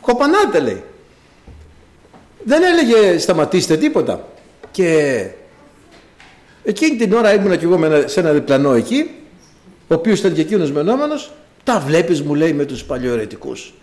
Κοπανάτε 0.00 0.60
λέει. 0.60 0.82
Δεν 2.42 2.62
έλεγε 2.62 3.18
σταματήστε 3.18 3.76
τίποτα. 3.76 4.28
Και 4.70 5.20
εκείνη 6.64 6.96
την 6.96 7.12
ώρα 7.12 7.34
ήμουνα 7.34 7.56
κι 7.56 7.64
εγώ 7.64 7.78
σε 8.04 8.20
ένα 8.20 8.32
διπλανό 8.32 8.72
εκεί, 8.72 9.10
ο 9.88 9.94
οποίος 9.94 10.18
ήταν 10.18 10.34
και 10.34 10.40
εκείνος 10.40 10.72
μενόμενος, 10.72 11.32
τα 11.64 11.80
βλέπεις 11.86 12.22
μου 12.22 12.34
λέει 12.34 12.52
με 12.52 12.64
τους 12.64 12.84
παλιοαιρετικούς. 12.84 13.74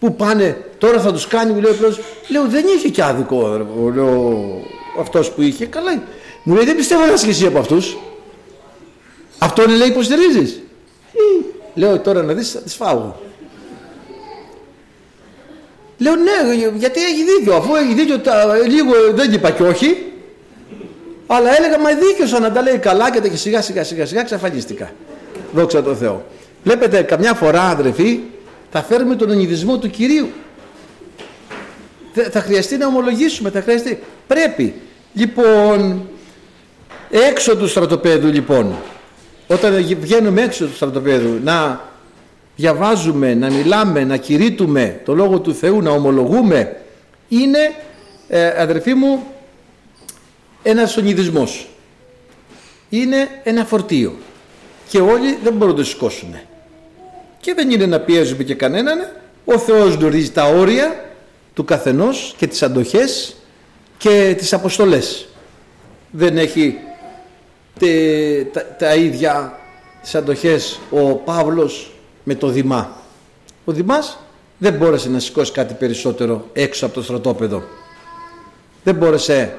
Που 0.00 0.14
πάνε, 0.14 0.64
τώρα 0.78 1.00
θα 1.00 1.12
τους 1.12 1.26
κάνει, 1.26 1.52
μου 1.52 1.60
λέει 1.60 1.72
ο 1.72 1.74
πρόεδρος, 1.74 2.04
λέω 2.28 2.46
δεν 2.46 2.64
είχε 2.76 2.88
και 2.88 3.02
άδικο, 3.02 3.66
λέω 3.94 4.44
αυτός 5.00 5.30
που 5.30 5.42
είχε, 5.42 5.66
καλά. 5.66 6.02
Μου 6.42 6.54
λέει 6.54 6.64
δεν 6.64 6.76
πιστεύω 6.76 7.06
να 7.06 7.12
είσαι 7.12 7.46
από 7.46 7.58
αυτούς. 7.58 7.96
Αυτό 9.38 9.66
λέει 9.66 9.88
υποστηρίζεις. 9.88 10.60
Λέω 11.74 11.98
τώρα 11.98 12.22
να 12.22 12.32
δεις 12.32 12.50
θα 12.50 12.60
τις 12.60 12.74
φάω. 12.74 13.12
Λέω 15.98 16.14
ναι, 16.16 16.54
γιατί 16.76 17.00
έχει 17.00 17.24
δίκιο. 17.24 17.54
Αφού 17.54 17.74
έχει 17.74 17.94
δίκιο, 17.94 18.18
τα, 18.18 18.56
λίγο 18.66 18.92
δεν 19.14 19.32
είπα 19.32 19.50
και 19.50 19.62
όχι. 19.62 20.12
Αλλά 21.26 21.56
έλεγα, 21.56 21.78
μα 21.78 21.90
δίκιο 21.90 22.26
σαν 22.26 22.42
να 22.42 22.52
τα 22.52 22.62
λέει 22.62 22.78
καλά 22.78 23.10
και 23.10 23.20
τα 23.20 23.28
και 23.28 23.36
σιγά 23.36 23.62
σιγά 23.62 23.84
σιγά 23.84 24.06
σιγά 24.06 24.22
ξαφανίστηκα. 24.22 24.90
Δόξα 25.52 25.82
τω 25.82 25.94
Θεώ. 25.94 26.24
Βλέπετε, 26.64 27.02
καμιά 27.02 27.34
φορά 27.34 27.62
αδερφοί, 27.62 28.20
θα 28.70 28.82
φέρουμε 28.82 29.16
τον 29.16 29.30
ονειδισμό 29.30 29.78
του 29.78 29.90
Κυρίου. 29.90 30.28
Θα 32.30 32.40
χρειαστεί 32.40 32.76
να 32.76 32.86
ομολογήσουμε, 32.86 33.50
θα 33.50 33.62
χρειαστεί. 33.62 33.98
Πρέπει. 34.26 34.74
Λοιπόν, 35.14 36.08
έξω 37.10 37.56
του 37.56 37.68
στρατοπέδου 37.68 38.28
λοιπόν, 38.28 38.76
όταν 39.46 39.84
βγαίνουμε 40.00 40.42
έξω 40.42 40.66
του 40.66 40.74
στρατοπέδου, 40.74 41.40
να 41.42 41.84
διαβάζουμε, 42.56 43.34
να 43.34 43.50
μιλάμε, 43.50 44.04
να 44.04 44.16
κηρύττουμε 44.16 45.00
το 45.04 45.14
Λόγο 45.14 45.40
του 45.40 45.54
Θεού, 45.54 45.82
να 45.82 45.90
ομολογούμε 45.90 46.76
είναι 47.28 47.74
ε, 48.28 48.62
αδερφοί 48.62 48.94
μου 48.94 49.26
ένας 50.62 50.96
ονειδισμός. 50.96 51.68
Είναι 52.88 53.28
ένα 53.42 53.64
φορτίο 53.64 54.16
και 54.88 54.98
όλοι 54.98 55.38
δεν 55.42 55.52
μπορούν 55.52 55.74
να 55.74 55.80
το 55.80 55.84
σηκώσουν. 55.84 56.34
Και 57.40 57.54
δεν 57.54 57.70
είναι 57.70 57.86
να 57.86 58.00
πιέζουμε 58.00 58.42
και 58.42 58.54
κανέναν. 58.54 59.12
Ο 59.44 59.58
Θεός 59.58 59.94
γνωρίζει 59.94 60.30
τα 60.30 60.44
όρια 60.44 61.04
του 61.54 61.64
καθενός 61.64 62.34
και 62.36 62.46
τις 62.46 62.62
αντοχές 62.62 63.36
και 63.98 64.34
τις 64.38 64.52
αποστολές. 64.52 65.28
Δεν 66.10 66.38
έχει 66.38 66.78
τα, 68.52 68.62
τα 68.78 68.94
ίδια 68.94 69.58
τις 70.02 70.14
αντοχές 70.14 70.80
ο 70.90 71.14
Παύλος 71.14 71.92
με 72.24 72.34
το 72.34 72.48
Δημά. 72.48 72.96
Ο 73.64 73.72
Δημάς 73.72 74.18
δεν 74.58 74.74
μπόρεσε 74.74 75.08
να 75.08 75.18
σηκώσει 75.18 75.52
κάτι 75.52 75.74
περισσότερο 75.74 76.48
έξω 76.52 76.86
από 76.86 76.94
το 76.94 77.02
στρατόπεδο. 77.02 77.62
Δεν 78.84 78.94
μπόρεσε 78.94 79.58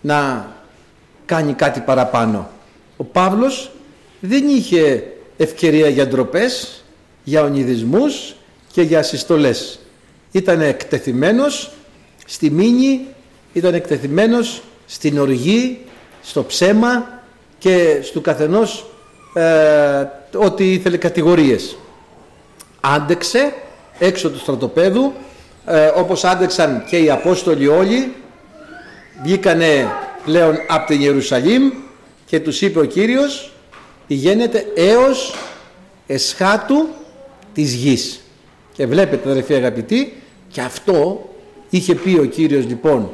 να 0.00 0.48
κάνει 1.26 1.52
κάτι 1.52 1.80
παραπάνω. 1.80 2.50
Ο 2.96 3.04
Παύλος 3.04 3.70
δεν 4.20 4.48
είχε 4.48 5.12
ευκαιρία 5.36 5.88
για 5.88 6.06
ντροπές, 6.06 6.84
για 7.24 7.42
ονειδισμούς 7.42 8.34
και 8.72 8.82
για 8.82 9.02
συστολές. 9.02 9.78
Ήταν 10.32 10.60
εκτεθειμένος 10.60 11.70
στη 12.26 12.50
μήνυ, 12.50 13.06
ήταν 13.52 13.74
εκτεθειμένος 13.74 14.62
στην 14.86 15.18
οργή, 15.18 15.84
στο 16.22 16.44
ψέμα 16.44 17.17
και 17.58 18.00
στο 18.02 18.20
καθενός 18.20 18.86
ε, 19.34 20.06
ό,τι 20.36 20.72
ήθελε 20.72 20.96
κατηγορίες. 20.96 21.76
Άντεξε 22.80 23.54
έξω 23.98 24.30
του 24.30 24.38
στρατοπέδου 24.38 25.12
ε, 25.66 25.86
όπως 25.86 26.24
άντεξαν 26.24 26.84
και 26.88 26.98
οι 26.98 27.10
Απόστολοι 27.10 27.68
όλοι 27.68 28.14
βγήκανε 29.22 29.88
πλέον 30.24 30.56
από 30.68 30.86
την 30.86 31.00
Ιερουσαλήμ 31.00 31.70
και 32.26 32.40
τους 32.40 32.60
είπε 32.60 32.78
ο 32.78 32.84
Κύριος 32.84 33.52
πηγαίνετε 34.06 34.66
έως 34.74 35.34
εσχάτου 36.06 36.86
της 37.54 37.74
γης 37.74 38.20
και 38.72 38.86
βλέπετε 38.86 39.30
αδερφοί 39.30 39.54
αγαπητοί 39.54 40.22
και 40.48 40.60
αυτό 40.60 41.28
είχε 41.70 41.94
πει 41.94 42.18
ο 42.20 42.24
Κύριος 42.24 42.66
λοιπόν 42.66 43.10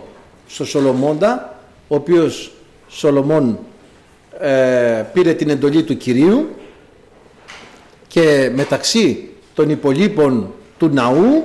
στο 0.49 0.65
Σολομώντα 0.65 1.59
ο 1.89 1.95
οποίος 1.95 2.53
Σολομών 2.89 3.59
ε, 4.41 5.05
πήρε 5.13 5.35
την 5.35 5.51
εντολή 5.51 5.83
του 5.83 5.97
Κυρίου 5.97 6.55
και 8.07 8.51
μεταξύ 8.55 9.29
των 9.55 9.71
υπολείπων 9.71 10.55
του 10.79 10.89
ναού 10.89 11.45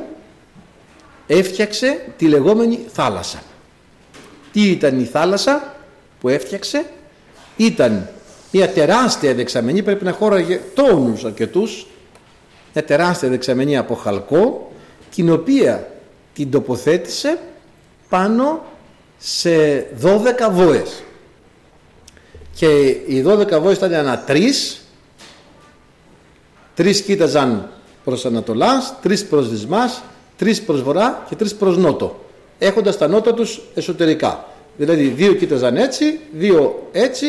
έφτιαξε 1.27 2.05
τη 2.17 2.27
λεγόμενη 2.27 2.79
θάλασσα. 2.91 3.43
Τι 4.51 4.69
ήταν 4.69 4.99
η 4.99 5.03
θάλασσα 5.03 5.75
που 6.19 6.29
έφτιαξε, 6.29 6.85
ήταν 7.57 8.09
μια 8.51 8.69
τεράστια 8.69 9.33
δεξαμενή, 9.33 9.83
πρέπει 9.83 10.03
να 10.03 10.11
χώραγε 10.11 10.59
τόνους 10.73 11.23
αρκετούς, 11.25 11.87
μια 12.73 12.83
τεράστια 12.83 13.29
δεξαμενή 13.29 13.77
από 13.77 13.95
χαλκό 13.95 14.71
την 15.15 15.31
οποία 15.31 15.91
την 16.33 16.51
τοποθέτησε 16.51 17.39
πάνω 18.09 18.65
σε 19.17 19.79
12 20.01 20.49
βόες 20.51 21.03
και 22.59 22.87
οι 22.87 23.23
12 23.25 23.59
βόες 23.61 23.77
ήταν 23.77 23.93
ανά 23.93 24.19
τρεις. 24.19 24.81
Τρεις 26.75 27.01
κοίταζαν 27.01 27.69
προς 28.03 28.25
Ανατολάς, 28.25 28.93
τρεις 29.01 29.25
προς 29.25 29.49
Δυσμάς, 29.49 30.01
τρεις 30.37 30.61
προς 30.61 30.83
Βορρά 30.83 31.25
και 31.29 31.35
τρεις 31.35 31.55
προς 31.55 31.77
Νότο. 31.77 32.25
Έχοντας 32.59 32.97
τα 32.97 33.07
νότα 33.07 33.33
τους 33.33 33.61
εσωτερικά. 33.73 34.45
Δηλαδή 34.77 35.03
δύο 35.07 35.33
κοίταζαν 35.33 35.77
έτσι, 35.77 36.19
δύο 36.31 36.87
έτσι 36.91 37.27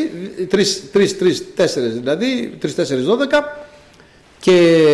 τρεις, 0.49 0.91
τρεις, 0.93 1.19
τρεις 1.19 1.55
τέσσερις 1.55 1.95
δηλαδή 1.95 2.57
τρεις, 2.59 2.75
τέσσερις, 2.75 3.05
δώδεκα. 3.05 3.67
Και 4.41 4.85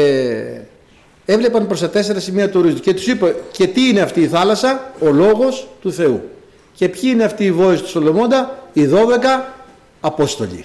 έβλεπαν 1.24 1.66
προς 1.66 1.80
τα 1.80 1.91
τέσσερα 1.91 2.20
σημεία 2.20 2.51
του 2.51 2.61
ορίζοντα 2.61 2.80
και 2.80 2.95
τους 2.95 3.07
είπε 3.07 3.34
και 3.51 3.66
τι 3.66 3.89
είναι 3.89 4.01
αυτή 4.01 4.20
η 4.20 4.26
θάλασσα; 4.26 4.93
Ο 5.01 5.11
λόγος 5.11 5.68
του 5.80 5.93
Θεού 5.93 6.22
και 6.74 6.89
ποιοι 6.89 7.11
είναι 7.12 7.24
αυτοί 7.24 7.45
οι 7.45 7.53
βόες 7.53 7.82
του 7.82 7.89
Σολομώντα; 7.89 8.59
Οι 8.72 8.87
δώδεκα 8.87 9.55
Απόστολοι. 10.07 10.64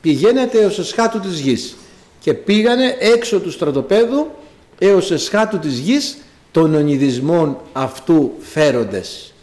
Πηγαίνετε 0.00 0.60
έως 0.60 0.78
εσχάτου 0.78 1.20
της 1.20 1.40
γης. 1.40 1.76
Και 2.20 2.34
πήγανε 2.34 2.96
έξω 2.98 3.40
του 3.40 3.50
στρατοπέδου 3.50 4.30
έως 4.78 5.10
εσχάτου 5.10 5.58
της 5.58 5.78
γης 5.78 6.18
των 6.50 6.74
ονειδισμών 6.74 7.58
αυτού 7.72 8.32
φέροντες. 8.40 9.34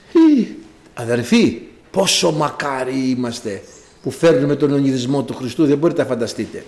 Αδερφοί 0.93 1.61
πόσο 1.91 2.31
μακάρι 2.31 3.09
είμαστε 3.09 3.63
που 4.03 4.11
φέρνουμε 4.11 4.55
τον 4.55 4.73
ονειδισμό 4.73 5.23
του 5.23 5.33
Χριστού 5.33 5.65
δεν 5.65 5.77
μπορείτε 5.77 6.01
να 6.01 6.07
φανταστείτε. 6.07 6.63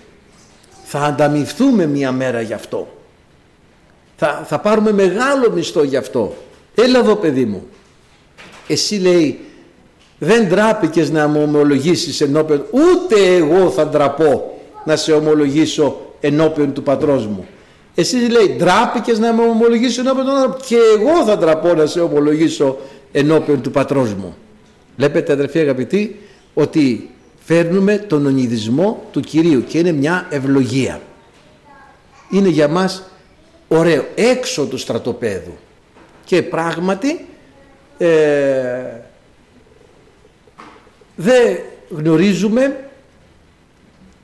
Θα 0.84 0.98
ανταμυφθούμε 0.98 1.86
μια 1.86 2.12
μέρα 2.12 2.40
γι' 2.40 2.52
αυτό. 2.52 2.98
Θα, 4.16 4.44
θα 4.48 4.58
πάρουμε 4.58 4.92
μεγάλο 4.92 5.50
μισθό 5.50 5.82
γι' 5.82 5.96
αυτό. 5.96 6.36
Έλα 6.74 6.98
εδώ 6.98 7.16
παιδί 7.16 7.44
μου. 7.44 7.66
Εσύ 8.66 8.94
λέει 8.94 9.38
δεν 10.22 10.48
τράπηκες 10.48 11.10
να 11.10 11.28
μου 11.28 11.42
ομολογήσεις 11.42 12.20
ενώπιον 12.20 12.64
ούτε 12.70 13.34
εγώ 13.36 13.70
θα 13.70 13.86
ντραπώ 13.86 14.58
να 14.84 14.96
σε 14.96 15.12
ομολογήσω 15.12 16.00
ενώπιον 16.20 16.72
του 16.72 16.82
πατρός 16.82 17.26
μου. 17.26 17.46
Εσύ 17.94 18.16
λέει 18.16 18.56
ντράπηκες 18.58 19.18
να 19.18 19.32
με 19.32 19.42
ομολογήσεις 19.42 19.98
ενώπιον 19.98 20.26
του 20.26 20.32
άνθρωπου 20.32 20.64
και 20.66 20.76
εγώ 20.98 21.24
θα 21.24 21.38
ντραπώ 21.38 21.74
να 21.74 21.86
σε 21.86 22.00
ομολογήσω 22.00 22.78
ενώπιον 23.12 23.62
του 23.62 23.70
πατρός 23.70 24.14
μου. 24.14 24.36
Βλέπετε 24.96 25.32
αδερφοί 25.32 25.58
αγαπητοί 25.58 26.20
ότι 26.54 27.10
φέρνουμε 27.44 27.96
τον 27.96 28.26
ονειδισμό 28.26 29.04
του 29.10 29.20
Κυρίου 29.20 29.64
και 29.64 29.78
είναι 29.78 29.92
μια 29.92 30.26
ευλογία. 30.30 31.00
Είναι 32.30 32.48
για 32.48 32.68
μας 32.68 33.02
ωραίο 33.68 34.04
έξω 34.14 34.64
του 34.64 34.78
στρατοπέδου. 34.78 35.56
Και 36.24 36.42
πράγματι 36.42 37.26
ε, 37.98 38.08
δεν 41.22 41.58
γνωρίζουμε 41.90 42.90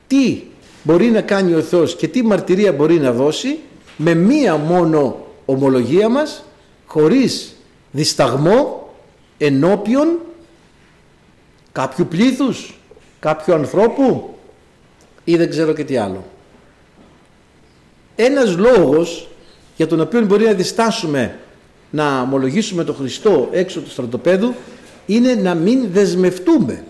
τι 0.07 0.41
μπορεί 0.83 1.05
να 1.05 1.21
κάνει 1.21 1.53
ο 1.53 1.61
Θεός 1.61 1.95
και 1.95 2.07
τι 2.07 2.23
μαρτυρία 2.23 2.73
μπορεί 2.73 2.99
να 2.99 3.11
δώσει 3.11 3.59
με 3.97 4.13
μία 4.13 4.57
μόνο 4.57 5.27
ομολογία 5.45 6.09
μας 6.09 6.43
χωρίς 6.85 7.55
δισταγμό 7.91 8.89
ενώπιον 9.37 10.19
κάποιου 11.71 12.07
πλήθους, 12.07 12.79
κάποιου 13.19 13.53
ανθρώπου 13.53 14.35
ή 15.23 15.35
δεν 15.35 15.49
ξέρω 15.49 15.73
και 15.73 15.83
τι 15.83 15.97
άλλο. 15.97 16.25
Ένας 18.15 18.57
λόγος 18.57 19.29
για 19.75 19.87
τον 19.87 19.99
οποίο 19.99 20.25
μπορεί 20.25 20.45
να 20.45 20.53
διστάσουμε 20.53 21.39
να 21.89 22.21
ομολογήσουμε 22.21 22.83
τον 22.83 22.95
Χριστό 22.95 23.49
έξω 23.51 23.79
του 23.79 23.89
στρατοπέδου 23.89 24.53
είναι 25.05 25.33
να 25.33 25.55
μην 25.55 25.87
δεσμευτούμε 25.91 26.83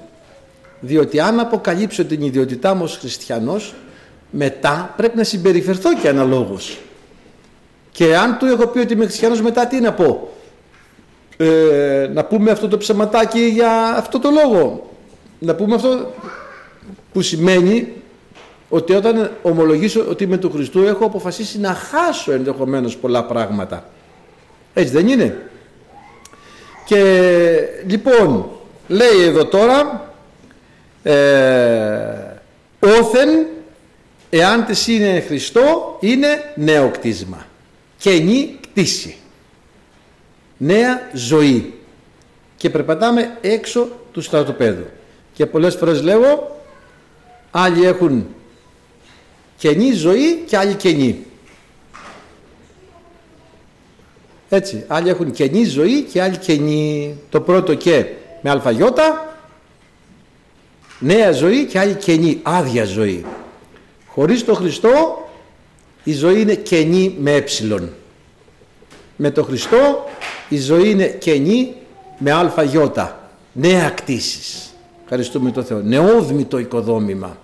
διότι 0.79 1.19
αν 1.19 1.39
αποκαλύψω 1.39 2.05
την 2.05 2.21
ιδιότητά 2.21 2.73
μου 2.73 2.83
ως 2.83 2.97
χριστιανός 2.97 3.73
μετά 4.31 4.93
πρέπει 4.97 5.17
να 5.17 5.23
συμπεριφερθώ 5.23 5.93
και 5.93 6.07
αναλόγως. 6.07 6.77
Και 7.91 8.17
αν 8.17 8.37
του 8.37 8.45
έχω 8.45 8.67
πει 8.67 8.79
ότι 8.79 8.93
είμαι 8.93 9.05
χριστιανός 9.05 9.41
μετά 9.41 9.67
τι 9.67 9.79
να 9.79 9.93
πω; 9.93 10.31
Ε, 11.37 12.09
να 12.13 12.25
πούμε 12.25 12.51
αυτό 12.51 12.67
το 12.67 12.77
ψεματάκι 12.77 13.39
για 13.39 13.95
αυτό 13.97 14.19
το 14.19 14.29
λόγο. 14.29 14.91
Να 15.39 15.55
πούμε 15.55 15.75
αυτό 15.75 16.13
που 17.13 17.21
σημαίνει 17.21 17.93
ότι 18.69 18.93
όταν 18.93 19.31
ομολογήσω 19.41 20.05
ότι 20.09 20.23
είμαι 20.23 20.37
του 20.37 20.51
Χριστού 20.51 20.83
έχω 20.83 21.05
αποφασίσει 21.05 21.59
να 21.59 21.73
χάσω 21.73 22.31
ενδεχομένως 22.31 22.97
πολλά 22.97 23.25
πράγματα. 23.25 23.89
Έτσι 24.73 24.93
δεν 24.93 25.07
είναι; 25.07 25.49
Και 26.85 27.01
λοιπόν 27.87 28.45
λέει 28.87 29.21
εδώ 29.23 29.45
τώρα 29.45 30.11
ε, 31.07 32.39
όθεν 32.79 33.47
εάν 34.29 34.65
της 34.65 34.87
είναι 34.87 35.23
Χριστό 35.27 35.97
είναι 35.99 36.53
νέο 36.55 36.89
κτίσμα. 36.89 37.45
Καινή 37.97 38.57
κτίση. 38.61 39.15
Νέα 40.57 41.09
ζωή. 41.13 41.73
Και 42.57 42.69
περπατάμε 42.69 43.37
έξω 43.41 43.87
του 44.11 44.21
στρατοπέδου. 44.21 44.85
Και 45.33 45.45
πολλές 45.45 45.75
φορές 45.75 46.01
λέω 46.01 46.61
άλλοι 47.51 47.85
έχουν 47.85 48.27
καινή 49.57 49.91
ζωή 49.91 50.43
και 50.47 50.57
άλλοι 50.57 50.73
καινή 50.73 51.25
έτσι 54.49 54.83
άλλοι 54.87 55.09
έχουν 55.09 55.31
καινή 55.31 55.63
ζωή 55.63 56.01
και 56.01 56.21
άλλοι 56.21 56.37
καινή 56.37 57.17
το 57.29 57.41
πρώτο 57.41 57.73
και 57.73 58.05
με 58.41 58.49
αλφαγιώτα 58.49 59.26
νέα 60.99 61.31
ζωή 61.31 61.65
και 61.65 61.79
άλλη 61.79 61.93
καινή 61.93 62.39
άδεια 62.43 62.85
ζωή. 62.85 63.25
Χωρίς 64.07 64.45
το 64.45 64.53
Χριστό 64.53 65.27
η 66.03 66.13
ζωή 66.13 66.41
είναι 66.41 66.55
καινή 66.55 67.15
με 67.19 67.31
ε. 67.31 67.43
Με 69.15 69.31
το 69.31 69.43
Χριστό 69.43 70.05
η 70.49 70.57
ζωή 70.57 70.89
είναι 70.89 71.05
καινή 71.05 71.73
με 72.17 72.31
αλφαγιώτα 72.31 73.31
νέα 73.51 73.89
κτίσεις 73.89 74.67
ευχαριστούμε 75.09 75.51
το 75.51 75.63
Θεό. 75.63 75.81
Νεόδμητο 75.81 76.57
οικοδόμημα. 76.57 77.37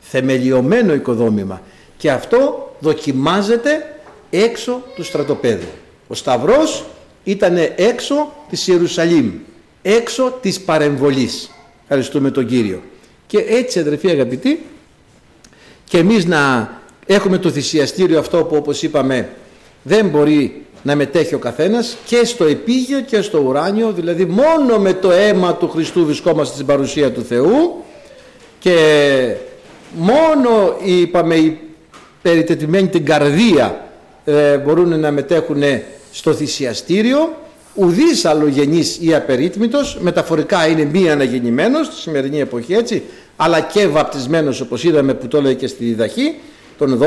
Θεμελιωμένο 0.00 0.94
οικοδόμημα. 0.94 1.62
Και 1.96 2.10
αυτό 2.10 2.70
δοκιμάζεται 2.78 3.96
έξω 4.30 4.82
του 4.94 5.04
στρατοπέδου. 5.04 5.66
Ο 6.08 6.14
Σταυρός 6.14 6.84
ήταν 7.24 7.56
έξω 7.76 8.32
της 8.50 8.66
Ιερουσαλήμ. 8.66 9.32
Έξω 9.82 10.38
της 10.40 10.60
παρεμβολής. 10.60 11.50
Ευχαριστούμε 11.82 12.30
τον 12.30 12.46
Κύριο 12.46 12.82
και 13.28 13.44
έτσι 13.48 13.78
αδερφοί 13.78 14.10
αγαπητοί 14.10 14.60
και 15.84 15.98
εμείς 15.98 16.26
να 16.26 16.72
έχουμε 17.06 17.38
το 17.38 17.50
θυσιαστήριο 17.50 18.18
αυτό 18.18 18.44
που 18.44 18.56
όπως 18.56 18.82
είπαμε 18.82 19.28
δεν 19.82 20.06
μπορεί 20.06 20.62
να 20.82 20.96
μετέχει 20.96 21.34
ο 21.34 21.38
καθένας 21.38 21.96
και 22.04 22.24
στο 22.24 22.44
επίγειο 22.44 23.00
και 23.00 23.20
στο 23.20 23.38
ουράνιο 23.38 23.92
δηλαδή 23.92 24.24
μόνο 24.24 24.78
με 24.78 24.92
το 24.92 25.10
αίμα 25.10 25.54
του 25.54 25.68
Χριστού 25.68 26.04
βρισκόμαστε 26.04 26.54
στην 26.54 26.66
παρουσία 26.66 27.12
του 27.12 27.24
Θεού 27.24 27.84
και 28.58 28.76
μόνο 29.92 30.76
είπαμε 30.84 31.34
οι 31.34 31.58
περιτετημένοι 32.22 32.88
την 32.88 33.04
καρδία 33.04 33.88
ε, 34.24 34.56
μπορούν 34.56 35.00
να 35.00 35.10
μετέχουν 35.10 35.62
στο 36.12 36.32
θυσιαστήριο 36.32 37.36
ουδής 37.78 38.24
αλλογενής 38.24 38.98
ή 39.00 39.14
απερίτμητος 39.14 39.98
μεταφορικά 40.00 40.66
είναι 40.66 40.84
μη 40.84 41.10
αναγεννημένος 41.10 41.86
στη 41.86 41.96
σημερινή 41.96 42.40
εποχή 42.40 42.72
έτσι 42.72 43.02
αλλά 43.36 43.60
και 43.60 43.86
βαπτισμένος 43.86 44.60
όπως 44.60 44.84
είδαμε 44.84 45.14
που 45.14 45.28
το 45.28 45.40
λέει 45.42 45.54
και 45.54 45.66
στη 45.66 45.84
διδαχή 45.84 46.34
των 46.78 47.00
12 47.02 47.04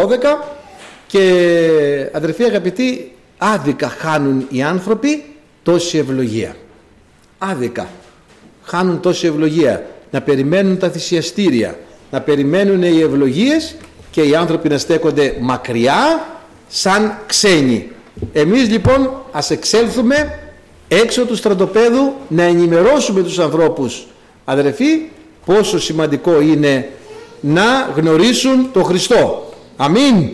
και 1.07 2.09
αδερφοί 2.11 2.43
αγαπητοί 2.43 3.11
άδικα 3.38 3.89
χάνουν 3.89 4.47
οι 4.49 4.63
άνθρωποι 4.63 5.24
τόση 5.63 5.97
ευλογία. 5.97 6.55
Άδικα. 7.38 7.88
Χάνουν 8.63 8.99
τόση 8.99 9.28
ευλογία. 9.28 9.86
Να 10.11 10.22
περιμένουν 10.22 10.78
τα 10.78 10.89
θυσιαστήρια. 10.89 11.80
Να 12.11 12.22
περιμένουν 12.22 12.84
οι 12.84 12.99
ευλογίες 13.01 13.76
και 14.11 14.22
οι 14.22 14.36
άνθρωποι 14.36 14.69
να 14.69 14.78
στέκονται 14.78 15.36
μακριά 15.39 16.28
σαν 16.67 17.17
ξένοι. 17.26 17.91
Εμείς 18.34 18.69
λοιπόν 18.69 19.11
ας 19.32 19.49
εξέλθουμε 19.49 20.39
έξω 20.94 21.26
του 21.26 21.36
στρατοπέδου 21.36 22.14
να 22.28 22.44
ενημερώσουμε 22.44 23.24
τους 23.24 23.39
ανθρώπους 23.39 24.08
αδερφοί 24.46 25.02
πόσο 25.46 25.80
σημαντικό 25.80 26.42
είναι 26.42 26.89
να 27.39 27.92
γνωρίσουν 27.96 28.70
τον 28.74 28.84
Χριστό. 28.84 29.50
Αμήν. 29.78 30.30